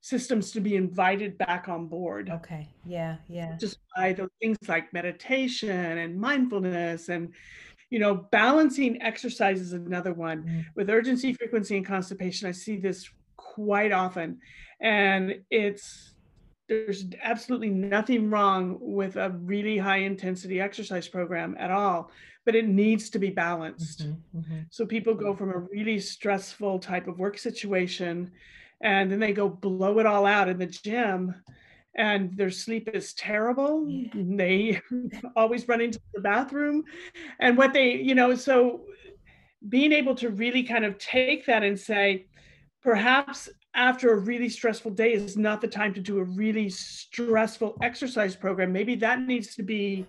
systems 0.00 0.52
to 0.52 0.60
be 0.60 0.76
invited 0.76 1.36
back 1.38 1.68
on 1.68 1.88
board 1.88 2.30
Okay. 2.30 2.68
Yeah. 2.86 3.16
Yeah. 3.28 3.56
just 3.60 3.78
by 3.96 4.12
those 4.12 4.30
things 4.40 4.56
like 4.68 4.92
meditation 4.92 5.98
and 5.98 6.20
mindfulness 6.20 7.08
and 7.08 7.34
you 7.90 7.98
know 7.98 8.14
balancing 8.14 9.00
exercise 9.02 9.60
is 9.60 9.72
another 9.72 10.12
one 10.12 10.42
Mm. 10.44 10.64
with 10.76 10.90
urgency 10.90 11.32
frequency 11.32 11.76
and 11.76 11.86
constipation 11.86 12.48
i 12.48 12.52
see 12.52 12.76
this 12.76 13.08
quite 13.36 13.92
often 13.92 14.38
and 14.80 15.40
it's 15.50 16.14
there's 16.68 17.06
absolutely 17.22 17.70
nothing 17.70 18.28
wrong 18.28 18.76
with 18.80 19.16
a 19.16 19.30
really 19.30 19.78
high 19.78 19.98
intensity 19.98 20.60
exercise 20.60 21.08
program 21.08 21.56
at 21.58 21.70
all 21.70 22.10
but 22.44 22.54
it 22.54 22.66
needs 22.68 23.10
to 23.10 23.18
be 23.18 23.30
balanced 23.30 24.00
Mhm, 24.06 24.20
mhm. 24.36 24.66
so 24.70 24.84
people 24.86 25.14
go 25.14 25.34
from 25.34 25.50
a 25.50 25.58
really 25.58 25.98
stressful 25.98 26.78
type 26.78 27.08
of 27.08 27.18
work 27.18 27.38
situation 27.38 28.30
and 28.82 29.10
then 29.10 29.18
they 29.18 29.32
go 29.32 29.48
blow 29.48 29.98
it 29.98 30.06
all 30.06 30.26
out 30.26 30.48
in 30.48 30.58
the 30.58 30.66
gym 30.66 31.34
and 31.96 32.36
their 32.36 32.50
sleep 32.50 32.88
is 32.92 33.12
terrible. 33.14 33.88
Yeah. 33.88 34.10
They 34.14 34.80
always 35.36 35.66
run 35.68 35.80
into 35.80 36.00
the 36.14 36.20
bathroom. 36.20 36.84
And 37.40 37.56
what 37.56 37.72
they, 37.72 37.94
you 37.94 38.14
know, 38.14 38.34
so 38.34 38.82
being 39.68 39.92
able 39.92 40.14
to 40.16 40.30
really 40.30 40.62
kind 40.62 40.84
of 40.84 40.98
take 40.98 41.46
that 41.46 41.62
and 41.62 41.78
say, 41.78 42.26
perhaps 42.82 43.48
after 43.74 44.12
a 44.12 44.16
really 44.16 44.48
stressful 44.48 44.92
day 44.92 45.12
is 45.12 45.36
not 45.36 45.60
the 45.60 45.68
time 45.68 45.92
to 45.94 46.00
do 46.00 46.18
a 46.18 46.24
really 46.24 46.68
stressful 46.68 47.76
exercise 47.82 48.34
program. 48.34 48.72
Maybe 48.72 48.94
that 48.96 49.20
needs 49.20 49.54
to 49.56 49.62
be 49.62 50.06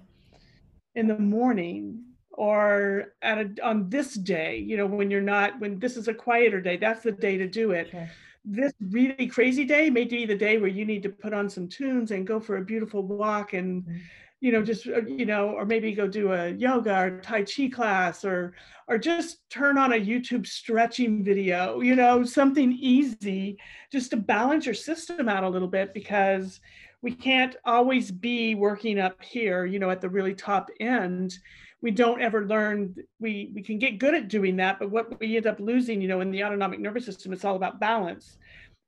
in 0.96 1.08
the 1.08 1.18
morning 1.18 2.04
or 2.32 3.14
at 3.22 3.38
a, 3.38 3.50
on 3.64 3.90
this 3.90 4.14
day, 4.14 4.58
you 4.58 4.78
know, 4.78 4.86
when 4.86 5.12
you're 5.12 5.22
not, 5.22 5.60
when 5.60 5.78
this 5.78 5.98
is 5.98 6.08
a 6.08 6.14
quieter 6.14 6.62
day, 6.62 6.78
that's 6.78 7.04
the 7.04 7.12
day 7.12 7.38
to 7.38 7.48
do 7.48 7.72
it. 7.72 7.90
Sure. 7.92 8.10
This 8.46 8.72
really 8.80 9.28
crazy 9.28 9.66
day 9.66 9.90
may 9.90 10.06
be 10.06 10.26
the 10.26 10.36
day 10.36 10.58
where 10.58 10.70
you 10.70 10.86
need 10.86 11.04
to 11.04 11.10
put 11.10 11.34
on 11.34 11.50
some 11.50 11.68
tunes 11.68 12.12
and 12.12 12.26
go 12.26 12.40
for 12.40 12.58
a 12.58 12.66
beautiful 12.66 13.06
walk 13.06 13.54
and, 13.54 13.86
Mhm. 13.86 14.10
you 14.40 14.52
know, 14.52 14.64
just, 14.64 14.88
uh, 14.88 15.02
you 15.06 15.26
know, 15.26 15.50
or 15.50 15.66
maybe 15.66 15.94
go 15.94 16.08
do 16.08 16.32
a 16.32 16.50
yoga 16.52 16.98
or 16.98 17.22
Tai 17.22 17.44
Chi 17.44 17.68
class 17.70 18.24
or, 18.24 18.56
or 18.88 18.98
just 18.98 19.50
turn 19.50 19.78
on 19.78 19.92
a 19.94 19.98
YouTube 20.00 20.48
stretching 20.48 21.24
video, 21.24 21.82
you 21.82 21.96
know, 21.96 22.24
something 22.24 22.72
easy 22.72 23.60
just 23.92 24.12
to 24.12 24.18
balance 24.18 24.66
your 24.66 24.76
system 24.76 25.28
out 25.28 25.44
a 25.44 25.50
little 25.50 25.68
bit 25.68 25.94
because 25.94 26.62
we 27.02 27.14
can't 27.14 27.56
always 27.66 28.10
be 28.12 28.56
working 28.56 29.00
up 29.00 29.22
here, 29.24 29.66
you 29.66 29.80
know, 29.80 29.90
at 29.90 30.02
the 30.02 30.10
really 30.10 30.34
top 30.36 30.70
end. 30.80 31.38
We 31.82 31.92
don't 31.92 32.22
ever 32.22 32.46
learn, 32.46 32.96
we, 33.20 33.52
we 33.56 33.62
can 33.62 33.80
get 33.80 34.00
good 34.00 34.14
at 34.14 34.28
doing 34.28 34.58
that, 34.58 34.80
but 34.80 34.92
what 34.92 35.18
we 35.20 35.38
end 35.38 35.48
up 35.48 35.60
losing, 35.60 36.02
you 36.02 36.08
know, 36.10 36.20
in 36.22 36.30
the 36.32 36.44
autonomic 36.44 36.80
nervous 36.80 37.06
system, 37.06 37.32
it's 37.32 37.46
all 37.46 37.56
about 37.56 37.80
balance. 37.80 38.38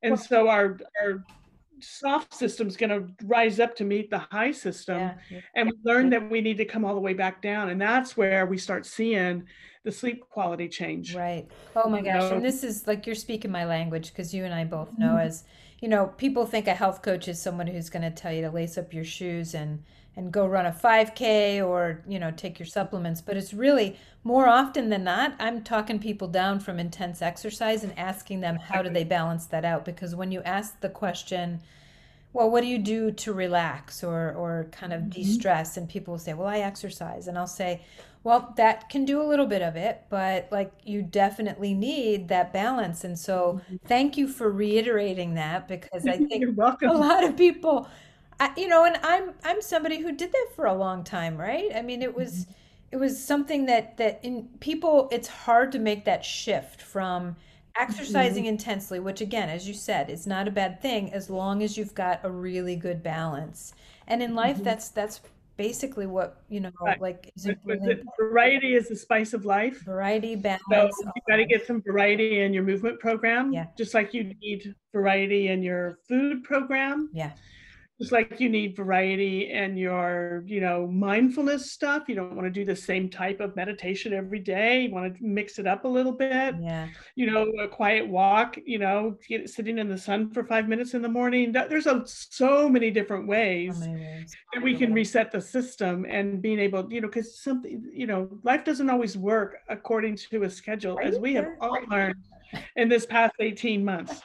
And 0.03 0.11
Well- 0.13 0.21
so 0.21 0.47
our, 0.49 0.77
our 1.01 1.23
soft 1.79 2.33
system's 2.33 2.77
going 2.77 2.89
to 2.89 3.07
rise 3.25 3.59
up 3.59 3.75
to 3.77 3.83
meet 3.85 4.09
the 4.11 4.19
high 4.19 4.51
system 4.51 4.97
Yeah. 4.99 5.39
and 5.55 5.67
we 5.71 5.73
learn 5.83 6.09
that 6.11 6.29
we 6.29 6.39
need 6.41 6.57
to 6.57 6.65
come 6.65 6.85
all 6.85 6.93
the 6.93 6.99
way 7.01 7.15
back 7.15 7.41
down 7.41 7.69
and 7.69 7.81
that's 7.81 8.15
where 8.15 8.45
we 8.45 8.59
start 8.59 8.85
seeing 8.85 9.45
the 9.83 9.91
sleep 9.91 10.21
quality 10.29 10.67
change 10.69 11.15
Right. 11.15 11.47
Oh 11.75 11.89
my 11.89 11.97
You 11.99 12.03
gosh. 12.05 12.21
know? 12.29 12.35
And 12.35 12.45
this 12.45 12.63
is 12.63 12.85
like 12.85 13.07
you're 13.07 13.15
speaking 13.15 13.49
my 13.51 13.65
language 13.65 14.09
because 14.11 14.31
you 14.31 14.45
and 14.45 14.53
I 14.53 14.63
both 14.63 14.95
know 14.99 15.13
Mhm. 15.15 15.25
as, 15.25 15.43
you 15.79 15.87
know, 15.87 16.05
people 16.17 16.45
think 16.45 16.67
a 16.67 16.73
health 16.75 17.01
coach 17.01 17.27
is 17.27 17.41
someone 17.41 17.65
who's 17.65 17.89
going 17.89 18.03
to 18.03 18.11
tell 18.11 18.31
you 18.31 18.43
to 18.43 18.51
lace 18.51 18.77
up 18.77 18.93
your 18.93 19.03
shoes 19.05 19.55
and 19.55 19.81
and 20.15 20.31
go 20.31 20.45
run 20.45 20.65
a 20.65 20.73
5K 20.73 21.61
or, 21.61 22.03
you 22.07 22.19
know, 22.19 22.31
take 22.31 22.59
your 22.59 22.65
supplements, 22.65 23.21
but 23.21 23.37
it's 23.37 23.53
really 23.53 23.97
more 24.23 24.47
often 24.47 24.89
than 24.89 25.03
not, 25.03 25.35
I'm 25.39 25.63
talking 25.63 25.99
people 25.99 26.27
down 26.27 26.59
from 26.59 26.79
intense 26.79 27.21
exercise 27.21 27.83
and 27.83 27.97
asking 27.97 28.41
them 28.41 28.57
how 28.57 28.81
do 28.81 28.89
they 28.89 29.03
balance 29.05 29.45
that 29.47 29.65
out 29.65 29.85
because 29.85 30.15
when 30.15 30.31
you 30.31 30.41
ask 30.43 30.79
the 30.81 30.89
question, 30.89 31.61
well, 32.33 32.49
what 32.49 32.61
do 32.61 32.67
you 32.67 32.77
do 32.79 33.11
to 33.11 33.33
relax 33.33 34.03
or 34.03 34.31
or 34.33 34.69
kind 34.71 34.93
of 34.93 35.09
Mhm. 35.09 35.09
de-stress? 35.09 35.75
And 35.77 35.89
people 35.89 36.13
will 36.13 36.19
say, 36.19 36.33
well, 36.33 36.47
I 36.47 36.59
exercise. 36.59 37.27
And 37.27 37.37
I'll 37.37 37.47
say, 37.47 37.83
well, 38.23 38.53
that 38.57 38.87
can 38.89 39.03
do 39.05 39.21
a 39.21 39.27
little 39.27 39.47
bit 39.47 39.61
of 39.61 39.75
it, 39.75 40.03
but 40.09 40.47
like 40.51 40.71
you 40.83 41.01
definitely 41.01 41.73
need 41.73 42.29
that 42.29 42.53
balance. 42.53 43.03
And 43.03 43.19
so 43.19 43.59
thank 43.85 44.17
you 44.17 44.27
for 44.29 44.49
reiterating 44.51 45.33
that 45.35 45.67
because 45.67 46.07
I 46.07 46.19
think 46.29 46.47
a 46.85 46.93
lot 46.93 47.23
of 47.25 47.35
people 47.35 47.89
I, 48.41 48.51
you 48.57 48.67
know 48.67 48.85
and 48.85 48.97
i'm 49.03 49.33
i'm 49.43 49.61
somebody 49.61 49.99
who 50.01 50.11
did 50.11 50.31
that 50.31 50.47
for 50.55 50.65
a 50.65 50.73
long 50.73 51.03
time 51.03 51.37
right? 51.37 51.69
I 51.75 51.81
mean 51.83 52.01
it 52.01 52.13
was 52.13 52.47
it 52.91 52.97
was 52.97 53.23
something 53.23 53.67
that 53.67 53.97
that 53.97 54.19
in 54.23 54.49
people 54.59 55.07
it's 55.11 55.27
hard 55.27 55.71
to 55.73 55.79
make 55.79 56.05
that 56.05 56.25
shift 56.25 56.81
from 56.81 57.35
exercising 57.79 58.45
intensely 58.47 58.99
which 58.99 59.21
again 59.21 59.47
as 59.47 59.67
you 59.67 59.73
said 59.75 60.09
is 60.09 60.25
not 60.25 60.47
a 60.47 60.51
bad 60.51 60.81
thing 60.81 61.13
as 61.13 61.29
long 61.29 61.61
as 61.61 61.77
you've 61.77 61.93
got 61.95 62.19
a 62.23 62.29
really 62.31 62.75
good 62.75 63.01
balance. 63.03 63.73
And 64.07 64.21
in 64.23 64.33
life 64.35 64.57
Mhm. 64.57 64.63
that's 64.63 64.89
that's 64.89 65.21
basically 65.55 66.07
what 66.07 66.41
you 66.49 66.59
know 66.61 66.71
Right. 66.81 66.99
like 66.99 67.31
is 67.37 67.45
With- 67.45 67.63
with 67.63 67.79
really 67.81 67.93
it, 67.93 68.03
variety 68.19 68.73
is 68.73 68.89
the 68.89 68.95
spice 68.95 69.33
of 69.33 69.45
life. 69.45 69.77
Variety 69.83 70.33
so 70.35 70.41
balance 70.41 70.95
you 71.15 71.21
got 71.29 71.35
to 71.35 71.45
get 71.45 71.67
some 71.67 71.79
variety 71.83 72.41
in 72.41 72.53
your 72.53 72.63
movement 72.63 72.99
program 72.99 73.53
Yeah. 73.53 73.67
just 73.77 73.93
like 73.93 74.15
you 74.15 74.23
need 74.41 74.73
variety 74.91 75.49
in 75.49 75.61
your 75.61 75.99
food 76.07 76.43
program. 76.43 77.09
Yeah 77.13 77.33
just 78.01 78.11
like 78.11 78.39
you 78.39 78.49
need 78.49 78.75
variety 78.75 79.51
in 79.51 79.77
your 79.77 80.43
you 80.47 80.59
know 80.59 80.87
mindfulness 80.87 81.71
stuff. 81.71 82.03
You 82.07 82.15
don't 82.15 82.35
want 82.35 82.47
to 82.47 82.51
do 82.51 82.65
the 82.65 82.75
same 82.75 83.09
type 83.09 83.39
of 83.39 83.55
meditation 83.55 84.11
every 84.11 84.39
day. 84.39 84.85
You 84.85 84.91
want 84.91 85.15
to 85.15 85.23
mix 85.23 85.59
it 85.59 85.67
up 85.67 85.85
a 85.85 85.87
little 85.87 86.11
bit. 86.11 86.55
Yeah. 86.59 86.87
you 87.15 87.29
know 87.29 87.43
a 87.61 87.67
quiet 87.67 88.07
walk 88.07 88.57
you 88.65 88.79
know 88.79 89.17
get, 89.27 89.49
sitting 89.49 89.77
in 89.77 89.87
the 89.87 89.97
sun 89.97 90.31
for 90.31 90.43
five 90.43 90.67
minutes 90.67 90.93
in 90.95 91.01
the 91.01 91.09
morning. 91.09 91.51
There's 91.51 91.85
a, 91.85 92.03
so 92.05 92.67
many 92.67 92.89
different 92.89 93.27
ways 93.27 93.79
ways. 93.79 94.35
that 94.53 94.63
we 94.63 94.75
can 94.75 94.93
reset 94.93 95.31
the 95.31 95.41
system 95.41 96.05
and 96.09 96.41
being 96.41 96.59
able 96.59 96.91
you 96.91 97.01
know 97.01 97.07
because 97.07 97.39
something 97.39 97.83
you 97.93 98.07
know 98.07 98.29
life 98.43 98.65
doesn't 98.65 98.89
always 98.89 99.17
work 99.17 99.57
according 99.69 100.15
to 100.15 100.43
a 100.43 100.49
schedule 100.49 100.99
as 101.03 101.19
we 101.19 101.33
have 101.33 101.47
all 101.59 101.77
learned 101.89 102.15
in 102.75 102.89
this 102.89 103.05
past 103.05 103.33
18 103.39 103.85
months 103.85 104.21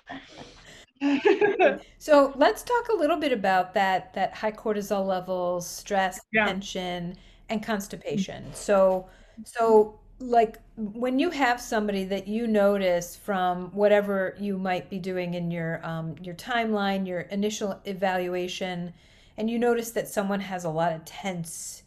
So 1.98 2.32
let's 2.36 2.62
talk 2.62 2.88
a 2.88 2.96
little 2.96 3.16
bit 3.16 3.32
about 3.32 3.74
that 3.74 4.12
that 4.14 4.34
high 4.34 4.52
cortisol 4.52 5.06
levels, 5.06 5.66
stress, 5.68 6.20
yeah. 6.32 6.46
tension, 6.46 7.16
and 7.48 7.62
constipation. 7.62 8.52
So 8.54 9.08
so 9.44 10.00
like 10.18 10.58
when 10.76 11.18
you 11.18 11.30
have 11.30 11.60
somebody 11.60 12.04
that 12.04 12.26
you 12.26 12.46
notice 12.46 13.16
from 13.16 13.70
whatever 13.72 14.34
you 14.38 14.56
might 14.58 14.88
be 14.88 14.98
doing 14.98 15.34
in 15.34 15.50
your 15.50 15.84
um, 15.84 16.14
your 16.22 16.34
timeline, 16.34 17.06
your 17.06 17.20
initial 17.22 17.80
evaluation, 17.84 18.92
and 19.36 19.50
you 19.50 19.58
notice 19.58 19.90
that 19.92 20.08
someone 20.08 20.40
has 20.40 20.64
a 20.64 20.70
lot 20.70 20.92
of 20.92 21.04
tense 21.04 21.82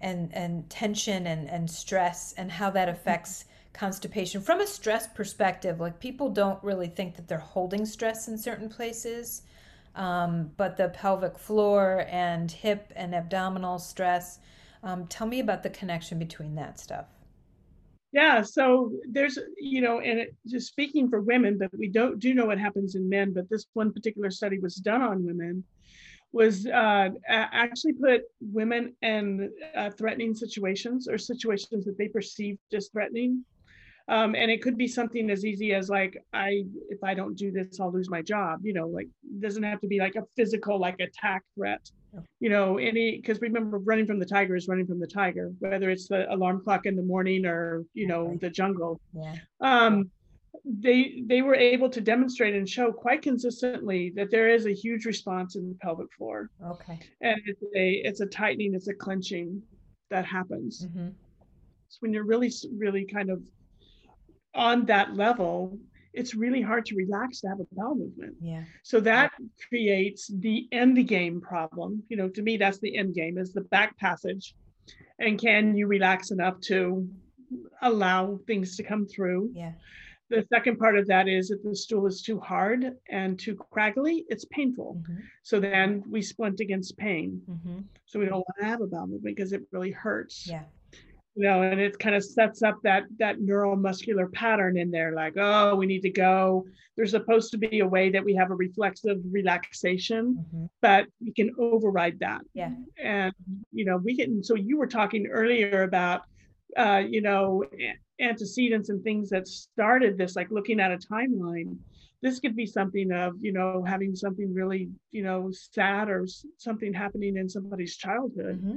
and 0.00 0.30
and 0.34 0.68
tension 0.70 1.26
and 1.26 1.48
and 1.48 1.70
stress 1.70 2.34
and 2.36 2.50
how 2.50 2.70
that 2.70 2.88
affects 2.88 3.44
constipation 3.72 4.40
from 4.40 4.60
a 4.60 4.66
stress 4.66 5.06
perspective 5.08 5.80
like 5.80 6.00
people 6.00 6.28
don't 6.28 6.62
really 6.62 6.88
think 6.88 7.14
that 7.16 7.28
they're 7.28 7.38
holding 7.38 7.86
stress 7.86 8.28
in 8.28 8.36
certain 8.36 8.68
places 8.68 9.42
um, 9.94 10.50
but 10.56 10.76
the 10.76 10.88
pelvic 10.90 11.38
floor 11.38 12.04
and 12.08 12.50
hip 12.50 12.92
and 12.96 13.14
abdominal 13.14 13.78
stress 13.78 14.38
um, 14.82 15.06
tell 15.06 15.26
me 15.26 15.40
about 15.40 15.62
the 15.62 15.70
connection 15.70 16.18
between 16.18 16.54
that 16.54 16.78
stuff 16.78 17.06
Yeah, 18.12 18.42
so 18.42 18.90
there's, 19.08 19.38
you 19.56 19.80
know, 19.80 20.00
and 20.00 20.18
it, 20.18 20.34
just 20.44 20.66
speaking 20.66 21.08
for 21.08 21.20
women, 21.20 21.58
but 21.58 21.70
we 21.78 21.88
don't 21.88 22.18
do 22.18 22.34
know 22.34 22.46
what 22.46 22.58
happens 22.58 22.96
in 22.96 23.08
men. 23.08 23.32
But 23.32 23.48
this 23.48 23.66
one 23.74 23.92
particular 23.92 24.30
study 24.30 24.58
was 24.58 24.74
done 24.74 25.00
on 25.00 25.24
women, 25.24 25.62
was 26.32 26.66
uh, 26.66 27.10
actually 27.28 27.92
put 27.92 28.22
women 28.40 28.94
in 29.02 29.52
uh, 29.76 29.90
threatening 29.90 30.34
situations 30.34 31.06
or 31.06 31.18
situations 31.18 31.84
that 31.84 31.98
they 31.98 32.08
perceived 32.08 32.58
as 32.72 32.88
threatening. 32.88 33.44
Um, 34.10 34.34
and 34.34 34.50
it 34.50 34.60
could 34.60 34.76
be 34.76 34.88
something 34.88 35.30
as 35.30 35.44
easy 35.44 35.72
as 35.72 35.88
like, 35.88 36.20
I, 36.32 36.64
if 36.88 37.02
I 37.04 37.14
don't 37.14 37.36
do 37.36 37.52
this, 37.52 37.78
I'll 37.78 37.92
lose 37.92 38.10
my 38.10 38.22
job. 38.22 38.58
You 38.64 38.74
know, 38.74 38.88
like 38.88 39.08
doesn't 39.38 39.62
have 39.62 39.80
to 39.82 39.86
be 39.86 40.00
like 40.00 40.16
a 40.16 40.24
physical 40.36 40.80
like 40.80 40.98
attack 40.98 41.42
threat. 41.54 41.88
You 42.40 42.50
know, 42.50 42.78
any 42.78 43.18
because 43.18 43.40
remember, 43.40 43.78
running 43.78 44.06
from 44.06 44.18
the 44.18 44.26
tiger 44.26 44.56
is 44.56 44.66
running 44.66 44.86
from 44.86 44.98
the 44.98 45.06
tiger, 45.06 45.52
whether 45.60 45.90
it's 45.90 46.08
the 46.08 46.20
alarm 46.34 46.60
clock 46.64 46.86
in 46.86 46.96
the 46.96 47.02
morning 47.02 47.46
or 47.46 47.84
you 47.94 48.08
know 48.08 48.36
the 48.40 48.50
jungle. 48.50 49.00
yeah 49.14 49.36
Um, 49.60 50.10
they 50.64 51.22
they 51.26 51.42
were 51.42 51.54
able 51.54 51.88
to 51.88 52.00
demonstrate 52.00 52.54
and 52.56 52.68
show 52.68 52.90
quite 52.90 53.22
consistently 53.22 54.12
that 54.16 54.32
there 54.32 54.48
is 54.50 54.66
a 54.66 54.72
huge 54.72 55.04
response 55.06 55.54
in 55.54 55.68
the 55.68 55.76
pelvic 55.76 56.12
floor, 56.18 56.50
okay 56.66 56.98
and 57.20 57.38
it's 57.46 57.62
a 57.76 57.86
it's 58.08 58.20
a 58.20 58.26
tightening, 58.26 58.74
it's 58.74 58.88
a 58.88 58.94
clenching 58.94 59.62
that 60.10 60.24
happens. 60.24 60.88
hmm 60.92 61.10
So 61.90 61.98
when 62.00 62.12
you're 62.12 62.24
really 62.24 62.50
really 62.76 63.04
kind 63.04 63.30
of 63.30 63.38
on 64.54 64.86
that 64.86 65.14
level, 65.14 65.78
it's 66.12 66.34
really 66.34 66.60
hard 66.60 66.84
to 66.86 66.96
relax 66.96 67.40
to 67.40 67.48
have 67.48 67.60
a 67.60 67.66
bowel 67.72 67.94
movement. 67.94 68.34
yeah 68.40 68.64
So 68.82 69.00
that 69.00 69.30
creates 69.68 70.30
the 70.46 70.66
end 70.72 71.06
game 71.06 71.40
problem. 71.40 72.02
You 72.08 72.16
know, 72.16 72.28
to 72.30 72.42
me, 72.42 72.56
that's 72.56 72.80
the 72.80 72.96
end 72.96 73.14
game 73.14 73.38
is 73.38 73.52
the 73.52 73.62
back 73.62 73.96
passage. 73.98 74.54
And 75.18 75.38
can 75.38 75.76
you 75.76 75.86
relax 75.86 76.30
enough 76.30 76.58
to 76.62 77.08
allow 77.82 78.40
things 78.46 78.76
to 78.76 78.82
come 78.82 79.06
through? 79.06 79.50
yeah 79.54 79.72
The 80.30 80.44
second 80.54 80.78
part 80.78 80.96
of 80.98 81.06
that 81.08 81.26
is 81.28 81.50
if 81.50 81.62
the 81.62 81.74
stool 81.74 82.06
is 82.06 82.22
too 82.22 82.38
hard 82.40 82.80
and 83.08 83.38
too 83.38 83.54
craggly, 83.72 84.24
it's 84.32 84.46
painful. 84.46 84.90
hmm 85.06 85.20
So 85.42 85.60
then 85.60 86.02
we 86.08 86.20
splint 86.22 86.58
against 86.60 86.96
pain. 86.96 87.28
hmm 87.46 87.80
So 88.06 88.18
we 88.20 88.26
don't 88.26 88.44
want 88.48 88.58
to 88.60 88.64
have 88.72 88.80
a 88.82 88.86
bowel 88.92 89.06
movement 89.06 89.36
because 89.36 89.52
it 89.52 89.62
really 89.74 89.92
hurts. 89.92 90.36
yeah 90.54 90.64
You 91.40 91.46
know, 91.46 91.62
and 91.62 91.80
it 91.80 91.98
kind 91.98 92.14
of 92.14 92.22
sets 92.22 92.62
up 92.62 92.76
that 92.82 93.04
that 93.18 93.38
neuromuscular 93.38 94.30
pattern 94.30 94.76
in 94.76 94.90
there, 94.90 95.14
like, 95.14 95.32
oh, 95.38 95.74
we 95.74 95.86
need 95.86 96.02
to 96.02 96.10
go. 96.10 96.66
There's 96.96 97.12
supposed 97.12 97.50
to 97.52 97.56
be 97.58 97.80
a 97.80 97.86
way 97.86 98.10
that 98.10 98.22
we 98.22 98.34
have 98.34 98.50
a 98.50 98.54
reflexive 98.54 99.16
relaxation, 99.30 100.44
hmm 100.50 100.66
but 100.82 101.06
we 101.24 101.32
can 101.32 101.50
override 101.58 102.18
that. 102.20 102.42
yeah 102.52 102.72
And 103.02 103.32
you 103.72 103.86
know, 103.86 103.96
we 103.96 104.12
can. 104.18 104.44
So 104.44 104.54
you 104.54 104.76
were 104.76 104.86
talking 104.86 105.28
earlier 105.28 105.82
about, 105.84 106.20
uh, 106.76 107.02
you 107.14 107.22
know, 107.22 107.64
antecedents 108.20 108.90
and 108.90 109.02
things 109.02 109.30
that 109.30 109.48
started 109.48 110.18
this, 110.18 110.36
like 110.36 110.50
looking 110.50 110.78
at 110.78 110.92
a 110.92 110.98
timeline. 110.98 111.78
This 112.20 112.38
could 112.38 112.54
be 112.54 112.66
something 112.66 113.10
of, 113.12 113.30
you 113.40 113.52
know, 113.54 113.82
having 113.82 114.14
something 114.14 114.52
really, 114.52 114.90
you 115.10 115.22
know, 115.22 115.50
sad 115.52 116.10
or 116.10 116.26
something 116.58 116.92
happening 116.92 117.38
in 117.38 117.48
somebody's 117.48 117.96
childhood 117.96 118.56
hmm 118.60 118.76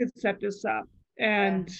could 0.00 0.10
set 0.18 0.40
this 0.40 0.64
up. 0.64 0.88
And, 1.18 1.70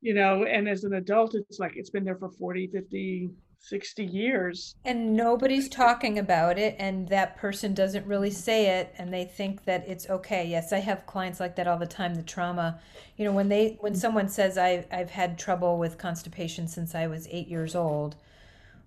you 0.00 0.14
know, 0.14 0.44
and 0.44 0.68
as 0.68 0.84
an 0.84 0.94
adult, 0.94 1.34
it's 1.34 1.58
like 1.58 1.72
it's 1.76 1.90
been 1.90 2.04
there 2.04 2.16
for 2.16 2.30
40, 2.30 2.68
50, 2.68 3.30
60 3.60 4.04
years. 4.04 4.74
And 4.84 5.16
nobody's 5.16 5.68
talking 5.68 6.18
about 6.18 6.58
it, 6.58 6.76
and 6.78 7.08
that 7.08 7.36
person 7.36 7.74
doesn't 7.74 8.06
really 8.06 8.30
say 8.30 8.80
it, 8.80 8.94
and 8.98 9.12
they 9.12 9.24
think 9.24 9.64
that 9.64 9.86
it's 9.88 10.08
okay. 10.08 10.46
Yes, 10.46 10.72
I 10.72 10.78
have 10.78 11.06
clients 11.06 11.40
like 11.40 11.56
that 11.56 11.66
all 11.66 11.78
the 11.78 11.86
time. 11.86 12.14
The 12.14 12.22
trauma, 12.22 12.80
you 13.16 13.24
know, 13.24 13.32
when 13.32 13.48
they 13.48 13.76
when 13.80 13.94
someone 13.94 14.28
says 14.28 14.56
I 14.56 14.86
I've 14.90 15.10
had 15.10 15.38
trouble 15.38 15.78
with 15.78 15.98
constipation 15.98 16.68
since 16.68 16.94
I 16.94 17.06
was 17.06 17.28
eight 17.30 17.48
years 17.48 17.74
old. 17.74 18.16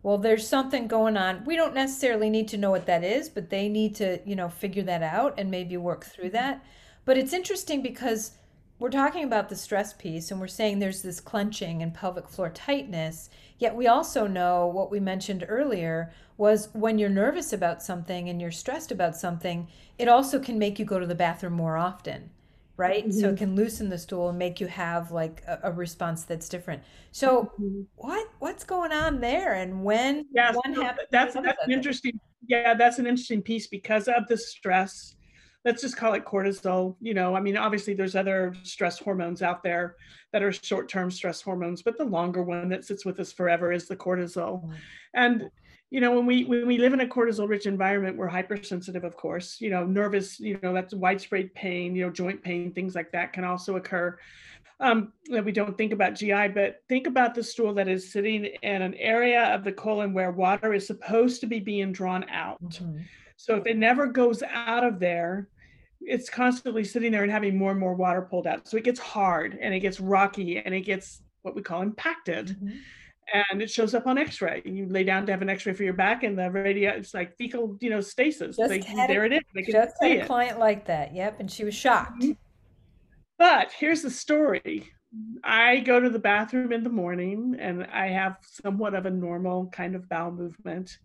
Well, 0.03 0.17
there's 0.17 0.47
something 0.47 0.87
going 0.87 1.15
on. 1.15 1.45
We 1.45 1.55
don't 1.55 1.75
necessarily 1.75 2.29
need 2.29 2.47
to 2.49 2.57
know 2.57 2.71
what 2.71 2.87
that 2.87 3.03
is, 3.03 3.29
but 3.29 3.51
they 3.51 3.69
need 3.69 3.93
to, 3.95 4.19
you 4.25 4.35
know, 4.35 4.49
figure 4.49 4.81
that 4.83 5.03
out 5.03 5.35
and 5.37 5.51
maybe 5.51 5.77
work 5.77 6.05
through 6.05 6.31
that. 6.31 6.63
But 7.05 7.17
it's 7.17 7.33
interesting 7.33 7.83
because 7.83 8.31
we're 8.81 8.89
talking 8.89 9.23
about 9.23 9.47
the 9.47 9.55
stress 9.55 9.93
piece 9.93 10.31
and 10.31 10.41
we're 10.41 10.47
saying 10.47 10.79
there's 10.79 11.03
this 11.03 11.19
clenching 11.19 11.83
and 11.83 11.93
pelvic 11.93 12.27
floor 12.27 12.49
tightness. 12.49 13.29
Yet 13.59 13.75
we 13.75 13.85
also 13.85 14.25
know 14.25 14.65
what 14.65 14.89
we 14.89 14.99
mentioned 14.99 15.45
earlier 15.47 16.11
was 16.37 16.69
when 16.73 16.97
you're 16.97 17.07
nervous 17.07 17.53
about 17.53 17.83
something 17.83 18.27
and 18.27 18.41
you're 18.41 18.49
stressed 18.49 18.91
about 18.91 19.15
something, 19.15 19.67
it 19.99 20.07
also 20.07 20.39
can 20.39 20.57
make 20.57 20.79
you 20.79 20.85
go 20.85 20.97
to 20.97 21.05
the 21.05 21.13
bathroom 21.13 21.53
more 21.53 21.77
often, 21.77 22.31
right? 22.75 23.13
So 23.13 23.19
it 23.19 23.23
mm-hmm. 23.23 23.35
can 23.35 23.55
loosen 23.55 23.87
the 23.89 23.99
stool 23.99 24.29
and 24.29 24.39
make 24.39 24.59
you 24.59 24.65
have 24.65 25.11
like 25.11 25.43
a, 25.47 25.59
a 25.65 25.71
response 25.71 26.23
that's 26.23 26.49
different. 26.49 26.81
So 27.11 27.51
mm-hmm. 27.61 27.81
what 27.97 28.27
what's 28.39 28.63
going 28.63 28.91
on 28.91 29.21
there 29.21 29.53
and 29.53 29.83
when 29.83 30.25
Yeah, 30.33 30.53
one 30.53 30.73
so 30.73 30.81
happens 30.81 31.07
that's 31.11 31.35
that's 31.35 31.45
an 31.65 31.71
interesting. 31.71 32.19
Yeah, 32.47 32.73
that's 32.73 32.97
an 32.97 33.05
interesting 33.05 33.43
piece 33.43 33.67
because 33.67 34.07
of 34.07 34.27
the 34.27 34.37
stress. 34.37 35.17
Let's 35.63 35.81
just 35.81 35.97
call 35.97 36.13
it 36.13 36.25
cortisol. 36.25 36.95
You 36.99 37.13
know, 37.13 37.35
I 37.35 37.39
mean, 37.39 37.57
obviously 37.57 37.93
there's 37.93 38.15
other 38.15 38.53
stress 38.63 38.99
hormones 38.99 39.41
out 39.41 39.63
there 39.63 39.95
that 40.33 40.41
are 40.41 40.51
short-term 40.51 41.11
stress 41.11 41.41
hormones, 41.41 41.81
but 41.81 41.97
the 41.97 42.05
longer 42.05 42.41
one 42.41 42.69
that 42.69 42.85
sits 42.85 43.05
with 43.05 43.19
us 43.19 43.31
forever 43.31 43.71
is 43.71 43.87
the 43.87 43.95
cortisol. 43.95 44.63
Mm. 44.63 44.75
And 45.13 45.51
you 45.91 45.99
know, 45.99 46.15
when 46.15 46.25
we 46.25 46.45
when 46.45 46.67
we 46.67 46.77
live 46.77 46.93
in 46.93 47.01
a 47.01 47.05
cortisol-rich 47.05 47.65
environment, 47.65 48.15
we're 48.15 48.27
hypersensitive, 48.27 49.03
of 49.03 49.17
course. 49.17 49.59
You 49.59 49.69
know, 49.69 49.85
nervous. 49.85 50.39
You 50.39 50.57
know, 50.63 50.73
that's 50.73 50.93
widespread 50.93 51.53
pain. 51.53 51.95
You 51.95 52.05
know, 52.05 52.11
joint 52.11 52.41
pain, 52.41 52.71
things 52.71 52.95
like 52.95 53.11
that 53.11 53.33
can 53.33 53.43
also 53.43 53.75
occur 53.75 54.17
um, 54.81 55.13
that 55.27 55.45
we 55.45 55.51
don't 55.51 55.77
think 55.77 55.93
about 55.93 56.15
GI, 56.15 56.49
but 56.49 56.81
think 56.89 57.05
about 57.05 57.35
the 57.35 57.43
stool 57.43 57.73
that 57.75 57.87
is 57.87 58.11
sitting 58.11 58.45
in 58.45 58.81
an 58.81 58.95
area 58.95 59.43
of 59.53 59.63
the 59.63 59.71
colon 59.71 60.11
where 60.11 60.31
water 60.31 60.73
is 60.73 60.87
supposed 60.87 61.39
to 61.41 61.47
be 61.47 61.59
being 61.59 61.91
drawn 61.91 62.27
out. 62.29 62.59
Mhm. 62.61 63.03
So 63.37 63.55
if 63.55 63.67
it 63.67 63.77
never 63.77 64.07
goes 64.07 64.43
out 64.43 64.83
of 64.83 64.99
there, 64.99 65.47
it's 66.01 66.29
constantly 66.29 66.83
sitting 66.83 67.11
there 67.11 67.23
and 67.23 67.31
having 67.31 67.57
more 67.57 67.71
and 67.71 67.79
more 67.79 67.93
water 67.93 68.21
pulled 68.21 68.47
out. 68.47 68.67
So 68.67 68.77
it 68.77 68.83
gets 68.83 68.99
hard 68.99 69.57
and 69.61 69.73
it 69.73 69.79
gets 69.81 69.99
rocky 69.99 70.57
and 70.57 70.73
it 70.73 70.81
gets 70.81 71.21
what 71.43 71.55
we 71.55 71.61
call 71.61 71.81
impacted. 71.81 72.57
Mhm. 72.61 72.77
And 73.51 73.61
it 73.61 73.69
shows 73.69 73.93
up 73.93 74.07
on 74.07 74.17
x-ray. 74.17 74.61
You 74.65 74.87
lay 74.89 75.03
down 75.03 75.25
to 75.25 75.31
have 75.31 75.41
an 75.41 75.49
x-ray 75.49 75.73
for 75.73 75.83
your 75.83 75.93
back 75.93 76.23
and 76.23 76.37
the 76.37 76.49
radio, 76.51 76.91
it's 76.91 77.13
like 77.13 77.37
fecal, 77.37 77.77
you 77.79 77.89
know, 77.89 78.01
stasis. 78.01 78.57
Just 78.57 78.69
They, 78.69 78.81
had 78.81 79.09
a- 79.09 79.13
there 79.13 79.25
it 79.25 79.31
is. 79.33 79.41
They 79.53 79.61
Just 79.61 79.95
had 80.01 80.11
a 80.11 80.19
it. 80.21 80.25
client 80.25 80.59
like 80.59 80.85
that. 80.87 81.13
Yep, 81.15 81.39
and 81.39 81.49
she 81.51 81.63
was 81.63 81.75
shocked. 81.75 82.25
But 83.37 83.71
here's 83.71 84.01
the 84.01 84.09
story. 84.09 84.89
I 85.43 85.79
go 85.79 85.99
to 85.99 86.09
the 86.09 86.19
bathroom 86.19 86.71
in 86.71 86.83
the 86.83 86.89
morning 86.89 87.55
and 87.59 87.85
I 87.85 88.07
have 88.07 88.37
somewhat 88.41 88.93
of 88.95 89.05
a 89.05 89.09
normal 89.11 89.67
kind 89.67 89.95
of 89.95 90.07
bowel 90.09 90.31
movement. 90.31 90.97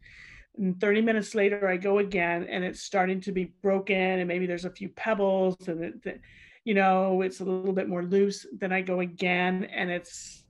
And 0.58 0.80
30 0.80 1.02
minutes 1.02 1.34
later, 1.34 1.68
I 1.68 1.76
go 1.76 1.98
again 1.98 2.46
and 2.50 2.64
it's 2.64 2.82
starting 2.82 3.20
to 3.22 3.32
be 3.32 3.52
broken, 3.62 3.96
and 3.96 4.28
maybe 4.28 4.46
there's 4.46 4.64
a 4.64 4.70
few 4.70 4.88
pebbles, 4.90 5.56
and 5.68 5.84
it, 5.84 5.94
it- 6.04 6.20
you 6.64 6.74
know, 6.74 7.22
it's 7.22 7.38
a 7.38 7.44
little 7.44 7.72
bit 7.72 7.88
more 7.88 8.02
loose. 8.02 8.44
Then 8.58 8.72
I 8.72 8.80
go 8.80 8.98
again 8.98 9.68
and 9.72 9.88
it's 9.88 10.42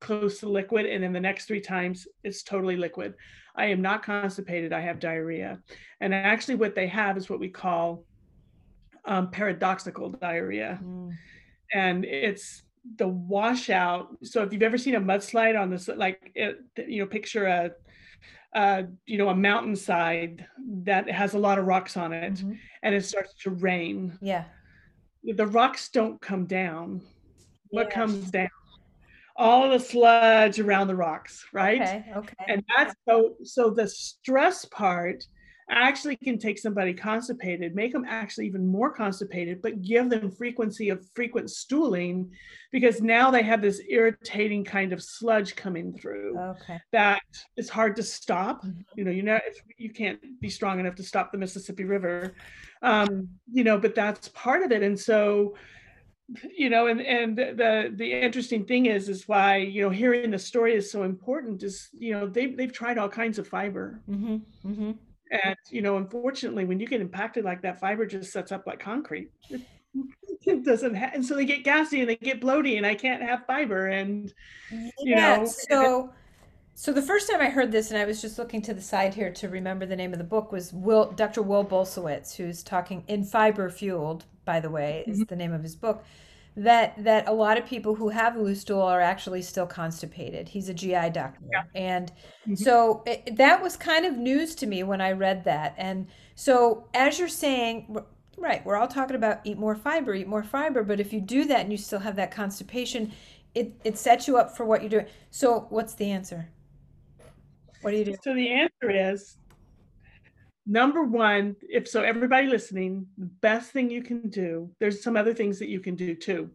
close 0.00 0.40
to 0.40 0.48
liquid. 0.48 0.86
And 0.86 1.04
then 1.04 1.12
the 1.12 1.20
next 1.20 1.44
three 1.44 1.60
times, 1.60 2.08
it's 2.24 2.42
totally 2.42 2.76
liquid. 2.78 3.12
I 3.54 3.66
am 3.66 3.82
not 3.82 4.02
constipated, 4.02 4.72
I 4.72 4.80
have 4.80 4.98
diarrhea. 5.00 5.60
And 6.00 6.14
actually, 6.14 6.54
what 6.54 6.74
they 6.74 6.86
have 6.86 7.18
is 7.18 7.28
what 7.28 7.40
we 7.40 7.50
call 7.50 8.04
um, 9.04 9.30
paradoxical 9.30 10.08
diarrhea. 10.08 10.80
Mm. 10.82 11.10
And 11.74 12.04
it's 12.06 12.62
the 12.96 13.08
washout. 13.08 14.08
So 14.22 14.42
if 14.42 14.52
you've 14.54 14.62
ever 14.62 14.78
seen 14.78 14.94
a 14.94 15.00
mudslide 15.00 15.60
on 15.60 15.68
this, 15.68 15.88
like, 15.88 16.32
it, 16.34 16.58
you 16.86 17.00
know, 17.02 17.06
picture 17.06 17.44
a, 17.44 17.72
uh, 18.54 18.82
you 19.06 19.18
know, 19.18 19.28
a 19.28 19.34
mountainside 19.34 20.46
that 20.82 21.10
has 21.10 21.34
a 21.34 21.38
lot 21.38 21.58
of 21.58 21.66
rocks 21.66 21.96
on 21.96 22.12
it 22.12 22.34
mm-hmm. 22.34 22.52
and 22.82 22.94
it 22.94 23.04
starts 23.04 23.34
to 23.42 23.50
rain. 23.50 24.16
Yeah. 24.20 24.44
The 25.22 25.46
rocks 25.46 25.90
don't 25.90 26.20
come 26.20 26.46
down. 26.46 27.02
What 27.68 27.90
comes 27.90 28.30
down? 28.30 28.48
All 29.36 29.68
the 29.68 29.78
sludge 29.78 30.58
around 30.58 30.88
the 30.88 30.96
rocks, 30.96 31.44
right? 31.52 31.80
Okay. 31.80 32.04
Okay. 32.16 32.34
And 32.48 32.64
that's 32.74 32.94
so 33.08 33.34
so 33.44 33.70
the 33.70 33.86
stress 33.86 34.64
part 34.64 35.22
actually 35.70 36.16
can 36.16 36.38
take 36.38 36.58
somebody 36.58 36.94
constipated, 36.94 37.74
make 37.74 37.92
them 37.92 38.04
actually 38.08 38.46
even 38.46 38.66
more 38.66 38.90
constipated, 38.90 39.60
but 39.60 39.82
give 39.82 40.08
them 40.08 40.30
frequency 40.30 40.88
of 40.88 41.06
frequent 41.14 41.50
stooling 41.50 42.30
because 42.72 43.02
now 43.02 43.30
they 43.30 43.42
have 43.42 43.60
this 43.60 43.80
irritating 43.88 44.64
kind 44.64 44.92
of 44.92 45.02
sludge 45.02 45.56
coming 45.56 45.92
through 45.92 46.38
okay. 46.38 46.78
that 46.92 47.22
is 47.56 47.68
hard 47.68 47.96
to 47.96 48.02
stop. 48.02 48.64
Mm-hmm. 48.64 48.80
You 48.96 49.04
know, 49.04 49.10
you 49.10 49.22
know, 49.22 49.38
you 49.76 49.90
can't 49.90 50.20
be 50.40 50.48
strong 50.48 50.80
enough 50.80 50.94
to 50.96 51.02
stop 51.02 51.32
the 51.32 51.38
Mississippi 51.38 51.84
River, 51.84 52.34
um, 52.82 53.28
you 53.52 53.64
know, 53.64 53.78
but 53.78 53.94
that's 53.94 54.28
part 54.28 54.62
of 54.62 54.72
it. 54.72 54.82
And 54.82 54.98
so, 54.98 55.54
you 56.54 56.68
know 56.68 56.88
and 56.88 57.00
and 57.00 57.38
the 57.38 57.90
the 57.96 58.12
interesting 58.12 58.62
thing 58.66 58.84
is 58.84 59.08
is 59.08 59.26
why 59.26 59.56
you 59.56 59.80
know 59.80 59.88
hearing 59.88 60.30
the 60.30 60.38
story 60.38 60.74
is 60.74 60.92
so 60.92 61.04
important 61.04 61.62
is 61.62 61.88
you 61.98 62.12
know 62.12 62.26
they've, 62.26 62.54
they've 62.54 62.72
tried 62.72 62.98
all 62.98 63.08
kinds 63.08 63.38
of 63.38 63.48
fiber 63.48 64.02
mm-hmm. 64.06 64.36
Mm-hmm. 64.68 64.90
And 65.30 65.56
you 65.70 65.82
know, 65.82 65.96
unfortunately, 65.96 66.64
when 66.64 66.80
you 66.80 66.86
get 66.86 67.00
impacted 67.00 67.44
like 67.44 67.62
that, 67.62 67.80
fiber 67.80 68.06
just 68.06 68.32
sets 68.32 68.52
up 68.52 68.66
like 68.66 68.80
concrete. 68.80 69.30
It 70.46 70.64
doesn't 70.64 70.94
have, 70.94 71.14
and 71.14 71.24
so 71.24 71.34
they 71.34 71.44
get 71.44 71.64
gassy 71.64 72.00
and 72.00 72.08
they 72.08 72.16
get 72.16 72.40
bloaty, 72.40 72.76
and 72.76 72.86
I 72.86 72.94
can't 72.94 73.22
have 73.22 73.46
fiber. 73.46 73.88
And 73.88 74.32
you 74.70 74.90
yeah, 74.98 75.36
know, 75.36 75.46
so 75.46 76.12
so 76.74 76.92
the 76.92 77.02
first 77.02 77.30
time 77.30 77.40
I 77.40 77.50
heard 77.50 77.72
this, 77.72 77.90
and 77.90 78.00
I 78.00 78.04
was 78.04 78.22
just 78.22 78.38
looking 78.38 78.62
to 78.62 78.74
the 78.74 78.80
side 78.80 79.12
here 79.12 79.32
to 79.32 79.48
remember 79.48 79.84
the 79.84 79.96
name 79.96 80.12
of 80.12 80.18
the 80.18 80.24
book, 80.24 80.52
was 80.52 80.72
Will 80.72 81.10
Dr. 81.12 81.42
Will 81.42 81.64
Bulsiewicz, 81.64 82.36
who's 82.36 82.62
talking 82.62 83.04
in 83.08 83.24
Fiber 83.24 83.68
Fueled. 83.68 84.24
By 84.44 84.60
the 84.60 84.70
way, 84.70 85.04
is 85.06 85.18
mm-hmm. 85.18 85.24
the 85.28 85.36
name 85.36 85.52
of 85.52 85.62
his 85.62 85.76
book 85.76 86.04
that 86.58 87.02
that 87.04 87.28
a 87.28 87.32
lot 87.32 87.56
of 87.56 87.64
people 87.64 87.94
who 87.94 88.08
have 88.08 88.36
loose 88.36 88.60
stool 88.60 88.82
are 88.82 89.00
actually 89.00 89.42
still 89.42 89.66
constipated. 89.66 90.48
He's 90.48 90.68
a 90.68 90.74
GI 90.74 91.10
doctor, 91.10 91.40
yeah. 91.52 91.62
and 91.74 92.10
mm-hmm. 92.42 92.54
so 92.56 93.02
it, 93.06 93.36
that 93.36 93.62
was 93.62 93.76
kind 93.76 94.04
of 94.04 94.16
news 94.16 94.54
to 94.56 94.66
me 94.66 94.82
when 94.82 95.00
I 95.00 95.12
read 95.12 95.44
that. 95.44 95.74
And 95.78 96.08
so, 96.34 96.88
as 96.94 97.18
you're 97.18 97.28
saying, 97.28 97.96
right, 98.36 98.64
we're 98.66 98.76
all 98.76 98.88
talking 98.88 99.14
about 99.14 99.40
eat 99.44 99.56
more 99.56 99.76
fiber, 99.76 100.14
eat 100.14 100.26
more 100.26 100.42
fiber. 100.42 100.82
But 100.82 100.98
if 100.98 101.12
you 101.12 101.20
do 101.20 101.44
that 101.44 101.60
and 101.60 101.70
you 101.70 101.78
still 101.78 102.00
have 102.00 102.16
that 102.16 102.32
constipation, 102.32 103.12
it 103.54 103.72
it 103.84 103.96
sets 103.96 104.26
you 104.26 104.36
up 104.36 104.56
for 104.56 104.66
what 104.66 104.82
you're 104.82 104.90
doing. 104.90 105.06
So, 105.30 105.66
what's 105.70 105.94
the 105.94 106.10
answer? 106.10 106.48
What 107.82 107.92
do 107.92 107.98
you 107.98 108.04
do? 108.04 108.16
So 108.22 108.34
the 108.34 108.52
answer 108.52 108.90
is 108.90 109.37
number 110.68 111.02
one, 111.02 111.56
if 111.62 111.88
so, 111.88 112.02
everybody 112.02 112.46
listening, 112.46 113.06
the 113.16 113.26
best 113.26 113.72
thing 113.72 113.90
you 113.90 114.02
can 114.02 114.28
do, 114.28 114.70
there's 114.78 115.02
some 115.02 115.16
other 115.16 115.34
things 115.34 115.58
that 115.58 115.68
you 115.68 115.80
can 115.80 115.96
do 115.96 116.14
too, 116.14 116.50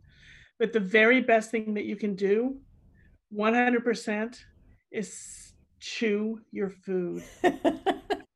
but 0.59 0.72
the 0.72 0.80
very 0.80 1.20
best 1.20 1.51
thing 1.51 1.74
that 1.74 1.86
you 1.86 1.95
can 1.95 2.16
do, 2.16 2.57
100%, 3.36 4.39
is 4.91 5.53
chew 5.80 6.39
your 6.51 6.70
food. 6.70 7.24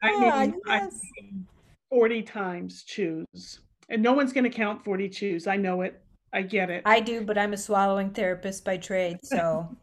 Ah, 0.03 0.09
I 0.09 0.45
mean, 0.45 0.61
yes. 0.67 1.01
I 1.17 1.21
mean 1.23 1.47
40 1.89 2.21
times 2.21 2.83
chews. 2.83 3.61
And 3.89 4.03
no 4.03 4.13
one's 4.13 4.31
going 4.31 4.43
to 4.43 4.49
count 4.51 4.83
40 4.83 5.09
chews. 5.09 5.47
I 5.47 5.55
know 5.55 5.81
it. 5.81 5.99
I 6.31 6.43
get 6.43 6.69
it. 6.69 6.83
I 6.85 6.99
do, 6.99 7.21
but 7.25 7.35
I'm 7.35 7.53
a 7.53 7.57
swallowing 7.57 8.11
therapist 8.11 8.63
by 8.63 8.77
trade. 8.77 9.17
So 9.23 9.75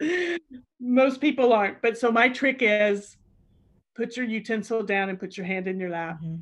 most 0.80 1.20
people 1.20 1.52
aren't. 1.52 1.80
But 1.80 1.96
so 1.96 2.10
my 2.10 2.28
trick 2.28 2.58
is 2.60 3.16
put 3.96 4.16
your 4.16 4.26
utensil 4.26 4.82
down 4.82 5.08
and 5.08 5.18
put 5.18 5.36
your 5.36 5.46
hand 5.46 5.66
in 5.66 5.80
your 5.80 5.90
lap. 5.90 6.20
Mm-hmm. 6.22 6.36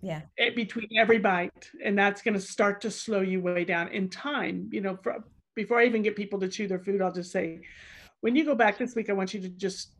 Yeah. 0.00 0.22
It, 0.36 0.56
between 0.56 0.88
every 0.98 1.18
bite. 1.18 1.70
And 1.84 1.96
that's 1.96 2.22
going 2.22 2.34
to 2.34 2.40
start 2.40 2.80
to 2.80 2.90
slow 2.90 3.20
you 3.20 3.40
way 3.40 3.64
down 3.64 3.88
in 3.88 4.08
time. 4.08 4.68
You 4.72 4.80
know, 4.80 4.98
for, 5.02 5.22
before 5.54 5.78
I 5.78 5.86
even 5.86 6.02
get 6.02 6.16
people 6.16 6.40
to 6.40 6.48
chew 6.48 6.66
their 6.66 6.80
food, 6.80 7.02
I'll 7.02 7.12
just 7.12 7.30
say, 7.30 7.60
when 8.20 8.34
you 8.34 8.44
go 8.44 8.54
back 8.54 8.78
this 8.78 8.94
week, 8.94 9.10
I 9.10 9.12
want 9.12 9.34
you 9.34 9.40
to 9.42 9.48
just 9.48 9.92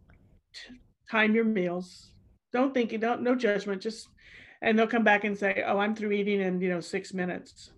time 1.10 1.34
your 1.34 1.44
meals. 1.44 2.10
Don't 2.52 2.74
think, 2.74 2.98
don't, 3.00 3.22
no 3.22 3.34
judgment, 3.34 3.80
just, 3.80 4.08
and 4.60 4.78
they'll 4.78 4.86
come 4.86 5.04
back 5.04 5.24
and 5.24 5.36
say, 5.36 5.62
oh, 5.66 5.78
I'm 5.78 5.94
through 5.94 6.12
eating 6.12 6.40
in, 6.40 6.60
you 6.60 6.68
know, 6.68 6.80
six 6.80 7.14
minutes. 7.14 7.70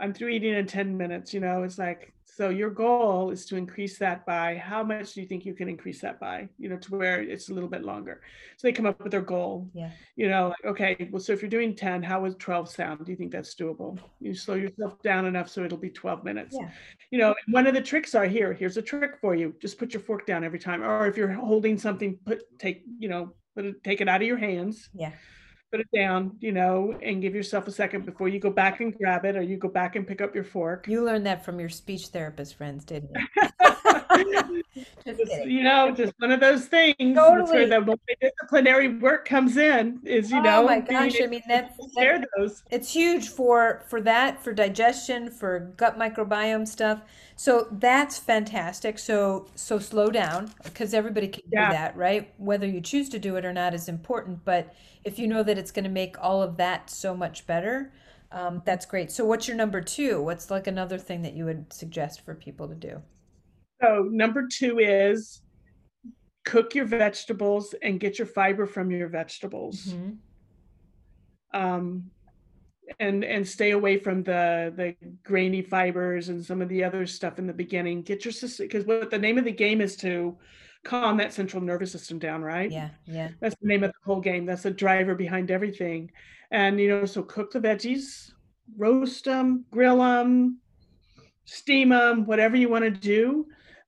I'm 0.00 0.12
through 0.12 0.28
eating 0.28 0.54
in 0.54 0.66
10 0.66 0.96
minutes. 0.96 1.32
You 1.32 1.40
know, 1.40 1.62
it's 1.62 1.78
like, 1.78 2.12
so 2.36 2.50
your 2.50 2.68
goal 2.68 3.30
is 3.30 3.46
to 3.46 3.56
increase 3.56 3.96
that 3.96 4.26
by 4.26 4.56
how 4.56 4.82
much 4.82 5.14
do 5.14 5.22
you 5.22 5.26
think 5.26 5.46
you 5.46 5.54
can 5.54 5.70
increase 5.70 6.02
that 6.02 6.20
by, 6.20 6.50
you 6.58 6.68
know, 6.68 6.76
to 6.76 6.94
where 6.94 7.22
it's 7.22 7.48
a 7.48 7.54
little 7.54 7.68
bit 7.68 7.82
longer. 7.82 8.20
So 8.58 8.68
they 8.68 8.72
come 8.72 8.84
up 8.84 9.02
with 9.02 9.10
their 9.10 9.22
goal. 9.22 9.70
Yeah. 9.72 9.90
You 10.16 10.28
know, 10.28 10.48
like, 10.48 10.64
okay, 10.66 11.08
well, 11.10 11.18
so 11.18 11.32
if 11.32 11.40
you're 11.40 11.48
doing 11.48 11.74
10, 11.74 12.02
how 12.02 12.20
would 12.20 12.38
12 12.38 12.68
sound? 12.68 13.06
Do 13.06 13.10
you 13.10 13.16
think 13.16 13.32
that's 13.32 13.54
doable? 13.54 13.98
You 14.20 14.34
slow 14.34 14.56
yourself 14.56 15.00
down 15.02 15.24
enough 15.24 15.48
so 15.48 15.64
it'll 15.64 15.78
be 15.78 15.88
12 15.88 16.24
minutes. 16.24 16.54
Yeah. 16.60 16.68
You 17.10 17.20
know, 17.20 17.34
one 17.48 17.66
of 17.66 17.72
the 17.72 17.80
tricks 17.80 18.14
are 18.14 18.26
here. 18.26 18.52
Here's 18.52 18.76
a 18.76 18.82
trick 18.82 19.12
for 19.18 19.34
you. 19.34 19.54
Just 19.58 19.78
put 19.78 19.94
your 19.94 20.02
fork 20.02 20.26
down 20.26 20.44
every 20.44 20.58
time. 20.58 20.82
Or 20.82 21.06
if 21.06 21.16
you're 21.16 21.32
holding 21.32 21.78
something, 21.78 22.18
put 22.26 22.42
take, 22.58 22.82
you 22.98 23.08
know, 23.08 23.32
put 23.54 23.64
it, 23.64 23.82
take 23.82 24.02
it 24.02 24.10
out 24.10 24.20
of 24.20 24.28
your 24.28 24.36
hands. 24.36 24.90
Yeah 24.92 25.12
put 25.76 25.86
it 25.92 25.96
down, 25.96 26.36
you 26.40 26.52
know, 26.52 26.98
and 27.02 27.20
give 27.20 27.34
yourself 27.34 27.66
a 27.66 27.72
second 27.72 28.06
before 28.06 28.28
you 28.28 28.38
go 28.38 28.50
back 28.50 28.80
and 28.80 28.96
grab 28.96 29.24
it 29.24 29.36
or 29.36 29.42
you 29.42 29.56
go 29.56 29.68
back 29.68 29.94
and 29.96 30.06
pick 30.06 30.20
up 30.20 30.34
your 30.34 30.44
fork. 30.44 30.86
You 30.88 31.04
learned 31.04 31.26
that 31.26 31.44
from 31.44 31.60
your 31.60 31.68
speech 31.68 32.06
therapist 32.08 32.56
friends, 32.56 32.84
didn't 32.84 33.10
you? 33.14 33.48
just, 35.04 35.46
you 35.46 35.62
know, 35.62 35.90
just 35.90 36.12
one 36.18 36.32
of 36.32 36.40
those 36.40 36.66
things. 36.66 36.96
Totally. 36.98 37.66
where 37.66 37.68
the 37.68 37.96
multidisciplinary 38.50 39.00
work 39.00 39.26
comes 39.26 39.56
in. 39.56 40.00
Is 40.04 40.30
you 40.30 40.38
oh 40.38 40.42
know, 40.42 40.62
oh 40.62 40.66
my 40.66 40.80
gosh, 40.80 41.20
I 41.22 41.26
mean 41.26 41.42
that's, 41.48 41.76
share 41.96 42.24
those. 42.36 42.62
It's 42.70 42.92
huge 42.92 43.28
for 43.28 43.82
for 43.88 44.00
that 44.02 44.42
for 44.42 44.52
digestion 44.52 45.30
for 45.30 45.72
gut 45.76 45.98
microbiome 45.98 46.66
stuff. 46.66 47.00
So 47.36 47.68
that's 47.70 48.18
fantastic. 48.18 48.98
So 48.98 49.46
so 49.54 49.78
slow 49.78 50.10
down 50.10 50.50
because 50.64 50.94
everybody 50.94 51.28
can 51.28 51.44
yeah. 51.50 51.68
do 51.68 51.72
that, 51.72 51.96
right? 51.96 52.32
Whether 52.38 52.66
you 52.66 52.80
choose 52.80 53.08
to 53.10 53.18
do 53.18 53.36
it 53.36 53.44
or 53.44 53.52
not 53.52 53.74
is 53.74 53.88
important, 53.88 54.44
but 54.44 54.74
if 55.04 55.18
you 55.18 55.28
know 55.28 55.42
that 55.42 55.56
it's 55.56 55.70
going 55.70 55.84
to 55.84 55.90
make 55.90 56.16
all 56.20 56.42
of 56.42 56.56
that 56.56 56.90
so 56.90 57.14
much 57.14 57.46
better, 57.46 57.92
um, 58.32 58.62
that's 58.64 58.86
great. 58.86 59.10
So, 59.12 59.24
what's 59.24 59.46
your 59.46 59.56
number 59.56 59.80
two? 59.80 60.20
What's 60.20 60.50
like 60.50 60.66
another 60.66 60.98
thing 60.98 61.22
that 61.22 61.34
you 61.34 61.44
would 61.44 61.72
suggest 61.72 62.24
for 62.24 62.34
people 62.34 62.68
to 62.68 62.74
do? 62.74 63.02
So, 63.82 64.08
number 64.10 64.48
two 64.50 64.78
is 64.78 65.42
cook 66.44 66.74
your 66.74 66.86
vegetables 66.86 67.74
and 67.82 68.00
get 68.00 68.18
your 68.18 68.26
fiber 68.26 68.66
from 68.66 68.90
your 68.90 69.08
vegetables. 69.08 69.86
Mm-hmm. 69.86 71.60
Um, 71.60 72.10
and 73.00 73.24
and 73.24 73.46
stay 73.46 73.72
away 73.72 73.98
from 73.98 74.22
the 74.22 74.72
the 74.76 74.94
grainy 75.24 75.62
fibers 75.62 76.28
and 76.28 76.44
some 76.44 76.62
of 76.62 76.68
the 76.68 76.84
other 76.84 77.06
stuff 77.06 77.38
in 77.38 77.46
the 77.46 77.52
beginning. 77.52 78.02
Get 78.02 78.24
your 78.24 78.32
system 78.32 78.66
because 78.66 78.84
what 78.84 79.10
the 79.10 79.18
name 79.18 79.38
of 79.38 79.44
the 79.44 79.52
game 79.52 79.80
is 79.80 79.96
to 79.98 80.36
calm 80.84 81.16
that 81.16 81.32
central 81.32 81.62
nervous 81.62 81.90
system 81.90 82.18
down, 82.18 82.42
right? 82.42 82.70
Yeah, 82.70 82.90
yeah. 83.06 83.30
That's 83.40 83.56
the 83.60 83.66
name 83.66 83.82
of 83.82 83.90
the 83.90 83.98
whole 84.04 84.20
game. 84.20 84.46
That's 84.46 84.62
the 84.62 84.70
driver 84.70 85.14
behind 85.14 85.50
everything. 85.50 86.10
And 86.50 86.78
you 86.78 86.88
know, 86.88 87.06
so 87.06 87.22
cook 87.22 87.52
the 87.52 87.60
veggies, 87.60 88.30
roast 88.76 89.24
them, 89.24 89.64
grill 89.70 89.98
them, 89.98 90.60
steam 91.44 91.88
them, 91.88 92.24
whatever 92.24 92.56
you 92.56 92.68
want 92.68 92.84
to 92.84 92.90
do. 92.90 93.46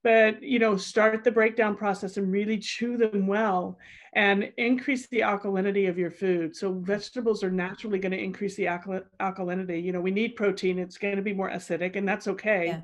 But 0.09 0.41
you 0.41 0.57
know, 0.57 0.75
start 0.75 1.23
the 1.23 1.31
breakdown 1.31 1.75
process 1.75 2.17
and 2.17 2.31
really 2.31 2.57
chew 2.57 2.97
them 2.97 3.27
well 3.27 3.77
and 4.13 4.51
increase 4.57 5.05
the 5.07 5.19
alkalinity 5.19 5.87
of 5.87 5.99
your 5.99 6.09
food. 6.09 6.55
So 6.55 6.73
vegetables 6.73 7.43
are 7.43 7.51
naturally 7.51 7.99
going 7.99 8.13
to 8.13 8.23
increase 8.29 8.55
the 8.55 8.63
alkal- 8.63 9.05
alkalinity. 9.19 9.83
You 9.83 9.91
know, 9.91 10.01
we 10.01 10.09
need 10.09 10.35
protein; 10.35 10.79
it's 10.79 10.97
going 10.97 11.15
to 11.17 11.21
be 11.21 11.33
more 11.33 11.51
acidic, 11.51 11.95
and 11.95 12.07
that's 12.07 12.27
okay. 12.27 12.65
Yeah 12.67 12.81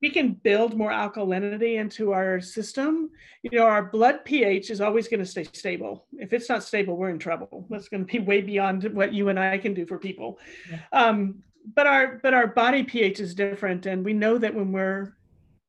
we 0.00 0.10
can 0.10 0.32
build 0.44 0.76
more 0.76 0.92
alkalinity 0.92 1.76
into 1.80 2.12
our 2.12 2.40
system, 2.40 3.10
you 3.42 3.50
know, 3.58 3.66
our 3.66 3.82
blood 3.82 4.24
pH 4.24 4.70
is 4.70 4.80
always 4.80 5.08
going 5.08 5.18
to 5.18 5.26
stay 5.26 5.42
stable. 5.42 6.06
If 6.12 6.32
it's 6.32 6.48
not 6.48 6.62
stable, 6.62 6.96
we're 6.96 7.10
in 7.10 7.18
trouble. 7.18 7.66
That's 7.68 7.88
going 7.88 8.06
to 8.06 8.12
be 8.12 8.20
way 8.20 8.40
beyond 8.40 8.84
what 8.94 9.12
you 9.12 9.28
and 9.28 9.40
I 9.40 9.58
can 9.58 9.74
do 9.74 9.86
for 9.86 9.98
people. 9.98 10.38
Yeah. 10.70 10.78
Um, 10.92 11.42
but 11.74 11.88
our 11.88 12.20
but 12.22 12.32
our 12.32 12.46
body 12.46 12.84
pH 12.84 13.20
is 13.20 13.34
different, 13.34 13.86
and 13.86 14.04
we 14.04 14.12
know 14.12 14.38
that 14.38 14.54
when 14.54 14.72
we're 14.72 15.17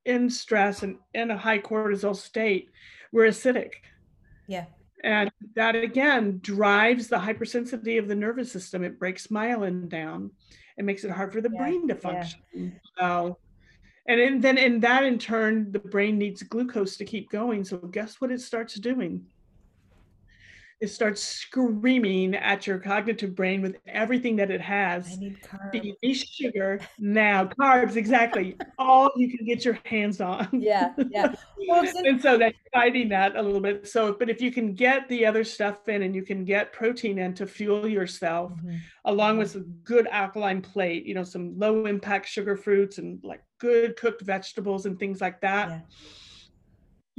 in 0.09 0.29
stress 0.29 0.83
and 0.83 0.97
in 1.13 1.31
a 1.31 1.37
high 1.37 1.59
cortisol 1.59 2.15
state, 2.15 2.69
we're 3.11 3.27
acidic. 3.27 3.73
Yeah. 4.47 4.65
And 5.03 5.31
that 5.55 5.75
again 5.75 6.39
drives 6.41 7.07
the 7.07 7.17
hypersensitivity 7.17 7.99
of 7.99 8.07
the 8.07 8.15
nervous 8.15 8.51
system. 8.51 8.83
It 8.83 8.99
breaks 8.99 9.27
myelin 9.27 9.87
down. 9.87 10.31
It 10.77 10.83
makes 10.83 11.03
it 11.03 11.11
hard 11.11 11.31
for 11.31 11.41
the 11.41 11.51
yeah. 11.53 11.61
brain 11.61 11.87
to 11.87 11.95
function. 11.95 12.41
Yeah. 12.53 12.69
So 12.97 13.37
and 14.07 14.19
in, 14.19 14.41
then 14.41 14.57
in 14.57 14.79
that 14.81 15.03
in 15.03 15.19
turn 15.19 15.71
the 15.71 15.79
brain 15.79 16.17
needs 16.17 16.43
glucose 16.43 16.97
to 16.97 17.05
keep 17.05 17.29
going 17.29 17.63
so 17.63 17.77
guess 17.77 18.19
what 18.19 18.31
it 18.31 18.41
starts 18.41 18.73
doing 18.75 19.23
it 20.81 20.87
starts 20.87 21.21
screaming 21.21 22.35
at 22.35 22.65
your 22.65 22.79
cognitive 22.79 23.35
brain 23.35 23.61
with 23.61 23.75
everything 23.85 24.37
that 24.37 24.49
it 24.49 24.61
has. 24.61 25.11
I 25.11 25.15
need 25.17 25.41
carbs. 25.41 25.93
Be 26.01 26.13
sugar 26.13 26.79
now, 26.97 27.45
carbs, 27.45 27.97
exactly. 27.97 28.55
all 28.79 29.11
you 29.17 29.35
can 29.35 29.45
get 29.45 29.65
your 29.65 29.77
hands 29.83 30.21
on. 30.21 30.47
Yeah, 30.53 30.93
yeah. 31.09 31.35
Well, 31.67 31.85
and 32.05 32.21
so 32.21 32.37
that's 32.37 32.57
fighting 32.73 33.09
that 33.09 33.35
a 33.35 33.41
little 33.41 33.59
bit. 33.59 33.87
So, 33.87 34.13
but 34.13 34.29
if 34.29 34.41
you 34.41 34.51
can 34.51 34.73
get 34.73 35.07
the 35.09 35.25
other 35.25 35.43
stuff 35.43 35.89
in 35.89 36.03
and 36.03 36.15
you 36.15 36.23
can 36.23 36.45
get 36.45 36.71
protein 36.71 37.19
in 37.19 37.33
to 37.35 37.45
fuel 37.45 37.87
yourself, 37.87 38.53
mm-hmm. 38.53 38.77
along 39.03 39.37
with 39.37 39.55
a 39.55 39.59
good 39.83 40.07
alkaline 40.07 40.61
plate, 40.61 41.05
you 41.05 41.13
know, 41.13 41.23
some 41.23 41.59
low 41.59 41.85
impact 41.87 42.27
sugar 42.27 42.55
fruits 42.55 42.99
and 42.99 43.19
like 43.23 43.43
good 43.59 43.97
cooked 43.97 44.21
vegetables 44.21 44.85
and 44.85 44.97
things 44.97 45.19
like 45.19 45.41
that. 45.41 45.69
Yeah 45.69 45.79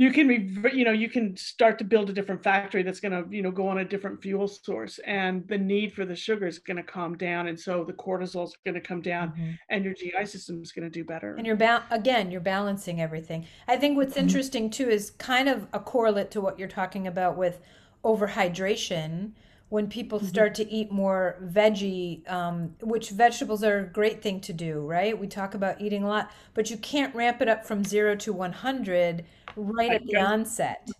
you 0.01 0.11
can 0.11 0.27
be 0.27 0.37
you 0.73 0.83
know 0.83 0.93
you 0.93 1.11
can 1.11 1.37
start 1.37 1.79
to 1.79 1.85
build 1.85 2.09
a 2.09 2.13
different 2.13 2.43
factory 2.43 2.83
that's 2.83 3.01
going 3.01 3.13
to 3.13 3.37
you 3.37 3.43
know 3.43 3.51
go 3.51 3.69
on 3.69 3.79
a 3.79 3.85
different 3.85 4.21
fuel 4.23 4.49
source 4.49 4.99
and 5.07 5.47
the 5.49 5.59
need 5.59 5.93
for 5.93 6.07
the 6.07 6.17
sugar 6.17 6.47
is 6.47 6.59
going 6.59 6.79
to 6.79 6.83
calm 6.83 7.15
down 7.19 7.49
and 7.49 7.61
so 7.61 7.85
the 7.85 7.93
cortisol 7.93 8.45
is 8.45 8.57
going 8.65 8.75
to 8.75 8.81
come 8.81 9.03
down 9.03 9.29
mm-hmm. 9.29 9.51
and 9.69 9.85
your 9.85 9.93
gi 9.93 10.25
system 10.25 10.63
is 10.63 10.73
going 10.73 10.91
to 10.91 10.91
do 10.91 11.05
better 11.05 11.35
and 11.37 11.47
you're 11.47 11.55
ba- 11.55 11.85
again 11.91 12.31
you're 12.31 12.41
balancing 12.41 12.99
everything 12.99 13.47
i 13.69 13.77
think 13.77 13.95
what's 13.95 14.15
mm-hmm. 14.15 14.23
interesting 14.23 14.71
too 14.71 14.89
is 14.89 15.11
kind 15.11 15.51
of 15.51 15.67
a 15.75 15.79
correlate 15.79 16.31
to 16.31 16.41
what 16.41 16.59
you're 16.59 16.67
talking 16.67 17.07
about 17.07 17.37
with 17.37 17.61
overhydration 18.03 19.33
when 19.71 19.89
people 19.89 20.19
mm-hmm. 20.19 20.29
start 20.29 20.55
to 20.57 20.71
eat 20.71 20.93
more 20.93 21.37
veggie, 21.43 22.29
um, 22.31 22.75
which 22.83 23.11
vegetables 23.11 23.65
are 23.65 23.79
a 23.79 23.87
great 23.87 24.21
thing 24.21 24.41
to 24.41 24.53
do, 24.53 24.81
right? 24.81 25.19
We 25.19 25.27
talk 25.27 25.55
about 25.55 25.81
eating 25.81 26.03
a 26.03 26.09
lot, 26.09 26.31
but 26.55 26.71
you 26.71 26.77
can't 26.77 27.15
ramp 27.15 27.41
it 27.41 27.49
up 27.49 27.65
from 27.65 27.85
zero 27.85 28.15
to 28.17 28.33
100 28.33 29.25
right 29.57 29.93
at 29.93 30.07
the 30.07 30.17
onset. 30.17 30.91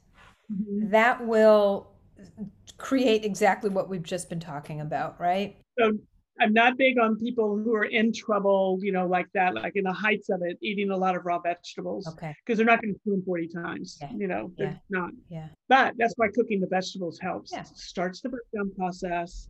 Mm-hmm. 0.51 0.91
That 0.91 1.27
will 1.27 1.91
create 2.79 3.25
exactly 3.25 3.71
what 3.71 3.89
we've 3.89 4.05
just 4.05 4.29
been 4.29 4.41
talking 4.41 4.81
about, 4.81 5.21
right? 5.21 5.57
So 5.79 5.99
I'm 6.41 6.53
not 6.55 6.79
big 6.79 6.99
on 6.99 7.17
people 7.17 7.57
who 7.57 7.75
are 7.75 7.85
in 7.85 8.13
trouble, 8.13 8.79
you 8.81 8.93
know, 8.93 9.07
like 9.07 9.27
that, 9.35 9.55
like 9.55 9.77
in 9.77 9.85
the 9.85 9.93
heights 9.93 10.31
of 10.31 10.41
it, 10.43 10.59
eating 10.63 10.91
a 10.91 10.97
lot 10.97 11.15
of 11.15 11.27
raw 11.27 11.39
vegetables. 11.39 12.09
Okay. 12.09 12.35
Because 12.45 12.57
they're 12.57 12.67
not 12.67 12.81
going 12.81 12.95
to 12.95 13.01
chew 13.05 13.11
them 13.11 13.23
40 13.25 13.49
times. 13.49 13.99
Yeah. 14.01 14.11
You 14.17 14.27
know, 14.27 14.53
they're 14.57 14.69
yeah. 14.69 14.99
not. 14.99 15.11
Yeah. 15.29 15.49
But 15.69 15.95
that's 15.99 16.15
why 16.17 16.29
cooking 16.35 16.61
the 16.61 16.67
vegetables 16.67 17.19
helps. 17.21 17.53
Yeah. 17.53 17.65
starts 17.75 18.23
the 18.23 18.31
breakdown 18.31 18.73
process. 18.77 19.49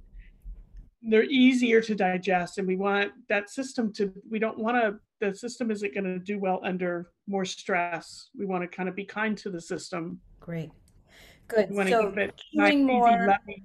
They're 1.03 1.25
easier 1.25 1.81
to 1.81 1.95
digest, 1.95 2.59
and 2.59 2.69
we 2.69 2.77
want 2.77 3.13
that 3.31 3.49
system 3.49 3.91
to. 3.95 4.13
We 4.29 4.39
don't 4.39 4.59
want 4.59 4.77
to. 4.77 4.99
The 5.21 5.35
system 5.35 5.71
isn't 5.71 5.95
going 5.95 6.05
to 6.05 6.19
do 6.19 6.39
well 6.39 6.61
under 6.63 7.11
more 7.27 7.47
stress. 7.47 8.29
We 8.39 8.45
want 8.45 8.65
to 8.65 8.69
kind 8.69 8.87
of 8.87 8.95
be 8.95 9.07
kind 9.07 9.37
to 9.39 9.51
the 9.51 9.63
system. 9.63 10.21
Great. 10.41 10.71
Good. 11.49 11.71
We 11.71 11.77
want 11.77 11.89
so 11.89 12.11
to 12.11 12.21
it 12.21 12.41
nice, 12.53 12.75
more... 12.75 13.09
easy, 13.09 13.19
loving, 13.19 13.65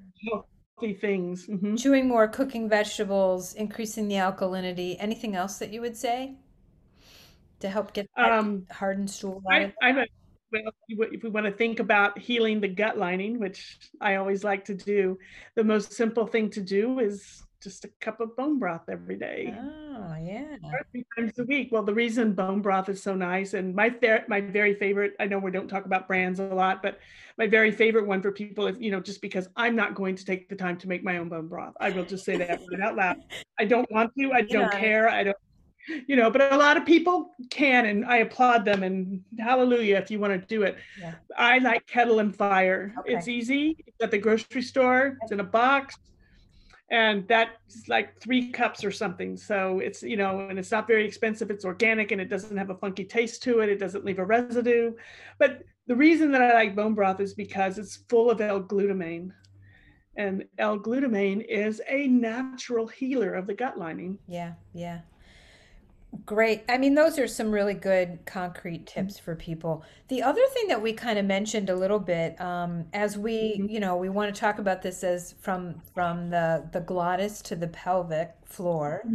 things. 0.79 1.47
Mm-hmm. 1.47 1.75
Chewing 1.75 2.07
more, 2.07 2.27
cooking 2.27 2.69
vegetables, 2.69 3.53
increasing 3.53 4.07
the 4.07 4.15
alkalinity. 4.15 4.95
Anything 4.99 5.35
else 5.35 5.57
that 5.57 5.71
you 5.71 5.81
would 5.81 5.97
say 5.97 6.35
to 7.59 7.69
help 7.69 7.93
get 7.93 8.09
that 8.17 8.31
um, 8.31 8.67
hardened 8.69 9.09
stool 9.09 9.41
I, 9.49 9.73
I'm 9.81 9.97
a, 9.97 10.05
well, 10.51 11.07
if 11.11 11.23
we 11.23 11.29
want 11.29 11.45
to 11.45 11.51
think 11.51 11.79
about 11.79 12.17
healing 12.17 12.59
the 12.59 12.67
gut 12.67 12.97
lining, 12.97 13.39
which 13.39 13.77
I 14.01 14.15
always 14.15 14.43
like 14.43 14.65
to 14.65 14.75
do, 14.75 15.17
the 15.55 15.63
most 15.63 15.93
simple 15.93 16.27
thing 16.27 16.49
to 16.51 16.61
do 16.61 16.99
is 16.99 17.44
just 17.65 17.83
a 17.83 17.87
cup 17.99 18.19
of 18.19 18.37
bone 18.37 18.59
broth 18.59 18.83
every 18.89 19.17
day. 19.17 19.51
Oh, 19.57 20.15
yeah. 20.21 20.55
Three 20.91 21.03
times 21.17 21.33
a 21.39 21.43
week. 21.45 21.69
Well, 21.71 21.81
the 21.81 21.95
reason 21.95 22.33
bone 22.33 22.61
broth 22.61 22.89
is 22.89 23.01
so 23.01 23.15
nice, 23.15 23.55
and 23.55 23.73
my 23.73 23.89
ther- 23.89 24.23
my 24.27 24.39
very 24.39 24.75
favorite. 24.75 25.13
I 25.19 25.25
know 25.25 25.39
we 25.39 25.49
don't 25.49 25.67
talk 25.67 25.85
about 25.85 26.07
brands 26.07 26.39
a 26.39 26.43
lot, 26.43 26.83
but 26.83 26.99
my 27.39 27.47
very 27.47 27.71
favorite 27.71 28.05
one 28.05 28.21
for 28.21 28.31
people 28.31 28.67
is 28.67 28.77
you 28.79 28.91
know 28.91 28.99
just 28.99 29.19
because 29.19 29.49
I'm 29.55 29.75
not 29.75 29.95
going 29.95 30.15
to 30.15 30.23
take 30.23 30.47
the 30.47 30.55
time 30.55 30.77
to 30.77 30.87
make 30.87 31.03
my 31.03 31.17
own 31.17 31.27
bone 31.27 31.47
broth. 31.47 31.73
I 31.79 31.89
will 31.89 32.05
just 32.05 32.23
say 32.23 32.37
that 32.37 32.61
right 32.71 32.81
out 32.81 32.95
loud. 32.95 33.17
I 33.59 33.65
don't 33.65 33.91
want 33.91 34.13
to. 34.19 34.31
I 34.31 34.41
don't 34.41 34.71
yeah. 34.71 34.79
care. 34.79 35.09
I 35.09 35.23
don't. 35.23 35.37
You 36.07 36.15
know, 36.15 36.29
but 36.29 36.53
a 36.53 36.57
lot 36.57 36.77
of 36.77 36.85
people 36.85 37.31
can, 37.49 37.87
and 37.87 38.05
I 38.05 38.17
applaud 38.17 38.63
them. 38.63 38.83
And 38.83 39.23
hallelujah 39.39 39.97
if 39.97 40.11
you 40.11 40.19
want 40.19 40.33
to 40.39 40.47
do 40.47 40.61
it. 40.63 40.77
Yeah. 40.99 41.15
I 41.35 41.57
like 41.57 41.87
kettle 41.87 42.19
and 42.19 42.35
fire. 42.35 42.93
Okay. 42.99 43.13
It's 43.13 43.27
easy. 43.27 43.75
It's 43.87 43.97
at 44.03 44.11
the 44.11 44.19
grocery 44.19 44.61
store. 44.61 45.17
It's 45.23 45.31
in 45.31 45.39
a 45.39 45.43
box 45.43 45.97
and 46.91 47.27
that's 47.27 47.87
like 47.87 48.19
three 48.21 48.51
cups 48.51 48.83
or 48.83 48.91
something. 48.91 49.35
So 49.37 49.79
it's 49.79 50.03
you 50.03 50.17
know 50.17 50.47
and 50.49 50.59
it's 50.59 50.71
not 50.71 50.87
very 50.87 51.05
expensive. 51.05 51.49
It's 51.49 51.65
organic 51.65 52.11
and 52.11 52.21
it 52.21 52.29
doesn't 52.29 52.57
have 52.57 52.69
a 52.69 52.75
funky 52.75 53.05
taste 53.05 53.41
to 53.43 53.59
it. 53.59 53.69
It 53.69 53.79
doesn't 53.79 54.05
leave 54.05 54.19
a 54.19 54.25
residue. 54.25 54.93
But 55.39 55.63
the 55.87 55.95
reason 55.95 56.31
that 56.31 56.41
i 56.41 56.53
like 56.53 56.75
bone 56.75 56.95
broth 56.95 57.19
is 57.19 57.33
because 57.33 57.77
it's 57.77 58.03
full 58.09 58.29
of 58.29 58.41
l-glutamine. 58.41 59.31
And 60.17 60.45
l-glutamine 60.57 61.45
is 61.47 61.81
a 61.87 62.07
natural 62.07 62.87
healer 62.87 63.33
of 63.33 63.47
the 63.47 63.53
gut 63.53 63.77
lining. 63.77 64.19
Yeah 64.27 64.53
yeah 64.73 65.01
Great. 66.23 66.63
I 66.69 66.77
mean, 66.77 66.93
those 66.93 67.17
are 67.17 67.27
some 67.27 67.51
really 67.51 67.73
good 67.73 68.19
concrete 68.25 68.85
Mm-hmm. 68.97 69.07
tips 69.07 69.17
for 69.17 69.35
people. 69.35 69.83
The 70.07 70.21
other 70.21 70.41
thing 70.53 70.67
that 70.67 70.81
we 70.81 70.93
kind 70.93 71.17
of 71.17 71.25
mentioned 71.25 71.69
a 71.69 71.75
little 71.75 71.99
bit, 71.99 72.39
um, 72.39 72.85
as 72.93 73.17
we, 73.17 73.59
Mhm. 73.59 73.67
you 73.67 73.79
know, 73.79 73.97
we 73.97 74.07
want 74.09 74.33
to 74.33 74.39
talk 74.39 74.59
about 74.59 74.81
this 74.81 75.03
as 75.03 75.33
from 75.41 75.81
from 75.93 76.29
the 76.29 76.69
the 76.71 76.79
glottis 76.81 77.41
to 77.43 77.55
the 77.55 77.67
pelvic 77.67 78.33
floor, 78.45 79.09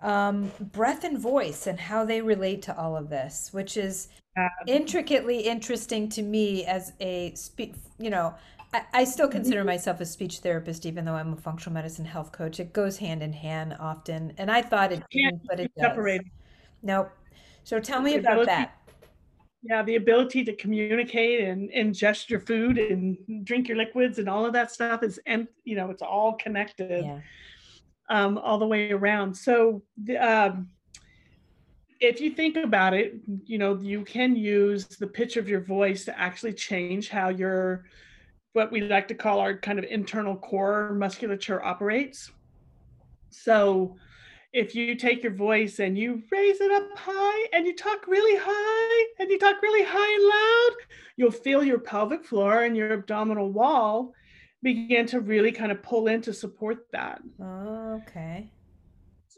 um, 0.00 0.52
breath 0.60 1.04
and 1.04 1.18
voice 1.18 1.66
and 1.66 1.78
how 1.80 2.04
they 2.04 2.20
relate 2.20 2.62
to 2.62 2.76
all 2.76 2.96
of 2.96 3.08
this, 3.08 3.52
which 3.52 3.76
is 3.76 4.08
Uh, 4.36 4.48
intricately 4.66 5.40
interesting 5.40 6.08
to 6.10 6.22
me 6.22 6.64
as 6.66 6.92
a 7.00 7.34
speech. 7.34 7.74
you 7.98 8.10
know 8.10 8.34
I, 8.74 8.82
I 8.94 9.04
still 9.04 9.28
Mm-hmm. 9.32 9.52
consider 9.52 9.64
myself 9.64 10.00
a 10.00 10.06
speech 10.06 10.38
therapist 10.40 10.86
even 10.86 11.04
though 11.04 11.14
i'm 11.14 11.32
a 11.32 11.36
functional 11.36 11.74
medicine 11.74 12.04
health 12.04 12.32
coach 12.32 12.60
it 12.60 12.72
goes 12.72 12.98
hand 12.98 13.22
in 13.22 13.32
hand 13.32 13.76
often 13.80 14.32
and 14.38 14.50
i 14.50 14.62
thought 14.62 14.92
it 14.92 15.04
didn't 15.10 15.42
but 15.48 15.60
it 15.60 15.72
does 15.76 15.98
nope 16.82 17.10
so 17.64 17.78
tell 17.80 18.00
me 18.00 18.12
The 18.14 18.18
about 18.20 18.32
ability- 18.32 18.50
that 18.50 18.78
yeah 19.62 19.82
the 19.82 19.96
ability 19.96 20.44
to 20.44 20.56
communicate 20.56 21.40
and 21.48 21.70
ingest 21.70 22.28
your 22.30 22.40
food 22.40 22.78
and 22.78 23.16
drink 23.44 23.68
your 23.68 23.76
liquids 23.76 24.18
and 24.18 24.28
all 24.28 24.44
of 24.44 24.52
that 24.54 24.70
stuff 24.72 25.02
is 25.02 25.20
and 25.26 25.46
you 25.64 25.76
know 25.76 25.90
it's 25.90 26.02
all 26.02 26.34
connected 26.34 27.04
yeah 27.04 27.20
um, 28.08 28.36
all 28.36 28.58
the 28.58 28.66
way 28.66 28.90
around. 28.90 29.34
So 29.34 29.82
the, 30.02 30.18
um, 30.18 30.68
if 32.00 32.20
you 32.20 32.30
think 32.32 32.56
about 32.56 32.92
it, 32.92 33.14
you 33.46 33.56
know, 33.56 33.78
you 33.80 34.04
can 34.04 34.36
use 34.36 34.86
the 34.86 35.06
pitch 35.06 35.36
of 35.38 35.48
your 35.48 35.60
voice 35.60 36.04
to 36.06 36.18
actually 36.20 36.52
change 36.52 37.08
how 37.08 37.30
your, 37.30 37.86
what 38.52 38.70
we 38.70 38.82
like 38.82 39.08
to 39.08 39.14
call 39.14 39.38
our 39.38 39.56
kind 39.56 39.78
of 39.78 39.86
internal 39.86 40.36
core 40.36 40.92
musculature 40.92 41.64
operates. 41.64 42.30
So 43.30 43.96
if 44.52 44.74
you 44.74 44.94
take 44.94 45.22
your 45.22 45.32
voice 45.32 45.78
and 45.78 45.96
you 45.96 46.22
raise 46.30 46.60
it 46.60 46.70
up 46.70 46.86
high 46.94 47.46
and 47.54 47.66
you 47.66 47.74
talk 47.74 48.06
really 48.06 48.38
high 48.42 49.06
and 49.18 49.30
you 49.30 49.38
talk 49.38 49.62
really 49.62 49.84
high 49.84 50.14
and 50.14 50.24
loud, 50.24 50.86
you'll 51.16 51.30
feel 51.30 51.64
your 51.64 51.78
pelvic 51.78 52.24
floor 52.24 52.62
and 52.64 52.76
your 52.76 52.92
abdominal 52.92 53.50
wall 53.50 54.12
begin 54.62 55.06
to 55.06 55.20
really 55.20 55.52
kind 55.52 55.72
of 55.72 55.82
pull 55.82 56.06
in 56.06 56.20
to 56.22 56.34
support 56.34 56.86
that. 56.92 57.22
okay 57.40 58.50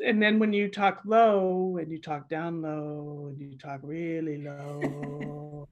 And 0.05 0.21
then 0.21 0.41
when 0.41 0.53
you 0.53 0.69
talk 0.69 1.03
low 1.07 1.79
and 1.81 1.93
you 1.93 2.01
talk 2.01 2.29
down 2.29 2.61
low 2.63 3.29
and 3.31 3.41
you 3.41 3.57
talk 3.57 3.81
really 3.85 4.43
low, 4.43 5.69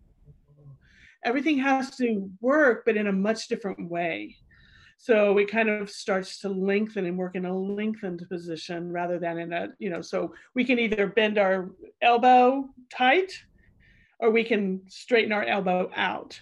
everything 1.24 1.59
has 1.59 1.97
to 1.97 2.30
work, 2.40 2.84
but 2.84 2.97
in 2.97 3.09
a 3.09 3.12
much 3.12 3.49
different 3.49 3.90
way. 3.90 4.36
So 5.03 5.36
it 5.38 5.50
kind 5.50 5.68
of 5.68 5.90
starts 5.90 6.38
to 6.42 6.48
lengthen 6.48 7.07
and 7.07 7.18
work 7.18 7.34
in 7.34 7.44
a 7.44 7.53
lengthened 7.53 8.24
position 8.28 8.92
rather 8.92 9.18
than 9.18 9.36
in 9.36 9.53
a, 9.53 9.70
you 9.80 9.90
know, 9.90 10.00
so 10.00 10.32
we 10.55 10.64
can 10.64 10.78
either 10.78 11.09
bend 11.09 11.38
our 11.38 11.70
elbow 12.00 12.68
tight 12.88 13.32
or 14.20 14.30
we 14.30 14.44
can 14.44 14.80
straighten 14.86 15.32
our 15.32 15.42
elbow 15.42 15.90
out. 15.96 16.40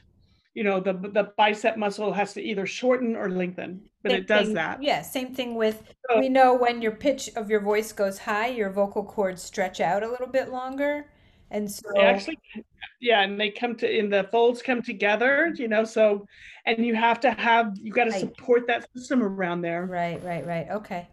You 0.53 0.65
know, 0.65 0.79
the 0.79 0.93
the 0.93 1.33
bicep 1.39 1.79
muscle 1.79 2.13
has 2.13 2.35
to 2.35 2.43
either 2.43 2.67
shorten 2.67 3.17
or 3.17 3.31
lengthen, 3.31 3.81
but 4.03 4.11
Same 4.13 4.21
it 4.21 4.27
does 4.27 4.47
thing- 4.49 4.55
that. 4.57 4.83
yeah 4.83 5.01
same 5.01 5.35
thing 5.35 5.55
with 5.55 5.83
So- 6.11 6.19
we 6.19 6.29
know 6.29 6.53
when 6.55 6.83
your 6.83 6.93
pitch 6.93 7.31
of 7.37 7.49
your 7.49 7.61
voice 7.61 7.93
goes 7.93 8.19
high 8.19 8.49
your 8.49 8.69
vocal 8.69 9.05
cords 9.05 9.41
stretch 9.43 9.81
out 9.81 10.03
a 10.03 10.09
little 10.11 10.27
bit 10.27 10.51
longer 10.51 11.07
and 11.53 11.69
so 11.69 11.83
actually, 11.99 12.39
yeah, 13.01 13.23
and 13.23 13.41
they 13.41 13.51
come 13.51 13.75
to 13.77 13.87
in 14.01 14.09
the 14.11 14.23
folds 14.31 14.63
come 14.63 14.83
together, 14.83 15.53
you 15.57 15.67
know. 15.67 15.83
So, 15.83 16.25
and 16.77 16.87
you 16.87 16.95
have 16.95 17.21
to 17.21 17.31
have 17.33 17.77
you 17.83 17.93
got 17.93 18.05
to 18.05 18.11
Right. 18.11 18.21
support 18.21 18.67
that 18.69 18.87
system 18.97 19.23
around 19.23 19.63
there, 19.63 19.85
right 19.87 20.23
right 20.25 20.47
right 20.47 20.69
okay 20.71 21.09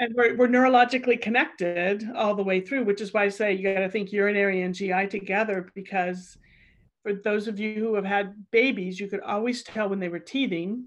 and 0.00 0.14
we're 0.14 0.36
we're 0.36 0.48
neurologically 0.48 1.20
connected 1.20 2.08
all 2.14 2.34
the 2.34 2.42
way 2.42 2.60
through, 2.60 2.84
which 2.84 3.00
is 3.00 3.12
why 3.12 3.24
I 3.24 3.28
say 3.30 3.54
you 3.54 3.62
got 3.74 3.80
to 3.80 3.88
think 3.90 4.12
urinary 4.12 4.62
and 4.62 4.74
GI 4.74 5.08
together 5.08 5.70
because 5.74 6.36
for 7.02 7.12
those 7.14 7.48
of 7.48 7.58
you 7.58 7.74
who 7.74 7.94
have 7.94 8.04
had 8.04 8.34
babies, 8.50 9.00
you 9.00 9.08
could 9.08 9.20
always 9.20 9.62
tell 9.62 9.88
when 9.88 9.98
they 9.98 10.08
were 10.08 10.18
teething 10.20 10.84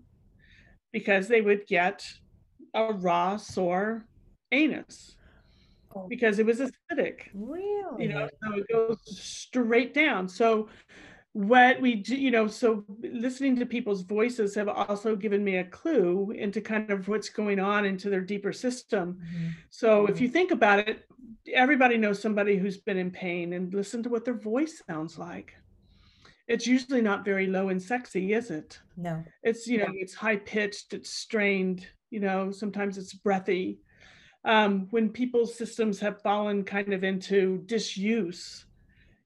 because 0.94 1.28
they 1.28 1.42
would 1.42 1.68
get 1.68 2.06
a 2.74 2.94
raw, 2.94 3.38
sore 3.38 4.06
anus. 4.52 5.16
oh. 5.96 6.08
because 6.08 6.40
it 6.40 6.46
was 6.46 6.60
acidic. 6.60 7.28
Really? 7.34 8.04
You 8.04 8.10
know, 8.14 8.30
so 8.44 8.54
it 8.56 8.68
goes 8.72 8.98
straight 9.06 9.94
down. 9.94 10.28
So 10.30 10.70
what 11.34 11.80
we 11.80 11.96
do, 11.96 12.16
you 12.16 12.30
know, 12.30 12.48
so 12.48 12.84
listening 13.02 13.56
to 13.56 13.66
people's 13.66 14.02
voices 14.02 14.54
have 14.56 14.68
also 14.68 15.16
given 15.16 15.44
me 15.44 15.58
a 15.58 15.64
clue 15.64 16.32
into 16.32 16.60
kind 16.60 16.92
of 16.92 17.08
what's 17.08 17.30
going 17.30 17.60
on 17.60 17.86
into 17.86 18.10
their 18.10 18.22
deeper 18.22 18.52
system. 18.52 19.14
Mm-hmm. 19.14 19.48
So 19.70 20.08
if 20.08 20.20
you 20.20 20.28
think 20.28 20.52
about 20.52 20.80
it, 20.80 21.08
everybody 21.54 21.98
knows 21.98 22.22
somebody 22.22 22.58
who's 22.58 22.78
been 22.78 22.98
in 22.98 23.12
pain 23.12 23.54
and 23.54 23.74
listen 23.74 24.04
to 24.04 24.10
what 24.10 24.26
their 24.26 24.34
voice 24.34 24.82
sounds 24.86 25.18
like. 25.18 25.56
It's 26.48 26.68
usually 26.68 27.02
not 27.02 27.24
very 27.24 27.48
low 27.48 27.70
and 27.70 27.82
sexy, 27.82 28.34
is 28.34 28.52
it? 28.52 28.78
No. 28.98 29.24
It's, 29.42 29.68
you 29.68 29.78
know, 29.78 29.94
it's 29.94 30.14
high 30.14 30.36
pitched, 30.36 30.94
it's 30.94 31.10
strained, 31.10 31.88
you 32.10 32.20
know, 32.20 32.52
sometimes 32.52 32.98
it's 32.98 33.14
breathy. 33.14 33.80
Um, 34.44 34.88
when 34.90 35.10
people's 35.10 35.56
systems 35.56 36.00
have 36.02 36.22
fallen 36.22 36.66
kind 36.66 36.92
of 36.92 37.06
into 37.06 37.60
disuse, 37.68 38.66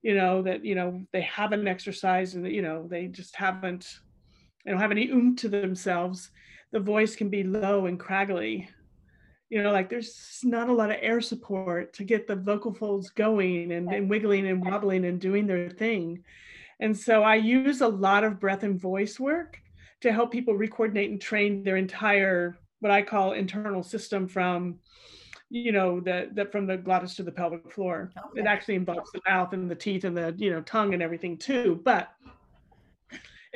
you 0.05 0.13
know, 0.13 0.43
that, 0.43 0.63
you 0.63 0.75
know, 0.75 1.01
they 1.13 1.21
haven't 1.21 1.67
exercised 1.67 2.35
and, 2.35 2.45
you 2.45 2.61
know, 2.61 2.85
they 2.87 3.07
just 3.07 3.35
haven't, 3.35 4.01
they 4.63 4.69
don't 4.69 4.79
have 4.79 4.91
any 4.91 5.09
oomph 5.09 5.41
to 5.41 5.49
themselves, 5.49 6.29
the 6.71 6.79
voice 6.79 7.15
can 7.15 7.29
be 7.29 7.41
low 7.41 7.87
and 7.87 7.99
craggly. 7.99 8.67
You 9.49 9.63
know, 9.63 9.71
like 9.71 9.89
there's 9.89 10.41
not 10.43 10.69
a 10.69 10.73
lot 10.73 10.91
of 10.91 10.97
air 11.01 11.21
support 11.21 11.93
to 11.93 12.03
get 12.03 12.27
the 12.27 12.35
vocal 12.35 12.71
folds 12.71 13.09
going 13.09 13.71
and, 13.71 13.91
and 13.91 14.07
wiggling 14.07 14.45
and 14.45 14.63
wobbling 14.63 15.05
and 15.05 15.19
doing 15.19 15.47
their 15.47 15.71
thing. 15.71 16.23
And 16.79 16.95
so 16.95 17.23
I 17.23 17.33
use 17.37 17.81
a 17.81 17.87
lot 17.87 18.23
of 18.23 18.39
breath 18.39 18.61
and 18.61 18.79
voice 18.79 19.19
work 19.19 19.59
to 20.01 20.13
help 20.13 20.31
people 20.31 20.53
recoordinate 20.53 21.09
and 21.09 21.19
train 21.19 21.63
their 21.63 21.77
entire 21.77 22.59
what 22.79 22.91
I 22.91 23.01
call 23.01 23.31
internal 23.31 23.81
system 23.81 24.27
from 24.27 24.75
you 25.55 25.71
know 25.71 26.01
the, 26.01 26.29
the 26.33 26.45
from 26.45 26.67
the 26.67 26.75
glottis 26.75 27.15
to 27.15 27.23
the 27.23 27.31
pelvic 27.31 27.71
floor 27.71 28.11
okay. 28.17 28.41
it 28.41 28.45
actually 28.45 28.75
involves 28.75 29.09
the 29.11 29.21
mouth 29.27 29.53
and 29.53 29.71
the 29.71 29.75
teeth 29.75 30.03
and 30.03 30.17
the 30.17 30.35
you 30.37 30.51
know 30.51 30.61
tongue 30.61 30.93
and 30.93 31.01
everything 31.01 31.37
too 31.37 31.79
but 31.85 32.09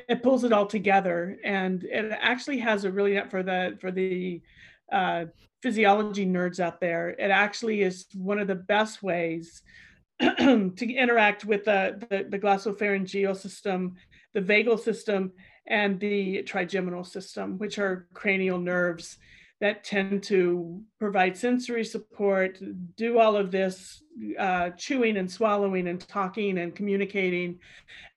it 0.08 0.24
pulls 0.24 0.46
it 0.46 0.54
all 0.54 0.66
together 0.66 1.38
and 1.44 1.84
it 1.84 2.18
actually 2.22 2.58
has 2.58 2.86
a 2.86 2.92
really 2.92 3.20
for 3.30 3.44
the 3.44 3.78
for 3.82 3.92
the 3.92 4.42
uh, 4.94 5.26
physiology 5.62 6.26
nerds 6.26 6.62
out 6.62 6.80
there 6.80 7.10
it 7.10 7.32
actually 7.32 7.82
is 7.82 8.06
one 8.14 8.40
of 8.40 8.48
the 8.48 8.56
best 8.56 9.04
ways 9.04 9.62
to 10.20 10.94
interact 10.94 11.44
with 11.44 11.66
the, 11.66 12.02
the, 12.10 12.26
the 12.30 12.40
glossopharyngeal 12.40 13.36
system 13.36 13.96
the 14.34 14.42
vagal 14.42 14.80
system 14.80 15.34
and 15.68 16.00
the 16.00 16.44
trigeminal 16.44 17.04
system 17.04 17.58
which 17.58 17.78
are 17.78 18.08
cranial 18.14 18.58
nerves 18.58 19.18
that 19.62 19.84
tend 19.84 20.24
to 20.24 20.82
provide 21.00 21.38
sensory 21.38 21.84
support, 21.84 22.60
do 22.96 23.20
all 23.20 23.36
of 23.36 23.52
this 23.52 24.04
uh, 24.38 24.70
chewing 24.72 25.18
and 25.18 25.30
swallowing 25.30 25.88
and 25.88 26.00
talking 26.08 26.60
and 26.60 26.76
communicating. 26.76 27.60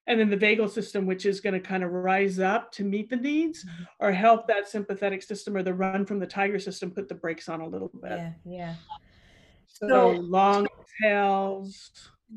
And 0.07 0.19
then 0.19 0.31
the 0.31 0.37
vagal 0.37 0.71
system, 0.71 1.07
which 1.07 1.27
is 1.27 1.41
going 1.41 1.55
to 1.55 1.61
kind 1.61 1.83
of 1.83 1.91
rise 1.93 2.39
up 2.39 2.73
to 2.73 2.85
meet 2.85 3.09
the 3.09 3.17
needs 3.17 3.65
mm-hmm. 3.65 3.85
or 4.01 4.13
help 4.13 4.47
that 4.49 4.69
sympathetic 4.69 5.23
system 5.23 5.57
or 5.57 5.63
the 5.63 5.75
run 5.75 6.07
from 6.07 6.19
the 6.19 6.27
tiger 6.27 6.59
system 6.59 6.91
put 6.91 7.09
the 7.09 7.15
brakes 7.15 7.49
on 7.49 7.61
a 7.61 7.67
little 7.67 7.91
bit. 8.03 8.13
Yeah, 8.13 8.33
yeah. 8.45 8.75
So, 9.67 9.89
so 9.89 10.11
long 10.11 10.67
tails, 11.03 11.91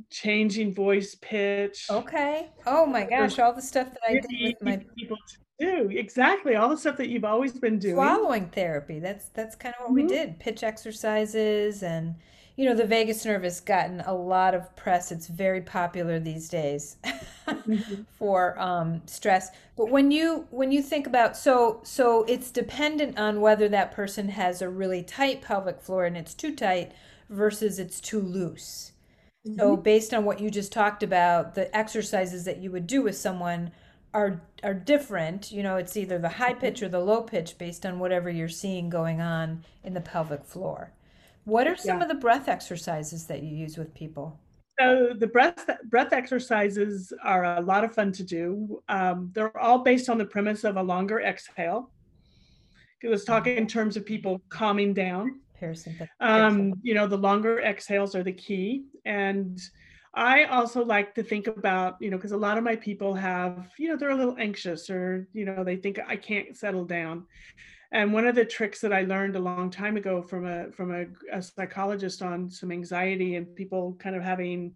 changing 0.09 0.73
voice 0.73 1.15
pitch. 1.15 1.87
Okay. 1.89 2.49
Oh 2.65 2.85
my 2.85 3.03
gosh, 3.03 3.39
all 3.39 3.53
the 3.53 3.61
stuff 3.61 3.91
that 3.91 4.01
I 4.07 4.13
did 4.13 4.25
with 4.41 4.61
my 4.61 4.77
people 4.97 5.17
do 5.59 5.89
exactly 5.89 6.55
all 6.55 6.69
the 6.69 6.77
stuff 6.77 6.97
that 6.97 7.09
you've 7.09 7.25
always 7.25 7.53
been 7.53 7.79
doing 7.79 7.95
swallowing 7.95 8.47
therapy 8.47 8.99
that's 8.99 9.29
that's 9.29 9.55
kind 9.55 9.73
of 9.75 9.81
what 9.81 9.97
mm-hmm. 9.97 10.07
we 10.07 10.07
did 10.07 10.39
pitch 10.39 10.63
exercises 10.63 11.83
and 11.83 12.15
you 12.55 12.65
know 12.65 12.75
the 12.75 12.85
vagus 12.85 13.25
nerve 13.25 13.43
has 13.43 13.59
gotten 13.59 14.01
a 14.01 14.13
lot 14.13 14.53
of 14.53 14.73
press 14.75 15.11
it's 15.11 15.27
very 15.27 15.61
popular 15.61 16.19
these 16.19 16.49
days 16.49 16.97
mm-hmm. 17.47 18.01
for 18.17 18.59
um, 18.59 19.01
stress 19.05 19.49
but 19.77 19.89
when 19.89 20.11
you 20.11 20.45
when 20.51 20.71
you 20.71 20.81
think 20.81 21.07
about 21.07 21.37
so 21.37 21.79
so 21.83 22.23
it's 22.23 22.51
dependent 22.51 23.17
on 23.17 23.41
whether 23.41 23.69
that 23.69 23.91
person 23.91 24.29
has 24.29 24.61
a 24.61 24.69
really 24.69 25.03
tight 25.03 25.41
pelvic 25.41 25.81
floor 25.81 26.05
and 26.05 26.17
it's 26.17 26.33
too 26.33 26.53
tight 26.53 26.91
versus 27.29 27.79
it's 27.79 28.01
too 28.01 28.21
loose 28.21 28.91
mm-hmm. 29.47 29.57
so 29.59 29.77
based 29.77 30.13
on 30.13 30.25
what 30.25 30.39
you 30.39 30.49
just 30.49 30.71
talked 30.71 31.03
about 31.03 31.55
the 31.55 31.75
exercises 31.75 32.43
that 32.45 32.57
you 32.57 32.71
would 32.71 32.87
do 32.87 33.01
with 33.01 33.15
someone 33.15 33.71
are 34.15 34.41
are 34.63 34.73
different. 34.73 35.51
You 35.51 35.61
know, 35.61 35.75
it's 35.75 35.97
either 35.97 36.17
the 36.17 36.29
high 36.29 36.53
pitch 36.53 36.81
or 36.81 36.87
the 36.87 36.99
low 36.99 37.21
pitch 37.21 37.57
based 37.57 37.85
on 37.85 37.99
whatever 37.99 38.29
you're 38.29 38.49
seeing 38.49 38.89
going 38.89 39.21
on 39.21 39.63
in 39.83 39.93
the 39.93 40.01
pelvic 40.01 40.45
floor. 40.45 40.93
What 41.43 41.67
are 41.67 41.75
some 41.75 41.97
yeah. 41.97 42.03
of 42.03 42.09
the 42.09 42.15
breath 42.15 42.47
exercises 42.47 43.27
that 43.27 43.43
you 43.43 43.55
use 43.55 43.77
with 43.77 43.93
people? 43.93 44.39
So 44.79 45.09
the 45.17 45.27
breath 45.27 45.69
breath 45.83 46.13
exercises 46.13 47.13
are 47.23 47.57
a 47.57 47.61
lot 47.61 47.83
of 47.83 47.93
fun 47.93 48.13
to 48.13 48.23
do. 48.23 48.81
Um, 48.87 49.31
they're 49.33 49.55
all 49.57 49.79
based 49.79 50.09
on 50.09 50.17
the 50.17 50.25
premise 50.25 50.63
of 50.63 50.77
a 50.77 50.83
longer 50.83 51.19
exhale. 51.19 51.91
Let's 53.03 53.25
talk 53.25 53.45
in 53.45 53.67
terms 53.67 53.97
of 53.97 54.05
people 54.05 54.41
calming 54.49 54.93
down. 54.93 55.41
Parasympathetic. 55.61 56.07
Um, 56.21 56.73
you 56.81 56.95
know, 56.95 57.05
the 57.05 57.17
longer 57.17 57.59
exhales 57.59 58.15
are 58.15 58.23
the 58.23 58.33
key, 58.33 58.85
and 59.05 59.59
I 60.15 60.45
also 60.45 60.83
like 60.83 61.13
to 61.15 61.23
think 61.23 61.47
about, 61.47 61.97
you 61.99 62.09
know, 62.09 62.17
because 62.17 62.31
a 62.31 62.37
lot 62.37 62.57
of 62.57 62.63
my 62.63 62.77
people 62.77 63.13
have, 63.13 63.69
you 63.77 63.89
know, 63.89 63.97
they're 63.97 64.11
a 64.11 64.15
little 64.15 64.37
anxious 64.39 64.89
or, 64.89 65.27
you 65.33 65.43
know, 65.43 65.63
they 65.63 65.75
think 65.75 65.99
I 66.07 66.15
can't 66.15 66.55
settle 66.55 66.85
down. 66.85 67.25
And 67.91 68.13
one 68.13 68.25
of 68.25 68.33
the 68.35 68.45
tricks 68.45 68.79
that 68.81 68.93
I 68.93 69.01
learned 69.01 69.35
a 69.35 69.39
long 69.39 69.69
time 69.69 69.97
ago 69.97 70.21
from 70.21 70.45
a 70.45 70.71
from 70.71 70.93
a, 70.93 71.05
a 71.31 71.41
psychologist 71.41 72.21
on 72.21 72.49
some 72.49 72.71
anxiety 72.71 73.35
and 73.35 73.55
people 73.55 73.95
kind 73.99 74.15
of 74.15 74.23
having 74.23 74.73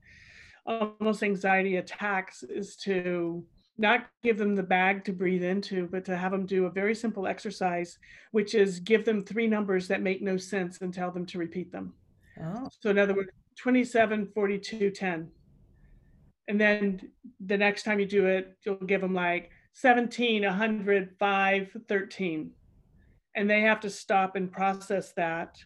almost 0.65 1.23
anxiety 1.23 1.77
attacks 1.77 2.43
is 2.43 2.75
to 2.77 3.43
not 3.77 4.07
give 4.23 4.37
them 4.37 4.55
the 4.55 4.63
bag 4.63 5.05
to 5.05 5.13
breathe 5.13 5.43
into, 5.43 5.87
but 5.87 6.03
to 6.05 6.17
have 6.17 6.33
them 6.33 6.45
do 6.45 6.65
a 6.65 6.69
very 6.69 6.93
simple 6.93 7.25
exercise, 7.25 7.97
which 8.31 8.53
is 8.53 8.81
give 8.81 9.05
them 9.05 9.23
three 9.23 9.47
numbers 9.47 9.87
that 9.87 10.01
make 10.01 10.21
no 10.21 10.35
sense 10.35 10.77
and 10.81 10.93
tell 10.93 11.11
them 11.11 11.25
to 11.25 11.39
repeat 11.39 11.71
them. 11.71 11.93
Oh. 12.41 12.69
So 12.79 12.89
in 12.89 12.97
other 12.97 13.13
words, 13.13 13.29
27, 13.57 14.29
42, 14.33 14.91
10. 14.91 15.29
And 16.47 16.59
then 16.59 17.01
the 17.45 17.57
next 17.57 17.83
time 17.83 17.99
you 17.99 18.05
do 18.05 18.25
it, 18.25 18.57
you'll 18.65 18.75
give 18.75 19.01
them 19.01 19.13
like 19.13 19.51
17, 19.73 20.43
100, 20.43 21.15
5, 21.19 21.77
13. 21.87 22.51
And 23.35 23.49
they 23.49 23.61
have 23.61 23.79
to 23.81 23.89
stop 23.89 24.35
and 24.35 24.51
process 24.51 25.13
that 25.13 25.57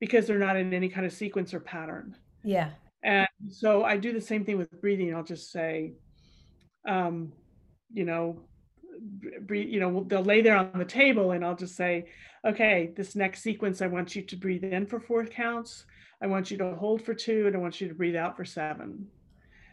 because 0.00 0.26
they're 0.26 0.38
not 0.38 0.56
in 0.56 0.72
any 0.72 0.88
kind 0.88 1.06
of 1.06 1.12
sequence 1.12 1.52
or 1.52 1.60
pattern. 1.60 2.16
Yeah. 2.42 2.70
And 3.02 3.28
so 3.50 3.84
I 3.84 3.96
do 3.96 4.12
the 4.12 4.20
same 4.20 4.44
thing 4.44 4.56
with 4.56 4.80
breathing. 4.80 5.14
I'll 5.14 5.22
just 5.22 5.52
say, 5.52 5.92
um, 6.88 7.32
you 7.92 8.04
know, 8.04 8.40
breathe, 9.42 9.68
you 9.68 9.80
know, 9.80 10.04
they'll 10.06 10.22
lay 10.22 10.42
there 10.42 10.56
on 10.56 10.78
the 10.78 10.84
table 10.84 11.32
and 11.32 11.44
I'll 11.44 11.56
just 11.56 11.76
say, 11.76 12.06
okay, 12.46 12.92
this 12.96 13.14
next 13.14 13.42
sequence, 13.42 13.82
I 13.82 13.86
want 13.86 14.14
you 14.16 14.22
to 14.22 14.36
breathe 14.36 14.64
in 14.64 14.86
for 14.86 15.00
four 15.00 15.24
counts. 15.26 15.84
I 16.22 16.26
want 16.26 16.50
you 16.50 16.58
to 16.58 16.74
hold 16.74 17.02
for 17.02 17.14
two 17.14 17.46
and 17.46 17.56
I 17.56 17.58
want 17.58 17.80
you 17.80 17.88
to 17.88 17.94
breathe 17.94 18.16
out 18.16 18.36
for 18.36 18.44
seven. 18.44 19.06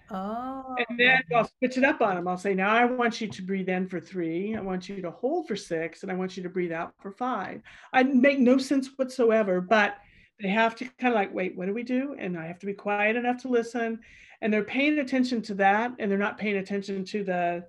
Oh. 0.09 0.75
And 0.89 0.99
then 0.99 1.21
I'll 1.35 1.49
switch 1.59 1.77
it 1.77 1.83
up 1.83 2.01
on 2.01 2.15
them. 2.15 2.27
I'll 2.27 2.37
say, 2.37 2.53
now 2.53 2.69
I 2.69 2.85
want 2.85 3.19
you 3.19 3.27
to 3.27 3.41
breathe 3.41 3.67
in 3.67 3.87
for 3.87 3.99
three. 3.99 4.55
I 4.55 4.61
want 4.61 4.87
you 4.87 5.01
to 5.01 5.11
hold 5.11 5.47
for 5.47 5.55
six 5.55 6.03
and 6.03 6.11
I 6.11 6.15
want 6.15 6.37
you 6.37 6.43
to 6.43 6.49
breathe 6.49 6.71
out 6.71 6.93
for 7.01 7.11
five. 7.11 7.61
I 7.91 8.03
make 8.03 8.39
no 8.39 8.57
sense 8.57 8.89
whatsoever, 8.95 9.59
but 9.59 9.97
they 10.41 10.47
have 10.47 10.75
to 10.75 10.85
kind 10.85 11.13
of 11.13 11.15
like, 11.15 11.33
wait, 11.33 11.57
what 11.57 11.65
do 11.65 11.73
we 11.73 11.83
do? 11.83 12.15
And 12.17 12.37
I 12.37 12.45
have 12.45 12.59
to 12.59 12.65
be 12.65 12.73
quiet 12.73 13.15
enough 13.15 13.41
to 13.41 13.49
listen. 13.49 13.99
And 14.41 14.53
they're 14.53 14.63
paying 14.63 14.99
attention 14.99 15.41
to 15.43 15.55
that 15.55 15.93
and 15.99 16.09
they're 16.09 16.17
not 16.17 16.37
paying 16.37 16.57
attention 16.57 17.03
to 17.05 17.23
the 17.23 17.65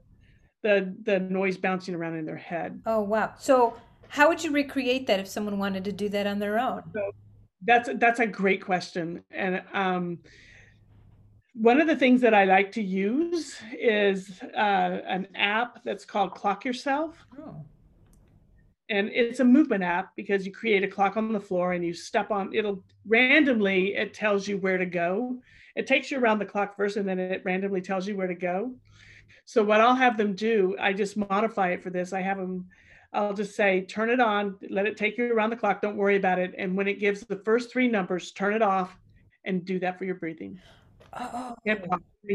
the 0.63 0.93
the 1.05 1.21
noise 1.21 1.57
bouncing 1.57 1.95
around 1.95 2.17
in 2.17 2.27
their 2.27 2.37
head. 2.37 2.81
Oh 2.85 3.01
wow. 3.01 3.33
So 3.39 3.77
how 4.09 4.29
would 4.29 4.43
you 4.43 4.51
recreate 4.53 5.07
that 5.07 5.21
if 5.21 5.29
someone 5.29 5.59
wanted 5.59 5.85
to 5.85 5.93
do 5.93 6.09
that 6.11 6.27
on 6.27 6.39
their 6.39 6.59
own? 6.59 6.83
So 6.93 7.13
that's 7.65 7.89
that's 7.97 8.21
a 8.21 8.27
great 8.27 8.65
question, 8.65 9.25
and 9.31 9.63
um, 9.73 10.19
one 11.59 11.81
of 11.81 11.89
the 11.89 11.97
things 11.97 12.21
that 12.21 12.35
I 12.35 12.45
like 12.45 12.71
to 12.73 12.83
use 12.83 13.57
is 13.77 14.41
uh, 14.57 15.01
an 15.09 15.27
app 15.35 15.83
that's 15.83 16.05
called 16.05 16.35
Clock 16.35 16.65
Yourself. 16.65 17.27
Oh. 17.37 17.65
And 18.91 19.09
it's 19.09 19.41
a 19.41 19.45
movement 19.45 19.83
app 19.83 20.15
because 20.15 20.47
you 20.47 20.53
create 20.53 20.85
a 20.85 20.89
clock 20.89 21.17
on 21.17 21.33
the 21.33 21.41
floor 21.41 21.73
and 21.73 21.85
you 21.85 21.93
step 21.93 22.31
on 22.31 22.55
it'll 22.55 22.83
randomly 23.07 23.95
it 23.95 24.15
tells 24.15 24.47
you 24.47 24.57
where 24.57 24.79
to 24.79 24.87
go. 24.87 25.39
It 25.75 25.87
takes 25.87 26.11
you 26.11 26.19
around 26.19 26.39
the 26.39 26.47
clock 26.47 26.77
first 26.77 26.97
and 26.97 27.07
then 27.07 27.19
it 27.19 27.43
randomly 27.45 27.81
tells 27.81 28.07
you 28.07 28.17
where 28.17 28.29
to 28.29 28.35
go. 28.35 28.73
So 29.45 29.63
what 29.65 29.81
I'll 29.81 29.97
have 29.97 30.17
them 30.17 30.35
do, 30.35 30.77
I 30.81 30.93
just 30.93 31.17
modify 31.17 31.71
it 31.71 31.83
for 31.83 31.91
this. 31.91 32.13
I 32.13 32.21
have 32.21 32.39
them 32.39 32.67
I'll 33.13 33.35
just 33.35 33.57
say, 33.57 33.83
turn 33.83 34.11
it 34.11 34.21
on, 34.21 34.57
let 34.69 34.87
it 34.87 34.97
take 34.97 35.17
you 35.17 35.33
around 35.33 35.51
the 35.51 35.57
clock. 35.57 35.81
Don't 35.81 35.97
worry 35.97 36.17
about 36.17 36.39
it. 36.39 36.55
And 36.59 36.77
when 36.77 36.87
it 36.87 37.01
gives 37.01 37.21
the 37.23 37.37
first 37.37 37.73
three 37.73 37.89
numbers, 37.89 38.33
turn 38.33 38.55
it 38.55 38.63
off 38.63 38.97
and 39.45 39.65
do 39.65 39.79
that 39.81 39.99
for 39.99 40.05
your 40.05 40.17
breathing. 40.17 40.61
Oh. 41.19 41.55
And 41.65 41.87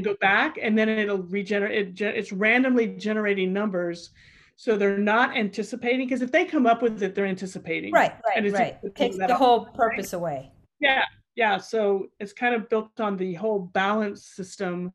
go 0.03 0.15
back 0.19 0.57
and 0.61 0.77
then 0.77 0.89
it'll 0.89 1.21
regenerate. 1.23 2.01
It, 2.01 2.15
it's 2.15 2.31
randomly 2.31 2.87
generating 2.87 3.53
numbers. 3.53 4.09
So 4.55 4.75
they're 4.77 4.97
not 4.97 5.37
anticipating 5.37 6.07
because 6.07 6.21
if 6.21 6.31
they 6.31 6.45
come 6.45 6.65
up 6.65 6.81
with 6.81 7.01
it, 7.03 7.13
they're 7.13 7.25
anticipating. 7.25 7.91
Right, 7.91 8.13
right, 8.25 8.51
right. 8.51 8.77
It 8.81 8.95
Takes 8.95 9.17
the 9.17 9.35
whole 9.35 9.65
purpose 9.65 10.13
away. 10.13 10.51
Yeah. 10.79 11.03
Yeah, 11.35 11.57
so 11.57 12.09
it's 12.19 12.31
kind 12.31 12.53
of 12.53 12.69
built 12.69 12.99
on 12.99 13.17
the 13.17 13.33
whole 13.33 13.57
balance 13.57 14.23
system, 14.23 14.93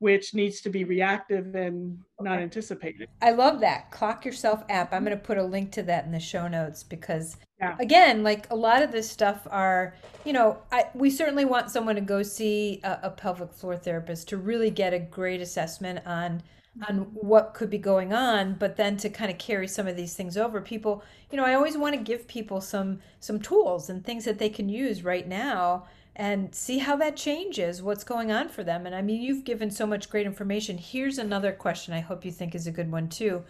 which 0.00 0.34
needs 0.34 0.62
to 0.62 0.70
be 0.70 0.84
reactive 0.84 1.54
and 1.54 1.98
not 2.20 2.38
anticipated. 2.40 3.08
I 3.22 3.30
love 3.32 3.60
that 3.60 3.90
Clock 3.90 4.24
Yourself 4.24 4.64
app. 4.70 4.92
I'm 4.92 5.04
going 5.04 5.16
to 5.16 5.22
put 5.22 5.36
a 5.38 5.42
link 5.44 5.70
to 5.72 5.82
that 5.84 6.06
in 6.06 6.10
the 6.10 6.18
show 6.18 6.48
notes 6.48 6.82
because, 6.82 7.36
Yeah. 7.60 7.76
again, 7.78 8.22
like 8.22 8.50
a 8.50 8.54
lot 8.56 8.82
of 8.82 8.92
this 8.92 9.08
stuff 9.10 9.46
are, 9.50 9.94
you 10.24 10.32
know, 10.32 10.58
I 10.72 10.86
we 10.94 11.10
certainly 11.10 11.44
want 11.44 11.70
someone 11.70 11.94
to 11.96 12.00
go 12.00 12.22
see 12.22 12.80
a, 12.82 12.98
a 13.04 13.10
pelvic 13.10 13.52
floor 13.52 13.76
therapist 13.76 14.28
to 14.30 14.38
really 14.38 14.70
get 14.70 14.94
a 14.94 14.98
great 14.98 15.40
assessment 15.42 16.00
on 16.06 16.42
on 16.88 16.98
what 17.12 17.52
could 17.52 17.68
be 17.68 17.78
going 17.78 18.12
on, 18.14 18.54
but 18.54 18.76
then 18.76 18.96
to 18.96 19.10
kind 19.10 19.30
of 19.30 19.36
carry 19.38 19.66
some 19.68 19.86
of 19.88 19.96
these 19.96 20.14
things 20.14 20.36
over. 20.36 20.60
People, 20.60 21.02
you 21.30 21.36
know, 21.36 21.44
I 21.44 21.54
always 21.54 21.76
want 21.76 21.94
to 21.96 22.00
give 22.00 22.26
people 22.26 22.60
some 22.62 23.00
some 23.18 23.38
tools 23.38 23.90
and 23.90 24.02
things 24.02 24.24
that 24.24 24.38
they 24.38 24.48
can 24.48 24.68
use 24.70 25.04
right 25.04 25.28
now 25.28 25.86
and 26.16 26.54
see 26.54 26.78
how 26.78 26.96
that 26.96 27.16
changes 27.16 27.82
what's 27.82 28.04
going 28.04 28.30
on 28.32 28.48
for 28.48 28.62
them. 28.64 28.86
And 28.86 28.94
I 28.94 29.02
mean, 29.02 29.22
you've 29.22 29.44
given 29.44 29.70
so 29.70 29.86
much 29.86 30.10
great 30.10 30.26
information. 30.26 30.78
Here's 30.78 31.18
another 31.18 31.52
question 31.52 31.94
I 31.94 32.00
hope 32.00 32.24
you 32.24 32.32
think 32.32 32.54
is 32.54 32.66
a 32.66 32.72
good 32.72 32.90
one 32.90 33.08
too. 33.08 33.44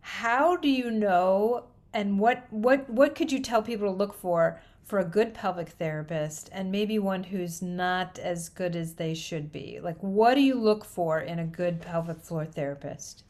How 0.00 0.56
do 0.56 0.68
you 0.68 0.90
know 0.90 1.64
and 1.92 2.18
what 2.18 2.46
what 2.50 2.88
what 2.88 3.14
could 3.14 3.32
you 3.32 3.40
tell 3.40 3.62
people 3.62 3.88
to 3.88 3.96
look 3.96 4.14
for 4.14 4.60
for 4.84 4.98
a 4.98 5.04
good 5.04 5.34
pelvic 5.34 5.68
therapist 5.70 6.48
and 6.52 6.70
maybe 6.72 6.98
one 6.98 7.22
who's 7.24 7.62
not 7.62 8.18
as 8.18 8.48
good 8.48 8.76
as 8.76 8.94
they 8.94 9.14
should 9.14 9.52
be? 9.52 9.78
Like 9.82 9.98
what 10.00 10.34
do 10.34 10.40
you 10.42 10.54
look 10.54 10.84
for 10.84 11.20
in 11.20 11.38
a 11.38 11.46
good 11.46 11.80
pelvic 11.80 12.20
floor 12.20 12.46
therapist? 12.46 13.24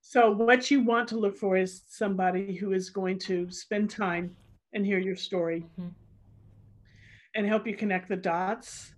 So, 0.00 0.30
what 0.30 0.70
you 0.70 0.82
want 0.82 1.08
to 1.08 1.16
look 1.16 1.36
for 1.36 1.56
is 1.56 1.82
somebody 1.88 2.54
who 2.54 2.72
is 2.72 2.90
going 2.90 3.18
to 3.20 3.50
spend 3.50 3.90
time 3.90 4.36
and 4.72 4.84
hear 4.84 4.98
your 4.98 5.16
story 5.16 5.64
Mhm. 5.78 5.94
And 7.34 7.46
help 7.46 7.66
you 7.66 7.74
connect 7.76 8.08
the 8.08 8.16
dots 8.16 8.94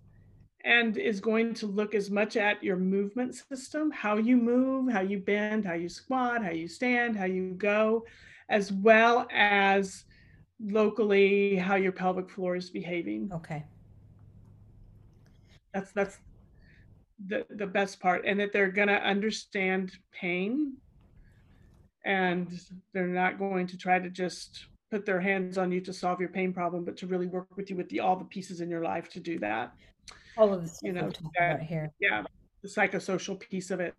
and 0.63 0.97
is 0.97 1.19
going 1.19 1.53
to 1.53 1.65
look 1.65 1.95
as 1.95 2.09
much 2.11 2.35
at 2.35 2.63
your 2.63 2.75
movement 2.75 3.35
system, 3.49 3.91
how 3.91 4.17
you 4.17 4.35
move, 4.35 4.91
how 4.91 5.01
you 5.01 5.19
bend, 5.19 5.65
how 5.65 5.73
you 5.73 5.87
squat, 5.87 6.43
how 6.43 6.51
you 6.51 6.67
stand, 6.67 7.15
how 7.17 7.25
you 7.25 7.53
go, 7.53 8.03
as 8.49 8.71
well 8.71 9.27
as 9.31 10.03
locally 10.59 11.55
how 11.55 11.75
your 11.75 11.91
pelvic 11.91 12.29
floor 12.29 12.55
is 12.55 12.69
behaving. 12.69 13.29
Okay. 13.33 13.63
That's 15.73 15.91
that's 15.91 16.17
the 17.27 17.45
the 17.49 17.67
best 17.67 17.99
part 17.99 18.25
and 18.25 18.39
that 18.39 18.53
they're 18.53 18.71
going 18.71 18.87
to 18.87 19.03
understand 19.03 19.91
pain 20.11 20.73
and 22.05 22.47
they're 22.93 23.07
not 23.07 23.39
going 23.39 23.67
to 23.67 23.77
try 23.77 23.99
to 23.99 24.09
just 24.09 24.65
put 24.89 25.05
their 25.05 25.19
hands 25.19 25.57
on 25.57 25.71
you 25.71 25.81
to 25.81 25.93
solve 25.93 26.19
your 26.19 26.29
pain 26.29 26.53
problem 26.53 26.83
but 26.85 26.95
to 26.97 27.07
really 27.07 27.27
work 27.27 27.47
with 27.57 27.69
you 27.69 27.75
with 27.75 27.89
the 27.89 27.99
all 27.99 28.15
the 28.15 28.25
pieces 28.25 28.61
in 28.61 28.69
your 28.69 28.81
life 28.83 29.09
to 29.09 29.19
do 29.19 29.37
that 29.39 29.73
All 30.37 30.53
of 30.53 30.63
the 30.63 30.79
you 30.83 30.93
know 30.93 31.09
that 31.37 31.61
here. 31.61 31.91
yeah 31.99 32.23
the 32.61 32.67
psychosocial 32.69 33.39
piece 33.39 33.71
of 33.71 33.79
it 33.79 33.93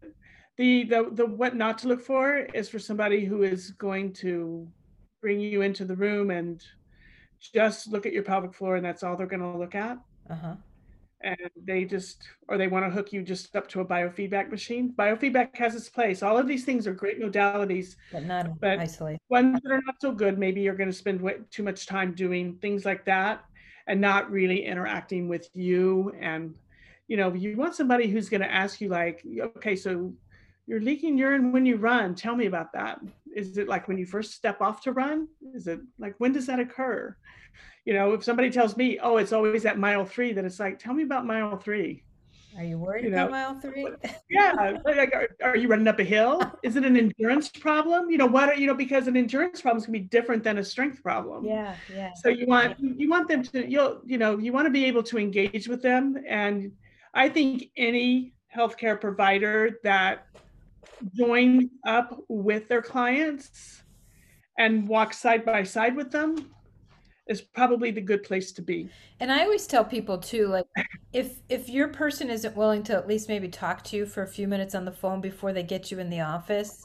the 0.56 0.84
the 0.84 1.10
the 1.12 1.26
what 1.26 1.54
not 1.56 1.78
to 1.78 1.88
look 1.88 2.00
for 2.00 2.38
is 2.54 2.68
for 2.68 2.78
somebody 2.78 3.24
who 3.24 3.42
is 3.42 3.70
going 3.72 4.12
to 4.14 4.66
bring 5.20 5.40
you 5.40 5.62
into 5.62 5.84
the 5.84 5.96
room 5.96 6.30
and 6.30 6.62
just 7.54 7.88
look 7.88 8.06
at 8.06 8.12
your 8.12 8.22
pelvic 8.22 8.54
floor 8.54 8.76
and 8.76 8.84
that's 8.84 9.02
all 9.02 9.16
they're 9.16 9.26
going 9.26 9.40
to 9.52 9.58
look 9.58 9.74
at 9.74 9.98
Uh-huh. 10.30 10.54
And 11.22 11.36
they 11.64 11.84
just 11.84 12.28
or 12.48 12.56
they 12.56 12.68
want 12.68 12.84
to 12.84 12.90
hook 12.90 13.12
you 13.12 13.22
just 13.22 13.54
up 13.56 13.68
to 13.68 13.80
a 13.80 13.84
biofeedback 13.84 14.50
machine. 14.50 14.92
Biofeedback 14.96 15.56
has 15.56 15.74
its 15.74 15.88
place. 15.88 16.22
All 16.22 16.38
of 16.38 16.46
these 16.46 16.64
things 16.64 16.86
are 16.86 16.94
great 16.94 17.20
modalities 17.20 17.96
But 18.12 18.24
not 18.24 18.60
but 18.60 18.78
isolate. 18.78 19.18
ones 19.28 19.60
that 19.62 19.72
are 19.72 19.82
not 19.84 19.96
so 20.00 20.12
good 20.12 20.38
maybe 20.38 20.60
you're 20.60 20.76
going 20.76 20.90
to 20.90 20.96
spend 20.96 21.20
way, 21.20 21.36
too 21.50 21.62
much 21.62 21.86
time 21.86 22.14
doing 22.14 22.56
things 22.60 22.84
like 22.84 23.04
that 23.06 23.44
and 23.86 24.00
not 24.00 24.30
really 24.30 24.64
interacting 24.64 25.28
with 25.28 25.48
you. 25.54 26.12
And 26.20 26.54
you 27.08 27.16
know 27.16 27.32
you 27.32 27.56
want 27.56 27.74
somebody 27.74 28.06
who's 28.08 28.28
going 28.28 28.42
to 28.42 28.52
ask 28.52 28.80
you 28.80 28.88
like 28.88 29.24
okay 29.56 29.74
so 29.76 30.12
you're 30.66 30.80
leaking 30.82 31.16
urine 31.16 31.50
when 31.50 31.64
you 31.64 31.76
run. 31.76 32.14
Tell 32.14 32.36
me 32.36 32.46
about 32.46 32.72
that 32.74 33.00
is 33.34 33.58
it 33.58 33.68
like 33.68 33.88
when 33.88 33.98
you 33.98 34.06
first 34.06 34.32
step 34.32 34.60
off 34.60 34.80
to 34.82 34.92
run? 34.92 35.28
Is 35.54 35.66
it 35.66 35.80
like 35.98 36.14
when 36.18 36.32
does 36.32 36.46
that 36.46 36.60
occur? 36.60 37.16
You 37.84 37.94
know 37.94 38.12
if 38.12 38.22
somebody 38.24 38.50
tells 38.50 38.76
me 38.76 38.98
oh 39.02 39.16
it's 39.16 39.32
always 39.32 39.64
at 39.64 39.78
mile 39.78 40.04
three 40.04 40.32
that 40.32 40.44
it's 40.44 40.60
like 40.60 40.78
tell 40.78 40.94
me 40.94 41.02
about 41.02 41.26
mile 41.26 41.56
three. 41.56 42.04
Are 42.56 42.64
you 42.64 42.78
worried 42.78 43.04
you 43.04 43.12
about 43.12 43.30
mile 43.30 43.60
three? 43.60 43.86
yeah 44.30 44.78
like 44.84 45.14
are, 45.14 45.28
are 45.42 45.56
you 45.56 45.68
running 45.68 45.88
up 45.88 45.98
a 45.98 46.04
hill? 46.04 46.40
Is 46.62 46.76
it 46.76 46.84
an 46.84 46.96
endurance 46.96 47.48
problem? 47.48 48.10
You 48.10 48.18
know 48.18 48.26
what 48.26 48.58
you 48.58 48.66
know 48.66 48.74
because 48.74 49.06
an 49.06 49.16
endurance 49.16 49.60
problem 49.60 49.78
is 49.78 49.86
going 49.86 49.94
to 49.94 50.00
be 50.00 50.08
different 50.08 50.42
than 50.42 50.58
a 50.58 50.64
strength 50.64 51.02
problem. 51.02 51.44
Yeah, 51.44 51.74
yeah. 51.94 52.12
so 52.14 52.28
you 52.28 52.46
want 52.46 52.78
you 52.80 53.08
want 53.08 53.28
them 53.28 53.42
to 53.44 53.70
you'll 53.70 54.00
you 54.04 54.18
know 54.18 54.38
you 54.38 54.52
want 54.52 54.66
to 54.66 54.70
be 54.70 54.84
able 54.84 55.02
to 55.04 55.18
engage 55.18 55.68
with 55.68 55.82
them. 55.82 56.16
And 56.28 56.72
i 57.14 57.28
think 57.28 57.70
any 57.76 58.34
healthcare 58.54 59.00
provider 59.00 59.78
that 59.82 60.26
joins 61.14 61.64
up 61.86 62.18
with 62.28 62.68
their 62.68 62.82
clients 62.82 63.82
and 64.58 64.88
walk 64.88 65.14
side 65.14 65.44
by 65.44 65.62
side 65.62 65.94
with 65.94 66.10
them 66.10 66.50
is 67.28 67.40
probably 67.40 67.90
the 67.90 68.00
good 68.00 68.22
place 68.22 68.52
to 68.52 68.62
be 68.62 68.88
And 69.20 69.30
I 69.30 69.42
always 69.42 69.66
tell 69.66 69.84
people 69.84 70.18
too, 70.18 70.48
like 70.48 70.66
if 71.12 71.40
if 71.48 71.68
your 71.68 71.88
person 71.88 72.30
isn't 72.30 72.56
willing 72.56 72.82
to 72.84 72.94
at 72.94 73.06
least 73.06 73.28
maybe 73.28 73.48
talk 73.48 73.84
to 73.84 73.96
you 73.96 74.06
for 74.06 74.22
a 74.22 74.26
few 74.26 74.48
minutes 74.48 74.74
on 74.74 74.84
the 74.84 74.92
phone 74.92 75.20
before 75.20 75.52
they 75.52 75.62
get 75.62 75.90
you 75.90 75.98
in 75.98 76.10
the 76.10 76.20
office, 76.20 76.84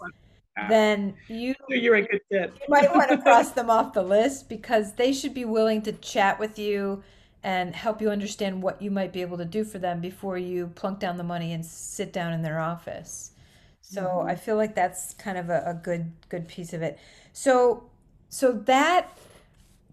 Yeah. 0.58 0.68
then 0.68 1.16
you 1.28 1.56
you're 1.70 1.96
a 1.96 2.02
good 2.02 2.22
fit 2.30 2.54
you 2.62 2.68
might 2.70 2.94
want 2.94 3.10
to 3.10 3.18
cross 3.18 3.52
them 3.52 3.70
off 3.70 3.94
the 3.94 4.04
list 4.04 4.50
because 4.50 4.94
they 4.94 5.12
should 5.14 5.34
be 5.34 5.46
willing 5.46 5.82
to 5.84 5.92
chat 5.94 6.40
with 6.40 6.60
you 6.60 7.02
and 7.44 7.76
help 7.76 8.02
you 8.02 8.10
understand 8.10 8.62
what 8.62 8.82
you 8.82 8.92
might 8.92 9.12
be 9.12 9.22
able 9.22 9.38
to 9.38 9.46
do 9.46 9.64
for 9.66 9.80
them 9.80 10.00
before 10.00 10.38
you 10.38 10.68
plunk 10.76 11.00
down 11.00 11.18
the 11.18 11.24
money 11.24 11.54
and 11.54 11.66
sit 11.66 12.14
down 12.14 12.32
in 12.34 12.42
their 12.42 12.60
office. 12.60 13.33
So 13.94 14.02
mm-hmm. 14.02 14.30
I 14.30 14.36
feel 14.36 14.56
like 14.56 14.76
that's 14.76 15.14
kind 15.16 15.38
of 15.38 15.50
a, 15.50 15.64
a 15.66 15.74
good 15.74 16.12
good 16.30 16.48
piece 16.48 16.74
of 16.74 16.82
it. 16.82 17.00
So 17.32 17.90
so 18.30 18.52
that 18.52 19.18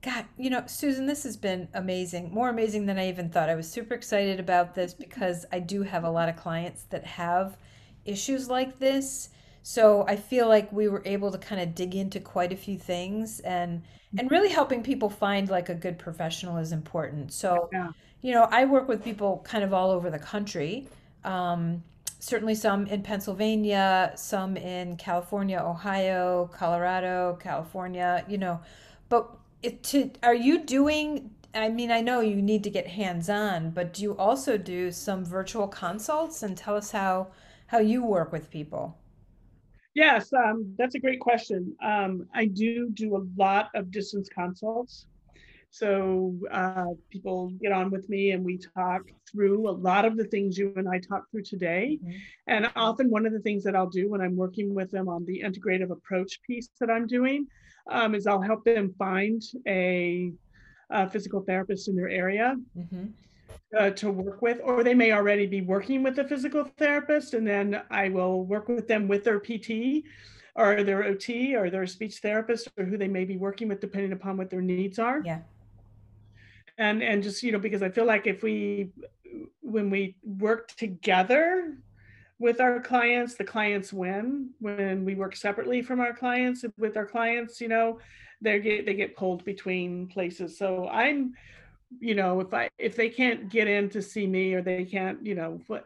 God, 0.03 0.25
you 0.39 0.49
know, 0.49 0.65
Susan, 0.67 1.07
this 1.07 1.25
has 1.25 1.37
been 1.37 1.69
amazing. 1.75 2.33
More 2.33 2.49
amazing 2.49 2.87
than 2.87 2.99
I 2.99 3.09
even 3.09 3.29
thought. 3.29 3.51
I 3.51 3.55
was 3.55 3.71
super 3.71 3.95
excited 3.95 4.41
about 4.41 4.75
this 4.75 4.93
mm-hmm. 4.93 5.03
because 5.03 5.45
I 5.53 5.61
do 5.61 5.83
have 5.83 6.05
a 6.05 6.11
lot 6.11 6.29
of 6.29 6.37
clients 6.37 6.85
that 6.91 7.05
have 7.05 7.57
issues 8.05 8.49
like 8.49 8.79
this. 8.79 9.29
So 9.63 10.07
I 10.09 10.17
feel 10.17 10.49
like 10.49 10.73
we 10.73 10.89
were 10.89 11.03
able 11.05 11.31
to 11.31 11.39
kind 11.39 11.61
of 11.61 11.75
dig 11.75 11.95
into 11.95 12.19
quite 12.19 12.53
a 12.53 12.57
few 12.57 12.79
things 12.79 13.41
and 13.41 13.83
and 14.13 14.27
mm-hmm. 14.27 14.29
really 14.29 14.49
helping 14.49 14.83
people 14.83 15.11
find 15.11 15.49
like 15.51 15.69
a 15.69 15.75
good 15.75 15.99
professional 15.99 16.57
is 16.57 16.73
important. 16.73 17.33
So, 17.33 17.69
yeah 17.73 17.93
you 18.23 18.35
know, 18.35 18.49
I 18.51 18.65
work 18.65 18.89
with 18.89 19.03
people 19.03 19.43
kind 19.45 19.65
of 19.65 19.73
all 19.73 19.91
over 19.91 20.11
the 20.11 20.19
country. 20.19 20.89
Um, 21.25 21.83
certainly 22.21 22.55
some 22.55 22.87
in 22.87 23.03
Pennsylvania, 23.03 24.13
some 24.17 24.57
in 24.57 24.97
California, 24.97 25.59
Ohio, 25.59 26.49
Colorado, 26.53 27.39
California, 27.41 28.25
you 28.29 28.39
know. 28.39 28.61
But 29.09 29.31
it 29.63 29.83
to 29.85 30.11
are 30.23 30.35
you 30.35 30.65
doing 30.65 31.31
I 31.55 31.69
mean, 31.69 31.91
I 31.91 32.01
know 32.01 32.21
you 32.21 32.41
need 32.41 32.63
to 32.65 32.71
get 32.71 32.87
hands-on, 32.87 33.71
but 33.73 33.93
do 33.93 34.03
you 34.03 34.17
also 34.17 34.57
do 34.57 34.93
some 34.93 35.25
virtual 35.25 35.67
consults 35.69 36.43
and 36.45 36.57
tell 36.57 36.77
us 36.77 36.93
how 36.93 37.29
how 37.67 37.79
you 37.81 38.05
work 38.05 38.33
with 38.33 38.51
people? 38.51 38.99
Yes, 39.95 40.33
um, 40.33 40.75
that's 40.79 40.95
a 40.95 41.01
great 41.01 41.21
question. 41.21 41.77
Um, 41.85 42.29
I 42.35 42.47
do 42.47 42.91
do 42.91 43.17
a 43.17 43.27
lot 43.37 43.71
of 43.75 43.91
distance 43.91 44.29
consults. 44.29 45.07
So 45.71 46.35
uh, 46.51 46.87
people 47.11 47.51
get 47.63 47.71
on 47.71 47.91
with 47.91 48.09
me 48.09 48.33
and 48.33 48.45
we 48.45 48.59
talk 48.59 49.03
through 49.31 49.69
a 49.69 49.71
lot 49.71 50.05
of 50.05 50.17
the 50.17 50.25
things 50.25 50.59
you 50.59 50.73
and 50.77 50.89
I 50.89 50.99
talked 50.99 51.31
through 51.31 51.45
today. 51.45 51.99
Mhm. 52.03 52.15
And 52.49 52.71
often 52.75 53.09
one 53.09 53.25
of 53.25 53.33
the 53.33 53.39
things 53.41 53.63
that 53.65 53.77
I'll 53.77 53.89
do 53.89 54.11
when 54.11 54.21
I'm 54.21 54.37
working 54.37 54.75
with 54.75 54.91
them 54.91 55.09
on 55.09 55.25
the 55.25 55.43
integrative 55.45 55.91
approach 55.91 56.43
piece 56.43 56.69
that 56.81 56.91
I'm 56.91 57.07
doing 57.07 57.47
um, 57.89 58.15
is 58.17 58.27
I'll 58.27 58.41
help 58.43 58.65
them 58.65 58.93
find 58.99 59.41
a, 59.67 60.33
a 60.91 61.09
physical 61.09 61.43
therapist 61.43 61.89
in 61.89 61.95
their 61.97 62.09
area 62.09 62.57
Mhm. 62.77 63.13
uh, 63.79 63.91
to 63.91 64.11
work 64.11 64.43
with, 64.43 64.61
or 64.65 64.83
they 64.83 64.95
may 64.95 65.13
already 65.13 65.47
be 65.47 65.61
working 65.61 66.03
with 66.03 66.19
a 66.19 66.25
physical 66.25 66.65
therapist, 66.65 67.35
and 67.35 67.47
then 67.47 67.81
I 67.91 68.09
will 68.09 68.45
work 68.45 68.69
with 68.69 68.89
them 68.89 69.07
with 69.07 69.23
their 69.23 69.39
PT 69.39 70.05
or 70.57 70.83
their 70.83 71.05
OT 71.05 71.55
or 71.55 71.71
their 71.71 71.87
speech 71.87 72.19
therapist 72.19 72.69
or 72.77 72.85
who 72.85 72.99
they 72.99 73.07
may 73.07 73.25
be 73.25 73.37
working 73.37 73.69
with, 73.69 73.81
depending 73.81 74.11
upon 74.13 74.37
what 74.37 74.51
their 74.51 74.61
needs 74.61 74.99
are. 74.99 75.23
Yeah. 75.25 75.43
And 76.81 77.03
and 77.03 77.23
just 77.23 77.43
you 77.43 77.53
know, 77.53 77.59
because 77.59 77.83
I 77.83 77.91
feel 77.91 78.07
like 78.07 78.27
if 78.27 78.43
we 78.43 78.91
when 79.61 79.91
we 79.91 80.17
work 80.25 80.69
together 80.77 81.77
with 82.39 82.59
our 82.59 82.81
clients, 82.81 83.35
the 83.35 83.45
clients 83.45 83.93
win. 83.93 84.51
When 84.61 85.05
we 85.05 85.15
work 85.15 85.37
separately 85.37 85.83
from 85.83 86.01
our 86.01 86.15
clients 86.15 86.65
with 86.79 86.97
our 86.97 87.05
clients, 87.05 87.61
you 87.61 87.69
know, 87.69 87.99
they 88.41 88.59
get 88.61 88.87
they 88.87 88.95
get 88.95 89.15
pulled 89.15 89.45
between 89.45 90.09
places. 90.09 90.57
So 90.57 90.89
I'm 90.89 91.35
you 91.99 92.15
know 92.15 92.39
if 92.39 92.55
i 92.55 92.69
if 92.79 92.95
they 92.95 93.09
can't 93.09 93.49
get 93.51 93.67
in 93.67 93.91
to 93.91 94.01
see 94.01 94.25
me 94.25 94.55
or 94.55 94.63
they 94.63 94.85
can't 94.85 95.19
you 95.27 95.35
know 95.35 95.61
what- 95.67 95.85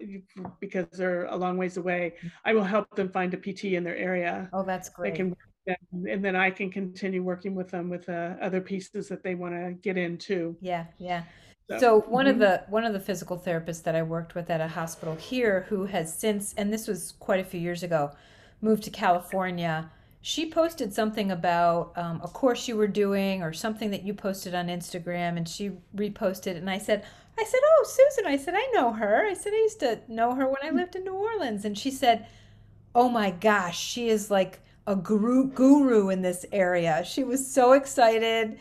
because 0.60 0.86
they're 0.92 1.24
a 1.24 1.36
long 1.44 1.56
ways 1.56 1.78
away 1.78 2.12
i 2.44 2.52
will 2.52 2.62
help 2.62 2.94
them 2.94 3.08
find 3.08 3.32
a 3.32 3.38
pt 3.38 3.64
in 3.72 3.82
their 3.82 3.96
area 3.96 4.50
Oh, 4.52 4.62
that's 4.62 4.90
that 4.90 4.96
great. 4.96 5.14
can 5.14 5.28
work 5.30 5.38
and, 5.66 6.06
and 6.06 6.24
then 6.24 6.36
I 6.36 6.50
can 6.50 6.70
continue 6.70 7.22
working 7.22 7.54
with 7.54 7.70
them 7.70 7.88
with 7.88 8.08
uh, 8.08 8.34
other 8.40 8.60
pieces 8.60 9.08
that 9.08 9.22
they 9.22 9.34
want 9.34 9.54
to 9.54 9.72
get 9.82 9.96
into. 9.96 10.56
Yeah, 10.60 10.86
yeah. 10.98 11.24
So, 11.70 11.78
so 11.78 12.00
one 12.00 12.26
mm-hmm. 12.26 12.34
of 12.34 12.38
the 12.40 12.62
one 12.68 12.84
of 12.84 12.92
the 12.92 13.00
physical 13.00 13.38
therapists 13.38 13.82
that 13.84 13.94
I 13.94 14.02
worked 14.02 14.34
with 14.34 14.50
at 14.50 14.60
a 14.60 14.68
hospital 14.68 15.14
here, 15.14 15.66
who 15.68 15.86
has 15.86 16.14
since, 16.14 16.54
and 16.58 16.72
this 16.72 16.86
was 16.86 17.12
quite 17.18 17.40
a 17.40 17.44
few 17.44 17.60
years 17.60 17.82
ago, 17.82 18.12
moved 18.60 18.82
to 18.84 18.90
California. 18.90 19.90
She 20.20 20.50
posted 20.50 20.92
something 20.92 21.30
about 21.30 21.92
um, 21.96 22.20
a 22.22 22.28
course 22.28 22.66
you 22.68 22.76
were 22.76 22.88
doing 22.88 23.42
or 23.42 23.52
something 23.52 23.90
that 23.90 24.04
you 24.04 24.14
posted 24.14 24.54
on 24.54 24.68
Instagram, 24.68 25.36
and 25.36 25.48
she 25.48 25.72
reposted. 25.96 26.56
And 26.56 26.68
I 26.68 26.78
said, 26.78 27.04
I 27.38 27.44
said, 27.44 27.60
"Oh, 27.62 27.84
Susan," 27.86 28.26
I 28.26 28.36
said, 28.36 28.54
"I 28.56 28.70
know 28.74 28.92
her." 28.92 29.26
I 29.26 29.34
said, 29.34 29.52
"I 29.52 29.56
used 29.56 29.80
to 29.80 30.00
know 30.08 30.34
her 30.34 30.46
when 30.46 30.62
I 30.62 30.70
lived 30.70 30.96
in 30.96 31.04
New 31.04 31.14
Orleans," 31.14 31.64
and 31.64 31.76
she 31.76 31.90
said, 31.90 32.26
"Oh 32.94 33.08
my 33.08 33.30
gosh, 33.30 33.78
she 33.78 34.08
is 34.08 34.30
like." 34.30 34.60
A 34.86 34.96
guru 34.96 35.48
guru 35.50 36.10
in 36.10 36.22
this 36.22 36.44
area. 36.52 37.04
She 37.04 37.24
was 37.24 37.46
so 37.46 37.72
excited. 37.72 38.58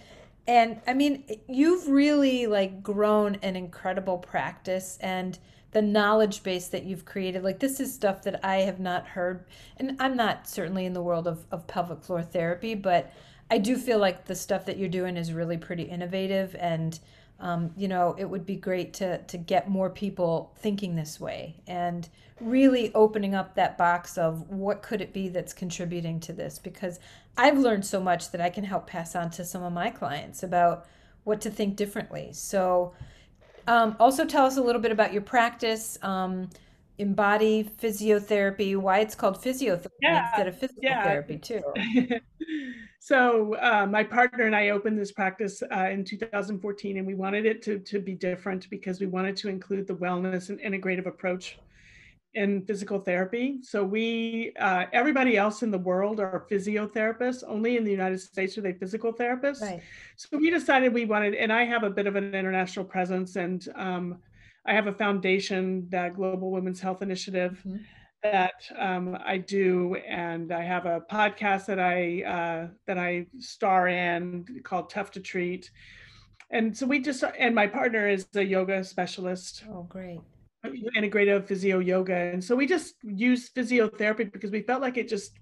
And 0.47 0.81
I 0.87 0.93
mean, 0.93 1.23
you've 1.47 1.87
really 1.87 2.47
like 2.47 2.83
grown 2.83 3.35
an 3.41 3.55
incredible 3.55 4.17
practice 4.17 4.97
and 5.01 5.37
the 5.71 5.81
knowledge 5.81 6.43
base 6.43 6.67
that 6.67 6.83
you've 6.83 7.05
created. 7.05 7.43
Like 7.43 7.59
this 7.59 7.79
is 7.79 7.93
stuff 7.93 8.23
that 8.23 8.43
I 8.45 8.57
have 8.57 8.79
not 8.79 9.07
heard. 9.07 9.45
And 9.77 9.95
I'm 9.99 10.15
not 10.15 10.47
certainly 10.47 10.85
in 10.85 10.93
the 10.93 11.01
world 11.01 11.27
of, 11.27 11.45
of 11.51 11.67
pelvic 11.67 12.03
floor 12.03 12.21
therapy, 12.21 12.75
but 12.75 13.11
I 13.49 13.57
do 13.57 13.77
feel 13.77 13.99
like 13.99 14.25
the 14.25 14.35
stuff 14.35 14.65
that 14.65 14.77
you're 14.77 14.89
doing 14.89 15.17
is 15.17 15.33
really 15.33 15.57
pretty 15.57 15.83
innovative 15.83 16.55
and 16.59 16.97
um, 17.43 17.73
you 17.75 17.89
know, 17.89 18.15
it 18.17 18.23
would 18.23 18.45
be 18.45 18.55
great 18.55 18.93
to 18.95 19.17
to 19.17 19.37
get 19.37 19.69
more 19.69 19.89
people 19.89 20.53
thinking 20.59 20.95
this 20.95 21.19
way 21.19 21.57
and 21.67 22.07
really 22.39 22.93
opening 22.95 23.35
up 23.35 23.53
that 23.55 23.77
box 23.77 24.17
of 24.17 24.49
what 24.49 24.81
could 24.81 25.01
it 25.01 25.11
be 25.11 25.27
that's 25.27 25.51
contributing 25.51 26.21
to 26.21 26.31
this 26.31 26.57
because 26.57 26.99
I've 27.37 27.57
learned 27.57 27.85
so 27.85 27.99
much 27.99 28.31
that 28.31 28.39
I 28.39 28.49
can 28.49 28.63
help 28.63 28.87
pass 28.87 29.13
on 29.13 29.29
to 29.31 29.43
some 29.43 29.61
of 29.61 29.73
my 29.73 29.89
clients 29.89 30.41
about 30.41 30.85
what 31.25 31.41
to 31.41 31.49
think 31.49 31.75
differently. 31.75 32.29
So, 32.31 32.93
um, 33.67 33.97
also 33.99 34.25
tell 34.25 34.45
us 34.45 34.55
a 34.55 34.61
little 34.61 34.81
bit 34.81 34.93
about 34.93 35.11
your 35.11 35.21
practice. 35.21 35.97
Um, 36.01 36.49
embody 36.99 37.63
physiotherapy 37.63 38.77
why 38.77 38.99
it's 38.99 39.15
called 39.15 39.41
physiotherapy 39.41 39.87
yeah, 40.01 40.27
instead 40.27 40.47
of 40.47 40.57
physical 40.57 40.83
yeah. 40.83 41.03
therapy 41.03 41.37
too 41.37 41.61
so 42.99 43.55
uh, 43.55 43.85
my 43.89 44.03
partner 44.03 44.45
and 44.45 44.55
i 44.55 44.69
opened 44.69 44.97
this 44.97 45.11
practice 45.11 45.63
uh, 45.75 45.87
in 45.89 46.05
2014 46.05 46.97
and 46.97 47.07
we 47.07 47.15
wanted 47.15 47.45
it 47.45 47.63
to, 47.63 47.79
to 47.79 47.99
be 47.99 48.13
different 48.13 48.69
because 48.69 48.99
we 48.99 49.07
wanted 49.07 49.35
to 49.35 49.49
include 49.49 49.87
the 49.87 49.95
wellness 49.95 50.49
and 50.49 50.59
integrative 50.59 51.07
approach 51.07 51.57
in 52.35 52.63
physical 52.65 52.99
therapy 52.99 53.57
so 53.61 53.83
we 53.83 54.53
uh, 54.59 54.85
everybody 54.93 55.35
else 55.35 55.63
in 55.63 55.71
the 55.71 55.77
world 55.77 56.19
are 56.19 56.45
physiotherapists 56.49 57.43
only 57.47 57.75
in 57.75 57.83
the 57.83 57.91
united 57.91 58.19
states 58.19 58.55
are 58.57 58.61
they 58.61 58.73
physical 58.73 59.11
therapists 59.11 59.61
right. 59.61 59.81
so 60.15 60.37
we 60.37 60.51
decided 60.51 60.93
we 60.93 61.05
wanted 61.05 61.33
and 61.33 61.51
i 61.51 61.63
have 61.63 61.83
a 61.83 61.89
bit 61.89 62.05
of 62.05 62.15
an 62.15 62.35
international 62.35 62.85
presence 62.85 63.35
and 63.35 63.69
um, 63.75 64.19
I 64.65 64.73
have 64.73 64.87
a 64.87 64.93
foundation, 64.93 65.87
that 65.89 66.15
Global 66.15 66.51
Women's 66.51 66.79
Health 66.79 67.01
Initiative, 67.01 67.61
mm-hmm. 67.65 67.77
that 68.23 68.53
um, 68.77 69.17
I 69.25 69.37
do, 69.37 69.95
and 70.07 70.51
I 70.53 70.63
have 70.63 70.85
a 70.85 71.01
podcast 71.11 71.65
that 71.65 71.79
I 71.79 72.23
uh, 72.23 72.67
that 72.87 72.97
I 72.97 73.27
star 73.39 73.87
in 73.89 74.45
called 74.63 74.89
Tough 74.89 75.11
to 75.11 75.19
Treat. 75.19 75.69
And 76.49 76.77
so 76.77 76.85
we 76.85 76.99
just 76.99 77.23
and 77.37 77.53
my 77.53 77.67
partner 77.67 78.07
is 78.07 78.27
a 78.35 78.43
yoga 78.43 78.83
specialist. 78.83 79.63
Oh, 79.69 79.83
great. 79.83 80.19
Integrative 80.65 81.45
physio 81.45 81.79
yoga. 81.79 82.15
And 82.15 82.41
so 82.41 82.55
we 82.55 82.65
just 82.65 82.95
use 83.03 83.49
physiotherapy 83.49 84.31
because 84.31 84.51
we 84.51 84.61
felt 84.61 84.81
like 84.81 84.95
it 84.95 85.09
just 85.09 85.33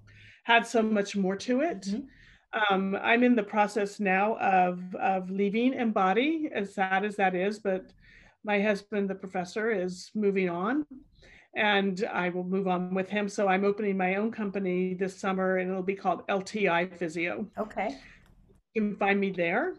had 0.45 0.65
so 0.65 0.81
much 0.81 1.15
more 1.15 1.35
to 1.35 1.61
it. 1.61 1.81
Mm-hmm. 1.81 2.73
Um, 2.73 2.97
I'm 3.01 3.23
in 3.23 3.35
the 3.35 3.43
process 3.43 3.99
now 3.99 4.37
of 4.39 4.95
of 4.95 5.29
leaving 5.29 5.73
Embody, 5.73 6.49
as 6.53 6.73
sad 6.73 7.05
as 7.05 7.15
that 7.17 7.35
is, 7.35 7.59
but 7.59 7.91
my 8.43 8.61
husband, 8.61 9.09
the 9.09 9.15
professor, 9.15 9.71
is 9.71 10.11
moving 10.15 10.49
on 10.49 10.85
and 11.55 12.07
I 12.11 12.29
will 12.29 12.43
move 12.43 12.67
on 12.67 12.93
with 12.93 13.09
him. 13.09 13.27
So 13.27 13.47
I'm 13.47 13.65
opening 13.65 13.97
my 13.97 14.15
own 14.15 14.31
company 14.31 14.93
this 14.93 15.19
summer 15.19 15.57
and 15.57 15.69
it'll 15.69 15.83
be 15.83 15.95
called 15.95 16.25
LTI 16.27 16.97
Physio. 16.97 17.45
Okay. 17.57 17.97
You 18.73 18.81
can 18.81 18.95
find 18.97 19.19
me 19.19 19.31
there. 19.31 19.75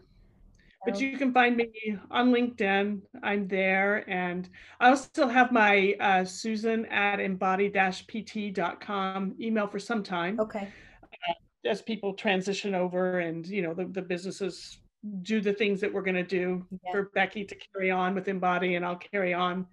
But 0.85 0.99
you 0.99 1.17
can 1.17 1.33
find 1.33 1.55
me 1.55 1.71
on 2.11 2.33
LinkedIn. 2.33 2.99
I'm 3.23 3.47
there. 3.47 4.03
And 4.09 4.49
I 4.81 4.89
will 4.89 4.97
still 4.97 5.29
have 5.29 5.53
my 5.53 5.95
uh, 5.99 6.25
Susan 6.25 6.85
at 6.87 7.21
embody-pt.com 7.21 9.35
email 9.39 9.67
for 9.67 9.79
some 9.79 10.03
time. 10.03 10.41
Okay. 10.41 10.67
Uh, 11.13 11.33
as 11.65 11.81
people 11.81 12.13
transition 12.13 12.75
over 12.75 13.19
and, 13.19 13.47
you 13.47 13.61
know, 13.61 13.73
the, 13.73 13.85
the 13.85 14.01
businesses 14.01 14.79
do 15.21 15.41
the 15.41 15.53
things 15.53 15.81
that 15.81 15.91
we're 15.91 16.01
going 16.01 16.15
to 16.15 16.23
do 16.23 16.65
yeah. 16.71 16.91
for 16.91 17.11
Becky 17.13 17.43
to 17.43 17.55
carry 17.55 17.91
on 17.91 18.15
with 18.15 18.27
Embody 18.27 18.75
and 18.75 18.85
I'll 18.85 18.95
carry 18.95 19.33
on. 19.33 19.67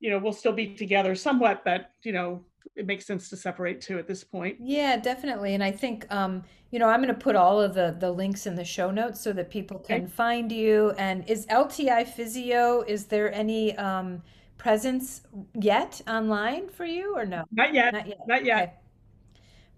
You 0.00 0.10
know, 0.10 0.18
we'll 0.18 0.32
still 0.32 0.52
be 0.52 0.74
together 0.74 1.14
somewhat, 1.14 1.62
but 1.64 1.90
you 2.02 2.12
know, 2.12 2.44
it 2.74 2.86
makes 2.86 3.06
sense 3.06 3.30
to 3.30 3.36
separate 3.36 3.80
too 3.80 3.98
at 3.98 4.06
this 4.06 4.24
point. 4.24 4.56
Yeah, 4.60 4.96
definitely. 4.96 5.54
And 5.54 5.62
I 5.62 5.70
think 5.70 6.06
um, 6.12 6.42
you 6.70 6.78
know, 6.78 6.88
I'm 6.88 7.00
going 7.00 7.14
to 7.14 7.20
put 7.20 7.36
all 7.36 7.60
of 7.60 7.74
the 7.74 7.96
the 7.98 8.10
links 8.10 8.46
in 8.46 8.54
the 8.54 8.64
show 8.64 8.90
notes 8.90 9.20
so 9.20 9.32
that 9.32 9.50
people 9.50 9.78
can 9.78 10.02
okay. 10.02 10.10
find 10.10 10.50
you. 10.50 10.90
And 10.98 11.28
is 11.28 11.46
LTI 11.46 12.06
Physio 12.06 12.82
is 12.82 13.06
there 13.06 13.32
any 13.32 13.76
um 13.78 14.22
presence 14.58 15.22
yet 15.54 16.00
online 16.08 16.68
for 16.68 16.84
you 16.84 17.14
or 17.16 17.24
no? 17.24 17.44
Not 17.52 17.72
yet. 17.72 17.92
Not 17.92 18.06
yet. 18.08 18.18
Not 18.26 18.44
yet. 18.44 18.62
Okay. 18.62 18.72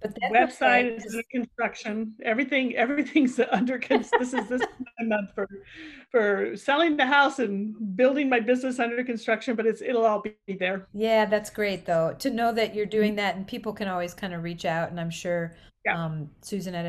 But 0.01 0.15
the 0.15 0.21
website 0.31 0.97
is 0.97 1.13
under 1.13 1.25
construction. 1.31 2.15
Everything, 2.23 2.77
everything's 2.85 3.41
under. 3.51 3.79
Construction. 3.79 4.19
This 4.19 4.35
is 4.35 4.49
this 4.49 4.63
month 5.01 5.31
for 5.35 5.49
for 6.11 6.57
selling 6.57 6.97
the 6.97 7.07
house 7.07 7.39
and 7.39 7.97
building 7.97 8.29
my 8.29 8.41
business 8.41 8.79
under 8.79 9.03
construction. 9.03 9.57
But 9.57 9.67
it's 9.67 9.83
it'll 9.83 10.07
all 10.07 10.21
be 10.21 10.37
there. 10.59 10.87
Yeah, 10.95 11.27
that's 11.27 11.51
great 11.51 11.85
though 11.85 12.15
to 12.21 12.31
know 12.31 12.53
that 12.53 12.75
you're 12.75 12.87
doing 12.87 13.17
that, 13.17 13.37
and 13.37 13.47
people 13.47 13.73
can 13.73 13.89
always 13.89 14.15
kind 14.15 14.35
of 14.35 14.43
reach 14.43 14.65
out. 14.65 14.91
And 14.91 15.01
I'm 15.01 15.11
sure 15.11 15.57
yeah. 15.85 16.05
um, 16.05 16.31
Susan 16.43 16.75
at 16.75 16.87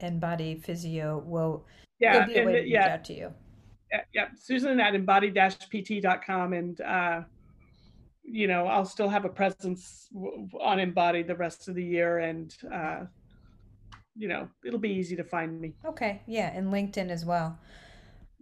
Embody 0.00 0.56
Physio 0.56 1.22
will 1.26 1.64
yeah 1.98 2.26
be 2.26 2.36
a 2.36 2.44
way 2.44 2.52
to 2.52 2.60
reach 2.60 2.72
yeah. 2.72 2.94
out 2.94 3.04
to 3.04 3.14
you. 3.14 3.32
Yeah, 3.90 4.00
yeah. 4.14 4.28
Susan 4.38 4.80
at 4.80 4.94
embody-pt.com 4.94 6.52
and. 6.52 6.80
Uh, 6.80 7.22
you 8.30 8.46
know, 8.46 8.66
I'll 8.66 8.84
still 8.84 9.08
have 9.08 9.24
a 9.24 9.28
presence 9.28 10.08
on 10.60 10.78
Embody 10.78 11.22
the 11.22 11.34
rest 11.34 11.68
of 11.68 11.74
the 11.74 11.84
year, 11.84 12.18
and 12.18 12.54
uh, 12.72 13.00
you 14.16 14.28
know, 14.28 14.48
it'll 14.64 14.78
be 14.78 14.90
easy 14.90 15.16
to 15.16 15.24
find 15.24 15.60
me. 15.60 15.74
Okay, 15.84 16.22
yeah, 16.26 16.52
and 16.54 16.72
LinkedIn 16.72 17.10
as 17.10 17.24
well. 17.24 17.58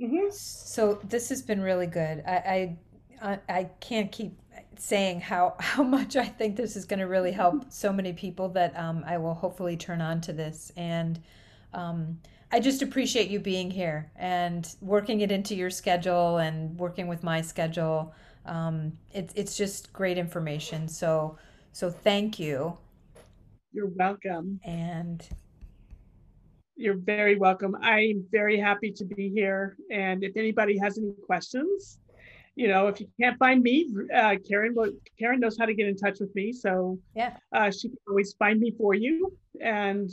Mm-hmm. 0.00 0.30
So 0.30 1.00
this 1.04 1.28
has 1.30 1.42
been 1.42 1.60
really 1.60 1.86
good. 1.86 2.22
I, 2.26 2.76
I 3.22 3.38
I 3.48 3.64
can't 3.80 4.12
keep 4.12 4.38
saying 4.76 5.20
how 5.20 5.54
how 5.60 5.82
much 5.82 6.16
I 6.16 6.26
think 6.26 6.56
this 6.56 6.76
is 6.76 6.84
going 6.84 7.00
to 7.00 7.06
really 7.06 7.32
help 7.32 7.64
so 7.72 7.92
many 7.92 8.12
people 8.12 8.48
that 8.50 8.78
um, 8.78 9.04
I 9.06 9.18
will 9.18 9.34
hopefully 9.34 9.76
turn 9.76 10.00
on 10.00 10.20
to 10.22 10.32
this 10.32 10.72
and. 10.76 11.20
Um, 11.74 12.20
I 12.50 12.60
just 12.60 12.80
appreciate 12.80 13.28
you 13.28 13.40
being 13.40 13.70
here 13.70 14.10
and 14.16 14.66
working 14.80 15.20
it 15.20 15.30
into 15.30 15.54
your 15.54 15.68
schedule 15.68 16.38
and 16.38 16.78
working 16.78 17.06
with 17.06 17.22
my 17.22 17.42
schedule 17.42 18.14
um, 18.46 18.92
it, 19.12 19.32
it's 19.34 19.56
just 19.56 19.92
great 19.92 20.18
information. 20.18 20.88
So, 20.88 21.36
so 21.72 21.90
thank 21.90 22.38
you. 22.38 22.76
You're 23.72 23.92
welcome. 23.96 24.60
And 24.64 25.26
you're 26.76 26.96
very 26.96 27.36
welcome. 27.36 27.76
I'm 27.82 28.24
very 28.30 28.58
happy 28.58 28.92
to 28.92 29.04
be 29.04 29.28
here. 29.28 29.76
And 29.90 30.22
if 30.22 30.36
anybody 30.36 30.78
has 30.78 30.96
any 30.96 31.12
questions, 31.26 31.98
you 32.54 32.68
know, 32.68 32.88
if 32.88 33.00
you 33.00 33.08
can't 33.20 33.38
find 33.38 33.62
me, 33.62 33.88
uh, 34.14 34.36
Karen, 34.48 34.74
Karen 35.18 35.40
knows 35.40 35.56
how 35.58 35.66
to 35.66 35.74
get 35.74 35.86
in 35.86 35.96
touch 35.96 36.18
with 36.20 36.34
me. 36.34 36.52
So 36.52 36.98
yeah, 37.14 37.36
uh, 37.52 37.70
she 37.70 37.88
can 37.88 37.98
always 38.08 38.32
find 38.34 38.58
me 38.58 38.72
for 38.76 38.94
you. 38.94 39.32
And 39.60 40.10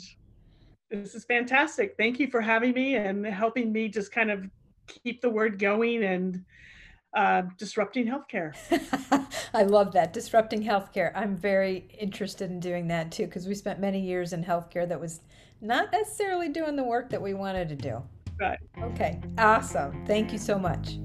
this 0.91 1.15
is 1.15 1.25
fantastic. 1.25 1.95
Thank 1.97 2.19
you 2.19 2.29
for 2.29 2.41
having 2.41 2.73
me 2.73 2.95
and 2.95 3.25
helping 3.25 3.71
me 3.71 3.87
just 3.87 4.11
kind 4.11 4.29
of 4.29 4.45
keep 4.87 5.21
the 5.21 5.29
word 5.29 5.57
going 5.57 6.03
and 6.03 6.43
uh, 7.15 7.43
disrupting 7.57 8.07
healthcare. 8.07 8.53
I 9.53 9.63
love 9.63 9.93
that 9.93 10.13
disrupting 10.13 10.63
healthcare. 10.63 11.11
I'm 11.15 11.35
very 11.35 11.87
interested 11.97 12.51
in 12.51 12.59
doing 12.59 12.87
that 12.89 13.11
too 13.11 13.25
because 13.25 13.47
we 13.47 13.55
spent 13.55 13.79
many 13.79 14.01
years 14.01 14.33
in 14.33 14.43
healthcare 14.43 14.87
that 14.87 14.99
was 14.99 15.21
not 15.61 15.91
necessarily 15.91 16.49
doing 16.49 16.75
the 16.75 16.83
work 16.83 17.09
that 17.09 17.21
we 17.21 17.33
wanted 17.33 17.69
to 17.69 17.75
do. 17.75 18.03
Right. 18.39 18.59
Okay. 18.81 19.21
Awesome. 19.37 20.05
Thank 20.05 20.33
you 20.33 20.37
so 20.37 20.59
much. 20.59 20.99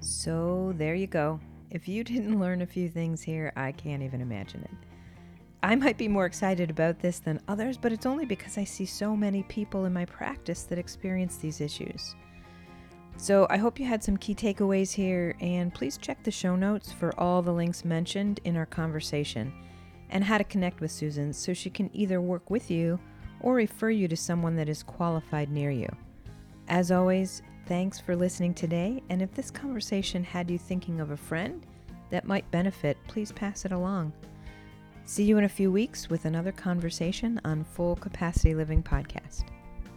So 0.00 0.72
there 0.76 0.94
you 0.94 1.06
go. 1.06 1.40
If 1.70 1.88
you 1.88 2.04
didn't 2.04 2.40
learn 2.40 2.62
a 2.62 2.66
few 2.66 2.88
things 2.88 3.20
here, 3.20 3.52
I 3.56 3.72
can't 3.72 4.02
even 4.02 4.20
imagine 4.20 4.62
it. 4.62 4.88
I 5.62 5.74
might 5.76 5.96
be 5.96 6.08
more 6.08 6.26
excited 6.26 6.70
about 6.70 7.00
this 7.00 7.18
than 7.18 7.40
others, 7.48 7.78
but 7.78 7.90
it's 7.90 8.06
only 8.06 8.26
because 8.26 8.58
I 8.58 8.64
see 8.64 8.84
so 8.84 9.16
many 9.16 9.42
people 9.44 9.86
in 9.86 9.92
my 9.92 10.04
practice 10.04 10.64
that 10.64 10.78
experience 10.78 11.38
these 11.38 11.60
issues. 11.60 12.14
So 13.16 13.46
I 13.48 13.56
hope 13.56 13.78
you 13.78 13.86
had 13.86 14.04
some 14.04 14.16
key 14.16 14.34
takeaways 14.34 14.92
here, 14.92 15.34
and 15.40 15.72
please 15.72 15.96
check 15.96 16.22
the 16.22 16.30
show 16.30 16.56
notes 16.56 16.92
for 16.92 17.18
all 17.18 17.40
the 17.40 17.52
links 17.52 17.84
mentioned 17.84 18.40
in 18.44 18.56
our 18.56 18.66
conversation 18.66 19.52
and 20.10 20.22
how 20.22 20.36
to 20.38 20.44
connect 20.44 20.80
with 20.80 20.90
Susan 20.90 21.32
so 21.32 21.54
she 21.54 21.70
can 21.70 21.88
either 21.94 22.20
work 22.20 22.50
with 22.50 22.70
you 22.70 22.98
or 23.40 23.54
refer 23.54 23.90
you 23.90 24.08
to 24.08 24.16
someone 24.16 24.56
that 24.56 24.68
is 24.68 24.82
qualified 24.82 25.50
near 25.50 25.70
you. 25.70 25.88
As 26.68 26.90
always, 26.90 27.42
thanks 27.66 27.98
for 27.98 28.14
listening 28.14 28.54
today, 28.54 29.02
and 29.08 29.22
if 29.22 29.32
this 29.32 29.50
conversation 29.50 30.22
had 30.22 30.50
you 30.50 30.58
thinking 30.58 31.00
of 31.00 31.10
a 31.10 31.16
friend 31.16 31.66
that 32.10 32.26
might 32.26 32.50
benefit, 32.50 32.96
please 33.08 33.32
pass 33.32 33.64
it 33.64 33.72
along. 33.72 34.12
See 35.06 35.24
you 35.24 35.36
in 35.38 35.44
a 35.44 35.48
few 35.48 35.70
weeks 35.70 36.08
with 36.08 36.24
another 36.24 36.52
conversation 36.52 37.40
on 37.44 37.64
Full 37.64 37.96
Capacity 37.96 38.54
Living 38.54 38.82
Podcast. 38.82 39.44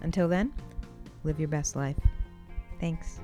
Until 0.02 0.28
then, 0.28 0.54
live 1.24 1.40
your 1.40 1.50
best 1.50 1.76
life. 1.76 1.96
Thanks. 2.80 3.20